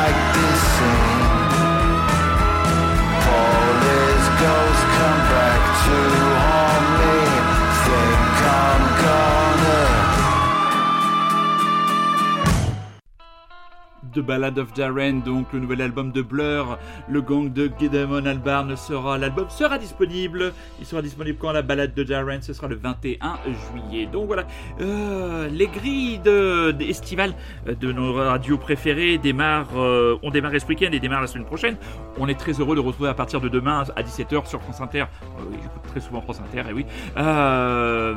The 14.17 14.21
Ballad 14.21 14.57
of 14.57 14.73
Darren, 14.73 15.21
donc 15.21 15.53
le 15.53 15.59
nouvel 15.59 15.79
album 15.79 16.11
de 16.11 16.23
Blur, 16.23 16.79
le 17.07 17.21
gang 17.21 17.53
de 17.53 17.69
Gideon 17.79 18.25
Albarn 18.25 18.75
sera, 18.75 19.19
l'album 19.19 19.47
sera 19.49 19.77
disponible. 19.77 20.53
Il 20.79 20.87
sera 20.87 21.03
disponible 21.03 21.37
quand 21.39 21.51
la 21.51 21.61
balade 21.61 21.93
de 21.93 22.03
Darren, 22.03 22.41
ce 22.41 22.51
sera 22.51 22.67
le 22.67 22.77
21 22.77 23.37
juillet. 23.45 24.07
Donc 24.07 24.25
voilà, 24.25 24.47
euh, 24.81 25.47
les 25.49 25.67
grilles 25.67 26.17
de, 26.17 26.71
des 26.71 26.89
estivales 26.89 27.35
de 27.67 27.91
nos 27.91 28.13
radios 28.13 28.57
préférées 28.57 29.19
démarrent, 29.19 29.77
euh, 29.77 30.17
on 30.23 30.31
démarre 30.31 30.53
ce 30.59 30.65
week-end 30.65 30.89
et 30.91 30.99
démarrent 30.99 31.21
la 31.21 31.27
semaine 31.27 31.45
prochaine. 31.45 31.77
On 32.17 32.27
est 32.27 32.39
très 32.39 32.53
heureux 32.53 32.75
de 32.75 32.81
retrouver 32.81 33.09
à 33.09 33.13
partir 33.13 33.39
de 33.39 33.49
demain 33.49 33.83
à 33.95 34.01
17h 34.01 34.47
sur 34.47 34.61
France 34.63 34.81
Inter. 34.81 35.01
Euh, 35.01 35.43
j'écoute 35.51 35.83
très 35.87 35.99
souvent 35.99 36.21
France 36.21 36.41
Inter, 36.41 36.63
et 36.69 36.73
oui. 36.73 36.87
Euh, 37.17 38.15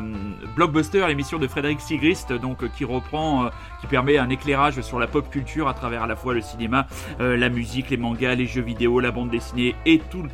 Blockbuster, 0.57 1.07
l'émission 1.09 1.39
de 1.39 1.47
Frédéric 1.47 1.81
Sigrist, 1.81 2.33
donc 2.33 2.63
euh, 2.63 2.69
qui 2.69 2.85
reprend, 2.85 3.45
euh, 3.45 3.49
qui 3.81 3.87
permet 3.87 4.19
un 4.19 4.29
éclairage 4.29 4.81
sur 4.81 4.99
la 4.99 5.07
pop 5.07 5.29
culture 5.31 5.69
à 5.69 5.75
travers 5.75 5.90
à 5.97 6.07
la 6.07 6.17
fois 6.17 6.35
le 6.35 6.41
cinéma, 6.41 6.87
euh, 7.21 7.37
la 7.37 7.49
musique, 7.49 7.91
les 7.91 7.97
mangas, 7.97 8.35
les 8.35 8.47
jeux 8.47 8.63
vidéo, 8.63 9.01
la 9.01 9.11
bande 9.11 9.31
dessinée 9.31 9.75
et 9.87 9.99
tout 9.99 10.23
le 10.23 10.31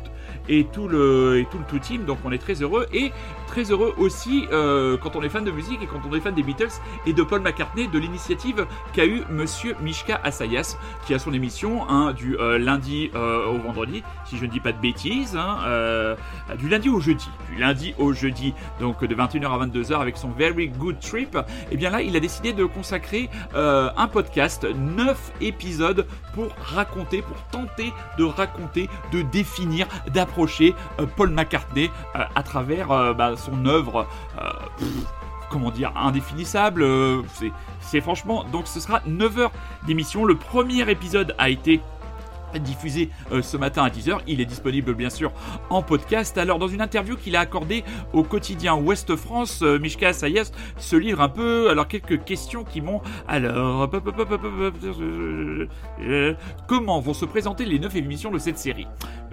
et 0.49 0.65
tout 0.65 0.87
le 0.87 1.39
et 1.39 1.45
tout 1.45 1.57
le 1.57 1.65
tout 1.65 1.79
team. 1.79 2.05
Donc 2.05 2.19
on 2.25 2.31
est 2.31 2.37
très 2.37 2.61
heureux 2.61 2.87
et 2.93 3.11
très 3.47 3.71
heureux 3.71 3.95
aussi 3.97 4.45
euh, 4.51 4.97
quand 4.97 5.15
on 5.15 5.23
est 5.23 5.29
fan 5.29 5.43
de 5.43 5.51
musique 5.51 5.81
et 5.81 5.87
quand 5.87 6.01
on 6.07 6.13
est 6.13 6.19
fan 6.19 6.35
des 6.35 6.43
Beatles 6.43 6.69
et 7.05 7.13
de 7.13 7.23
Paul 7.23 7.41
McCartney 7.41 7.87
de 7.87 7.97
l'initiative 7.97 8.67
qu'a 8.93 9.05
eu 9.05 9.23
Monsieur 9.31 9.75
Mishka 9.81 10.19
Asayas 10.23 10.77
qui 11.05 11.13
a 11.13 11.19
son 11.19 11.33
émission 11.33 11.89
hein, 11.89 12.13
du 12.13 12.37
euh, 12.37 12.59
lundi 12.59 13.09
euh, 13.15 13.47
au 13.47 13.57
vendredi 13.57 14.03
si 14.25 14.37
je 14.37 14.45
ne 14.45 14.51
dis 14.51 14.59
pas 14.59 14.73
de 14.73 14.79
bêtises 14.79 15.35
hein, 15.35 16.15
du 16.59 16.67
lundi 16.69 16.89
au 16.89 16.99
jeudi 16.99 17.29
du 17.49 17.59
lundi 17.59 17.95
au 17.97 18.13
jeudi 18.13 18.53
donc 18.79 19.03
de 19.03 19.15
21h 19.15 19.47
à 19.47 19.65
22h 19.65 19.99
avec 19.99 20.17
son 20.17 20.29
Very 20.29 20.67
Good 20.67 20.99
Trip 20.99 21.37
et 21.71 21.77
bien 21.77 21.89
là 21.89 22.01
il 22.01 22.15
a 22.15 22.19
décidé 22.19 22.51
de 22.53 22.65
consacrer 22.65 23.29
un 23.55 24.07
podcast 24.07 24.67
9 24.75 25.31
épisodes 25.41 26.05
pour 26.33 26.49
raconter 26.61 27.21
pour 27.21 27.37
tenter 27.51 27.93
de 28.17 28.25
raconter 28.25 28.89
de 29.13 29.21
définir 29.21 29.87
d'approcher 30.13 30.75
Paul 31.15 31.29
McCartney 31.29 31.89
à 32.13 32.43
travers 32.43 33.15
bah, 33.15 33.36
son 33.37 33.65
œuvre 33.65 34.07
euh, 34.41 34.49
comment 35.49 35.71
dire, 35.71 35.91
indéfinissable. 35.95 36.83
euh, 36.83 37.21
c'est, 37.33 37.51
c'est 37.81 38.01
franchement, 38.01 38.43
donc 38.51 38.67
ce 38.67 38.79
sera 38.79 39.01
9 39.05 39.39
heures 39.39 39.51
d'émission. 39.85 40.25
Le 40.25 40.35
premier 40.35 40.89
épisode 40.89 41.35
a 41.37 41.49
été 41.49 41.81
diffusé 42.55 43.09
euh, 43.31 43.41
ce 43.41 43.57
matin 43.57 43.83
à 43.83 43.89
10h. 43.89 44.19
Il 44.27 44.41
est 44.41 44.45
disponible 44.45 44.93
bien 44.93 45.09
sûr 45.09 45.31
en 45.69 45.81
podcast. 45.81 46.37
Alors 46.37 46.59
dans 46.59 46.67
une 46.67 46.81
interview 46.81 47.15
qu'il 47.15 47.35
a 47.35 47.41
accordée 47.41 47.83
au 48.13 48.23
quotidien 48.23 48.75
Ouest 48.75 49.15
France, 49.15 49.61
euh, 49.61 49.79
Mishka 49.79 50.13
Sayas 50.13 50.51
se 50.77 50.95
livre 50.95 51.21
un 51.21 51.29
peu. 51.29 51.69
Alors 51.69 51.87
quelques 51.87 52.23
questions 52.23 52.63
qui 52.63 52.81
m'ont... 52.81 53.01
Alors... 53.27 53.89
euh, 56.01 56.33
Comment 56.67 56.99
vont 56.99 57.13
se 57.13 57.25
présenter 57.25 57.65
les 57.65 57.79
9 57.79 57.95
émissions 57.95 58.31
de 58.31 58.39
cette 58.39 58.57
série? 58.57 58.87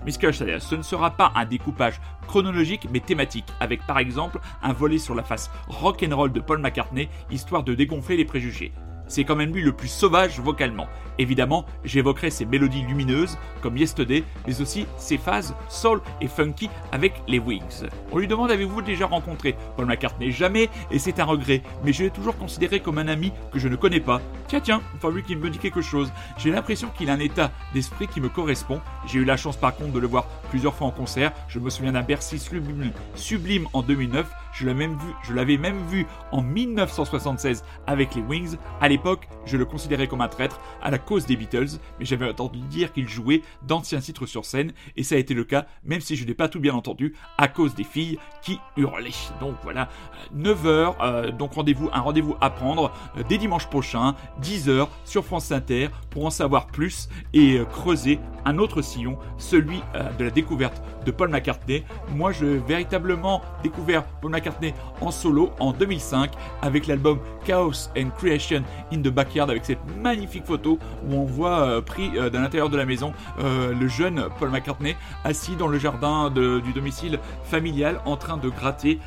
Mishka 0.05 0.33
Sayas, 0.33 0.61
ce 0.61 0.75
ne 0.75 0.83
sera 0.83 1.11
pas 1.11 1.33
un 1.35 1.47
découpage 1.47 2.01
chronologique 2.27 2.87
mais 2.93 3.01
thématique, 3.01 3.47
avec 3.61 3.87
par 3.87 3.99
exemple 3.99 4.39
un 4.63 4.73
volet 4.73 4.99
sur 4.99 5.15
la 5.15 5.23
face 5.23 5.51
rock'n'roll 5.69 6.33
de 6.33 6.41
Paul 6.41 6.59
McCartney, 6.59 7.09
histoire 7.31 7.63
de 7.63 7.75
dégonfler 7.75 8.17
les 8.17 8.25
préjugés. 8.25 8.73
C'est 9.07 9.25
quand 9.25 9.37
même 9.37 9.53
lui 9.53 9.63
le 9.63 9.73
plus 9.73 9.89
sauvage 9.89 10.41
vocalement. 10.41 10.87
Évidemment, 11.19 11.65
j'évoquerai 11.85 12.31
ses 12.31 12.45
mélodies 12.45 12.83
lumineuses 12.83 13.39
comme 13.63 13.77
Yesterday, 13.77 14.25
mais 14.47 14.61
aussi 14.61 14.87
ses 14.97 15.19
phases 15.19 15.55
soul 15.69 16.01
et 16.21 16.27
funky 16.27 16.69
avec 16.91 17.23
les 17.29 17.39
Wings. 17.39 17.87
On 18.11 18.19
lui 18.19 18.27
demande 18.27 18.51
avez-vous 18.51 18.83
déjà 18.83 19.07
rencontré 19.07 19.57
Paul 19.77 19.87
McCartney? 19.87 20.33
Jamais, 20.33 20.69
et 20.91 20.99
c'est 20.99 21.21
un 21.21 21.25
regret, 21.25 21.63
mais 21.85 21.93
je 21.93 22.05
l'ai 22.05 22.11
toujours 22.11 22.37
considéré 22.37 22.81
comme 22.81 22.99
un 22.99 23.09
ami 23.09 23.33
que 23.53 23.59
je 23.59 23.69
ne 23.69 23.77
connais 23.77 24.01
pas. 24.01 24.21
Tiens, 24.49 24.61
tiens, 24.61 24.83
enfin 24.97 25.11
lui 25.11 25.23
qui 25.23 25.37
me 25.37 25.51
dit 25.51 25.59
quelque 25.59 25.83
chose. 25.83 26.13
J'ai 26.37 26.51
l'impression 26.51 26.89
qu'il 26.89 27.11
a 27.11 27.13
un 27.13 27.21
état 27.21 27.53
d'esprit 27.73 28.09
qui 28.09 28.21
me 28.21 28.29
correspond. 28.29 28.81
J'ai 29.07 29.21
eu 29.21 29.25
la 29.25 29.37
chance 29.37 29.57
par 29.57 29.77
contre 29.77 29.93
de 29.93 30.01
le 30.01 30.09
voir 30.09 30.27
plusieurs 30.51 30.75
fois 30.75 30.89
en 30.89 30.91
concert. 30.91 31.33
Je 31.49 31.59
me 31.59 31.71
souviens 31.71 31.93
d'un 31.93 32.03
Bercy 32.03 32.39
sublime, 32.39 32.93
sublime 33.15 33.69
en 33.73 33.83
2009. 33.83 34.27
Je 34.55 35.35
l'avais 35.35 35.57
même 35.57 35.83
vu, 35.89 36.07
en 36.33 36.43
1976 36.43 37.65
avec 37.87 38.15
les 38.15 38.23
Wings. 38.23 38.57
À 38.81 38.89
l'époque, 38.89 39.29
je 39.47 39.57
le 39.57 39.65
considérais 39.65 40.07
comme 40.07 40.21
un 40.21 40.29
traître 40.29 40.61
à 40.83 40.91
la 40.91 40.99
cause 40.99 41.27
des 41.27 41.37
Beatles, 41.37 41.79
mais 41.99 42.05
j'avais 42.05 42.29
entendu 42.29 42.61
dire 42.61 42.93
qu'il 42.93 43.09
jouait 43.09 43.43
d'anciens 43.63 44.01
titres 44.01 44.27
sur 44.27 44.45
scène, 44.45 44.73
et 44.97 45.03
ça 45.03 45.17
a 45.17 45.19
été 45.19 45.35
le 45.35 45.45
cas, 45.45 45.67
même 45.85 46.01
si 46.01 46.17
je 46.17 46.25
n'ai 46.25 46.35
pas 46.35 46.49
tout 46.49 46.61
bien 46.61 46.75
entendu, 46.75 47.15
à 47.39 47.49
cause 47.49 47.75
des 47.75 47.85
filles 47.85 48.19
qui 48.43 48.59
hurlaient. 48.77 49.11
Donc 49.41 49.57
voilà, 49.63 49.89
9h, 50.37 51.37
donc 51.37 51.55
rendez-vous, 51.55 51.91
un 51.93 52.01
rendez-vous 52.01 52.37
à 52.41 52.51
prendre 52.51 52.93
euh, 53.17 53.23
dès 53.29 53.39
dimanche 53.39 53.67
prochain, 53.67 54.15
10h 54.43 54.89
sur 55.05 55.25
France 55.25 55.53
Inter, 55.53 55.89
pour 56.11 56.27
en 56.27 56.31
savoir 56.31 56.67
plus 56.67 57.09
et 57.33 57.59
euh, 57.59 57.65
creuser 57.65 58.19
un 58.45 58.59
autre 58.59 58.83
sillon, 58.83 59.19
celui 59.39 59.81
euh, 59.95 60.11
de 60.13 60.25
la 60.25 60.31
découverte 60.31 60.83
de 61.05 61.11
Paul 61.11 61.29
McCartney. 61.29 61.85
Moi, 62.11 62.33
je 62.33 62.45
véritablement 62.45 63.43
découvert 63.63 64.05
Paul 64.21 64.31
McCartney 64.31 64.75
en 65.01 65.11
solo 65.11 65.51
en 65.61 65.73
2005 65.73 66.31
avec 66.63 66.87
l'album 66.87 67.19
Chaos 67.45 67.91
and 67.97 68.11
Creation 68.17 68.63
in 68.93 68.99
the 68.99 69.09
Backyard 69.09 69.51
avec 69.51 69.65
cette 69.65 69.79
magnifique 70.03 70.45
photo 70.45 70.79
où 71.07 71.15
on 71.15 71.25
voit 71.25 71.61
euh, 71.61 71.81
pris 71.81 72.11
euh, 72.17 72.31
de 72.31 72.39
l'intérieur 72.39 72.71
de 72.71 72.77
la 72.77 72.87
maison 72.87 73.13
euh, 73.39 73.73
le 73.75 73.89
jeune 73.89 74.29
Paul 74.39 74.51
McCartney 74.51 74.97
assis 75.25 75.57
dans 75.57 75.69
le 75.69 75.79
jardin 75.79 76.31
du 76.31 76.73
domicile 76.73 77.19
familial 77.45 78.01
en 78.05 78.17
train 78.17 78.37
de 78.37 78.49
gratter 78.49 78.99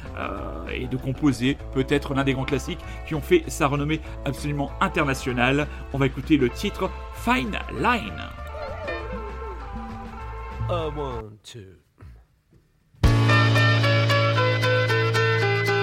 et 0.71 0.87
de 0.87 0.97
composer 0.97 1.57
peut-être 1.73 2.13
l'un 2.13 2.23
des 2.23 2.33
grands 2.33 2.45
classiques 2.45 2.79
qui 3.07 3.15
ont 3.15 3.21
fait 3.21 3.43
sa 3.47 3.67
renommée 3.67 4.01
absolument 4.25 4.71
internationale. 4.81 5.67
On 5.93 5.97
va 5.97 6.05
écouter 6.05 6.37
le 6.37 6.49
titre 6.49 6.89
Fine 7.13 7.57
Line. 7.79 8.23
A 10.69 10.87
one, 10.89 11.37
two. 11.43 11.76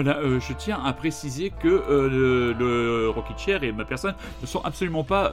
Voilà, 0.00 0.18
euh, 0.18 0.38
je 0.38 0.52
tiens 0.52 0.80
à 0.84 0.92
préciser 0.92 1.50
que 1.50 1.66
euh, 1.66 2.08
le, 2.08 2.52
le 2.52 3.10
Rocket 3.10 3.36
Chair 3.36 3.64
et 3.64 3.72
ma 3.72 3.84
personne 3.84 4.14
ne 4.40 4.46
sont 4.46 4.60
absolument 4.60 5.02
pas 5.02 5.32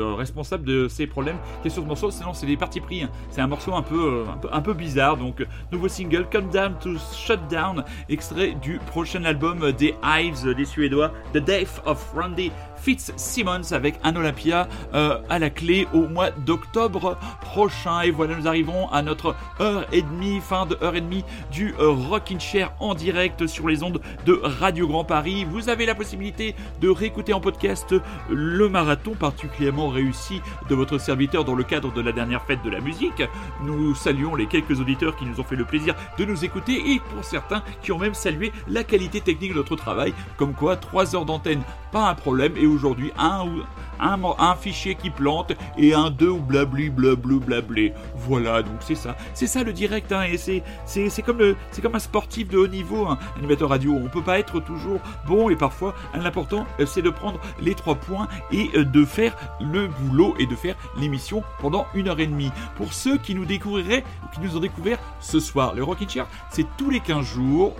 euh, 0.00 0.14
responsables 0.14 0.64
de 0.64 0.88
ces 0.88 1.06
problèmes 1.06 1.36
qu'il 1.62 1.70
y 1.70 1.72
a 1.72 1.74
sur 1.74 1.82
ce 1.82 1.88
morceau, 1.88 2.10
sinon 2.10 2.32
c'est 2.32 2.46
des 2.46 2.56
parties 2.56 2.80
pris. 2.80 3.02
hein. 3.02 3.10
C'est 3.30 3.40
un 3.40 3.46
morceau 3.46 3.74
un 3.74 3.82
peu, 3.82 4.24
euh, 4.26 4.32
un 4.32 4.36
peu, 4.36 4.48
un 4.52 4.60
peu 4.60 4.74
bizarre. 4.74 5.16
Donc, 5.16 5.46
nouveau 5.72 5.88
single, 5.88 6.26
Come 6.30 6.50
Down 6.50 6.74
to 6.80 6.90
Shut 7.14 7.40
Down, 7.48 7.84
extrait 8.08 8.56
du 8.62 8.78
prochain 8.78 9.24
album 9.24 9.72
des 9.72 9.94
Hives, 10.02 10.54
des 10.54 10.64
Suédois, 10.64 11.12
The 11.32 11.38
Death 11.38 11.82
of 11.86 12.12
Randy 12.14 12.50
Fitzsimmons 12.80 13.72
avec 13.72 13.96
un 14.02 14.16
Olympia 14.16 14.66
euh, 14.94 15.18
à 15.28 15.38
la 15.38 15.50
clé 15.50 15.86
au 15.92 16.08
mois 16.08 16.30
d'octobre 16.30 17.18
prochain. 17.42 18.00
Et 18.02 18.10
voilà, 18.10 18.34
nous 18.36 18.48
arrivons 18.48 18.88
à 18.88 19.02
notre 19.02 19.34
heure 19.60 19.86
et 19.92 20.02
demie, 20.02 20.40
fin 20.40 20.66
de 20.66 20.78
heure 20.82 20.96
et 20.96 21.00
demie 21.00 21.24
du 21.52 21.74
euh, 21.78 21.90
Rockin' 21.90 22.40
Chair 22.40 22.72
en 22.80 22.94
direct 22.94 23.46
sur 23.46 23.68
les 23.68 23.82
ondes 23.82 24.00
de 24.24 24.40
Radio 24.42 24.88
Grand 24.88 25.04
Paris. 25.04 25.44
Vous 25.44 25.68
avez 25.68 25.84
la 25.84 25.94
possibilité 25.94 26.54
de 26.80 26.88
réécouter 26.88 27.32
en 27.34 27.40
podcast 27.40 27.94
le 28.30 28.68
marathon 28.68 29.14
particulièrement 29.14 29.89
réussi 29.90 30.40
de 30.68 30.74
votre 30.74 30.98
serviteur 30.98 31.44
dans 31.44 31.54
le 31.54 31.64
cadre 31.64 31.92
de 31.92 32.00
la 32.00 32.12
dernière 32.12 32.42
fête 32.42 32.62
de 32.62 32.70
la 32.70 32.80
musique. 32.80 33.22
Nous 33.62 33.94
saluons 33.94 34.34
les 34.34 34.46
quelques 34.46 34.80
auditeurs 34.80 35.16
qui 35.16 35.26
nous 35.26 35.40
ont 35.40 35.44
fait 35.44 35.56
le 35.56 35.64
plaisir 35.64 35.94
de 36.18 36.24
nous 36.24 36.44
écouter 36.44 36.92
et 36.92 37.00
pour 37.00 37.24
certains 37.24 37.62
qui 37.82 37.92
ont 37.92 37.98
même 37.98 38.14
salué 38.14 38.52
la 38.68 38.84
qualité 38.84 39.20
technique 39.20 39.52
de 39.52 39.58
notre 39.58 39.76
travail. 39.76 40.14
Comme 40.36 40.54
quoi, 40.54 40.76
3 40.76 41.14
heures 41.14 41.24
d'antenne, 41.24 41.62
pas 41.92 42.08
un 42.08 42.14
problème. 42.14 42.52
Et 42.56 42.66
aujourd'hui, 42.66 43.12
un 43.18 43.44
ou 43.44 43.62
un, 44.00 44.54
fichier 44.56 44.94
qui 44.94 45.10
plante 45.10 45.52
et 45.78 45.94
un 45.94 46.10
deux 46.10 46.28
ou 46.28 46.40
blabli 46.40 46.90
blablu 46.90 47.38
blablé. 47.38 47.92
Voilà, 48.16 48.62
donc 48.62 48.76
c'est 48.80 48.94
ça. 48.94 49.16
C'est 49.34 49.46
ça 49.46 49.62
le 49.62 49.72
direct, 49.72 50.12
hein, 50.12 50.22
et 50.22 50.36
c'est, 50.36 51.22
comme 51.22 51.54
comme 51.82 51.94
un 51.94 52.00
sportif 52.00 52.48
de 52.48 52.58
haut 52.58 52.66
niveau, 52.66 53.06
un 53.06 53.18
animateur 53.38 53.70
radio. 53.70 53.94
On 53.94 54.08
peut 54.08 54.22
pas 54.22 54.38
être 54.38 54.60
toujours 54.60 55.00
bon 55.26 55.48
et 55.50 55.56
parfois, 55.56 55.94
l'important, 56.14 56.66
euh, 56.78 56.86
c'est 56.86 57.02
de 57.02 57.10
prendre 57.10 57.40
les 57.60 57.74
trois 57.74 57.94
points 57.94 58.28
et 58.52 58.70
euh, 58.74 58.84
de 58.84 59.04
faire 59.04 59.36
le 59.60 59.88
boulot 59.88 60.34
et 60.38 60.46
de 60.46 60.54
faire 60.54 60.76
l'émission 60.98 61.42
pendant 61.60 61.86
une 61.94 62.08
heure 62.08 62.20
et 62.20 62.26
demie. 62.26 62.50
Pour 62.76 62.92
ceux 62.92 63.18
qui 63.18 63.34
nous 63.34 63.44
découvriraient, 63.44 64.04
ou 64.24 64.34
qui 64.34 64.40
nous 64.40 64.56
ont 64.56 64.60
découvert 64.60 64.98
ce 65.20 65.40
soir, 65.40 65.74
le 65.74 65.82
Rockin' 65.82 66.08
Chair, 66.08 66.26
c'est 66.50 66.66
tous 66.76 66.90
les 66.90 67.00
15 67.00 67.24
jours, 67.24 67.74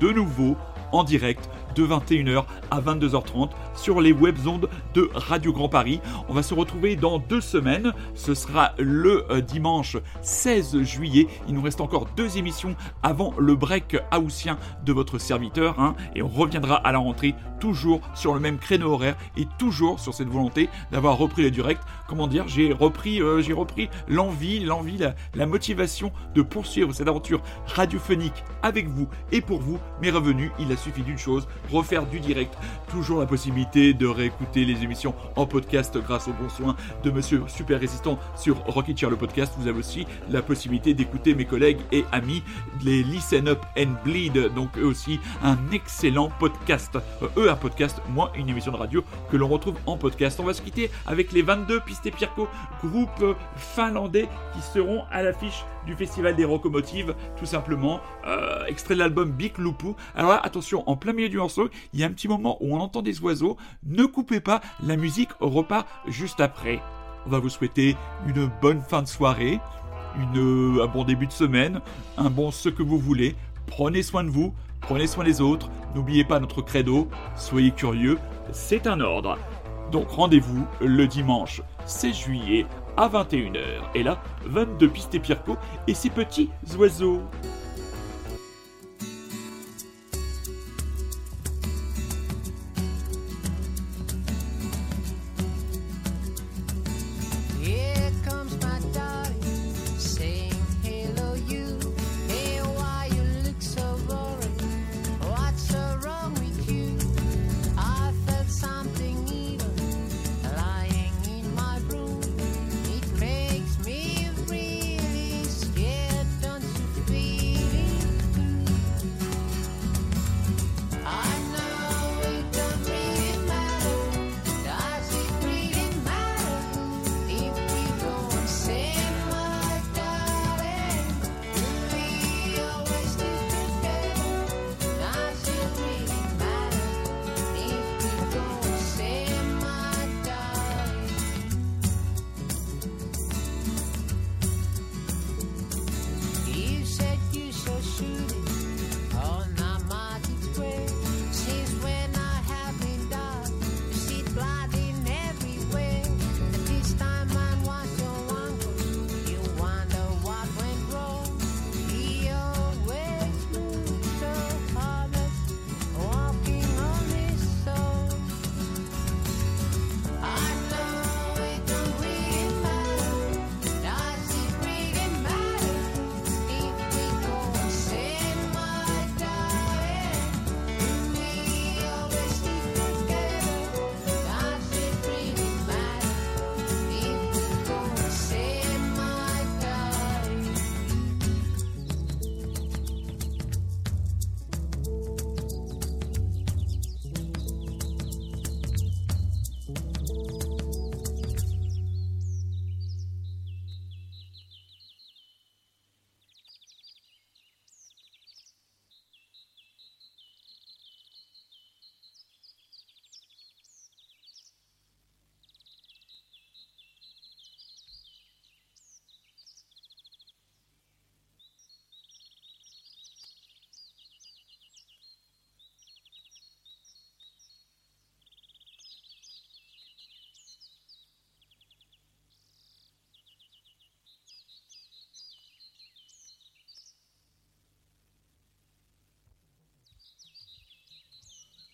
de 0.00 0.10
nouveau, 0.10 0.56
en 0.92 1.04
direct, 1.04 1.48
de 1.74 1.86
21h 1.86 2.44
à 2.70 2.80
22h30 2.80 3.50
sur 3.74 4.00
les 4.00 4.12
web 4.12 4.36
ondes 4.46 4.68
de 4.94 5.10
Radio 5.14 5.52
Grand 5.52 5.68
Paris. 5.68 6.00
On 6.28 6.34
va 6.34 6.42
se 6.42 6.54
retrouver 6.54 6.96
dans 6.96 7.18
deux 7.18 7.40
semaines. 7.40 7.92
Ce 8.14 8.34
sera 8.34 8.72
le 8.78 9.24
euh, 9.30 9.40
dimanche 9.40 9.96
16 10.22 10.82
juillet. 10.82 11.26
Il 11.48 11.54
nous 11.54 11.62
reste 11.62 11.80
encore 11.80 12.06
deux 12.16 12.38
émissions 12.38 12.76
avant 13.02 13.34
le 13.38 13.54
break 13.54 13.96
haussien 14.16 14.58
de 14.84 14.92
votre 14.92 15.18
serviteur. 15.18 15.78
hein. 15.78 15.94
et 16.14 16.22
on 16.22 16.28
reviendra 16.28 16.76
à 16.76 16.92
la 16.92 16.98
rentrée 16.98 17.34
toujours 17.60 18.00
sur 18.14 18.34
le 18.34 18.40
même 18.40 18.58
créneau 18.58 18.92
horaire 18.92 19.16
et 19.36 19.46
toujours 19.58 19.98
sur 19.98 20.12
cette 20.12 20.28
volonté 20.28 20.68
d'avoir 20.92 21.16
repris 21.16 21.42
les 21.42 21.50
directs. 21.50 21.80
Comment 22.08 22.26
dire 22.26 22.46
J'ai 22.46 22.72
repris, 22.72 23.22
euh, 23.22 23.42
l'envie, 24.08 24.60
l'envie, 24.60 24.98
la, 25.34 25.46
motivation 25.46 26.12
de 26.34 26.42
poursuivre 26.42 26.92
cette 26.92 27.08
aventure 27.08 27.40
radiophonique 27.66 28.44
avec 28.62 28.88
vous 28.88 29.08
et 29.32 29.40
pour 29.40 29.60
vous. 29.60 29.78
Mes 30.02 30.10
revenus, 30.10 30.50
il 30.58 30.70
a 30.72 30.76
suffi 30.76 31.02
d'une 31.02 31.18
chose 31.18 31.46
refaire 31.70 32.06
du 32.06 32.20
direct. 32.20 32.54
Toujours 32.90 33.20
la 33.20 33.26
possibilité 33.26 33.94
de 33.94 34.06
réécouter 34.06 34.64
les 34.64 34.82
émissions 34.82 35.14
en 35.36 35.46
podcast 35.46 35.96
grâce 35.98 36.28
au 36.28 36.32
bon 36.32 36.48
soin 36.48 36.76
de 37.02 37.10
Monsieur 37.10 37.42
Super 37.48 37.80
Résistant 37.80 38.18
sur 38.36 38.58
Rocket 38.66 38.96
Chair 38.98 39.10
le 39.10 39.16
podcast. 39.16 39.52
Vous 39.58 39.68
avez 39.68 39.78
aussi 39.78 40.06
la 40.30 40.42
possibilité 40.42 40.94
d'écouter 40.94 41.34
mes 41.34 41.44
collègues 41.44 41.78
et 41.92 42.04
amis 42.12 42.42
les 42.84 43.02
Listen 43.02 43.48
Up 43.48 43.60
and 43.78 43.94
Bleed. 44.04 44.54
Donc 44.54 44.76
eux 44.78 44.86
aussi 44.86 45.20
un 45.42 45.58
excellent 45.72 46.30
podcast. 46.38 46.96
Euh, 47.22 47.28
eux 47.36 47.50
un 47.50 47.56
podcast, 47.56 48.00
moi 48.10 48.32
une 48.36 48.48
émission 48.48 48.72
de 48.72 48.76
radio 48.76 49.04
que 49.30 49.36
l'on 49.36 49.48
retrouve 49.48 49.76
en 49.86 49.96
podcast. 49.96 50.38
On 50.40 50.44
va 50.44 50.54
se 50.54 50.62
quitter 50.62 50.90
avec 51.06 51.32
les 51.32 51.42
22 51.42 51.80
Pistes 51.80 52.06
et 52.06 52.10
Pirco, 52.10 52.48
groupe 52.84 53.36
finlandais 53.56 54.28
qui 54.54 54.60
seront 54.60 55.02
à 55.10 55.22
l'affiche 55.22 55.64
du 55.86 55.94
Festival 55.94 56.36
des 56.36 56.44
Rocomotives, 56.44 57.14
tout 57.38 57.46
simplement. 57.46 58.00
Euh, 58.26 58.64
extrait 58.66 58.94
de 58.94 59.00
l'album 59.00 59.30
Big 59.30 59.58
Lupu. 59.58 59.94
Alors 60.14 60.30
là, 60.30 60.40
attention, 60.42 60.88
en 60.88 60.96
plein 60.96 61.12
milieu 61.12 61.28
du 61.28 61.36
morceau, 61.36 61.68
il 61.92 62.00
y 62.00 62.04
a 62.04 62.06
un 62.06 62.10
petit 62.10 62.28
moment 62.28 62.56
où 62.60 62.76
on 62.76 62.80
entend 62.80 63.02
des 63.02 63.20
oiseaux. 63.20 63.56
Ne 63.86 64.04
coupez 64.04 64.40
pas, 64.40 64.60
la 64.82 64.96
musique 64.96 65.30
repart 65.40 65.86
juste 66.06 66.40
après. 66.40 66.80
On 67.26 67.30
va 67.30 67.38
vous 67.38 67.48
souhaiter 67.48 67.96
une 68.26 68.50
bonne 68.60 68.80
fin 68.80 69.02
de 69.02 69.08
soirée, 69.08 69.60
une, 70.16 70.80
un 70.80 70.86
bon 70.86 71.04
début 71.04 71.26
de 71.26 71.32
semaine, 71.32 71.80
un 72.18 72.30
bon 72.30 72.50
ce 72.50 72.68
que 72.68 72.82
vous 72.82 72.98
voulez. 72.98 73.34
Prenez 73.66 74.02
soin 74.02 74.24
de 74.24 74.30
vous, 74.30 74.52
prenez 74.80 75.06
soin 75.06 75.24
des 75.24 75.40
autres. 75.40 75.70
N'oubliez 75.94 76.24
pas 76.24 76.38
notre 76.40 76.60
credo, 76.60 77.08
soyez 77.36 77.70
curieux, 77.70 78.18
c'est 78.52 78.86
un 78.86 79.00
ordre. 79.00 79.38
Donc 79.90 80.08
rendez-vous 80.08 80.66
le 80.80 81.06
dimanche 81.06 81.62
16 81.86 82.14
juillet 82.16 82.66
à 82.96 83.08
21h. 83.08 83.82
Et 83.94 84.02
là, 84.02 84.22
22 84.46 84.88
pistes 84.88 85.14
et 85.14 85.20
Pirco 85.20 85.56
et 85.86 85.94
ses 85.94 86.10
petits 86.10 86.50
oiseaux. 86.78 87.22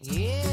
Yeah. 0.03 0.50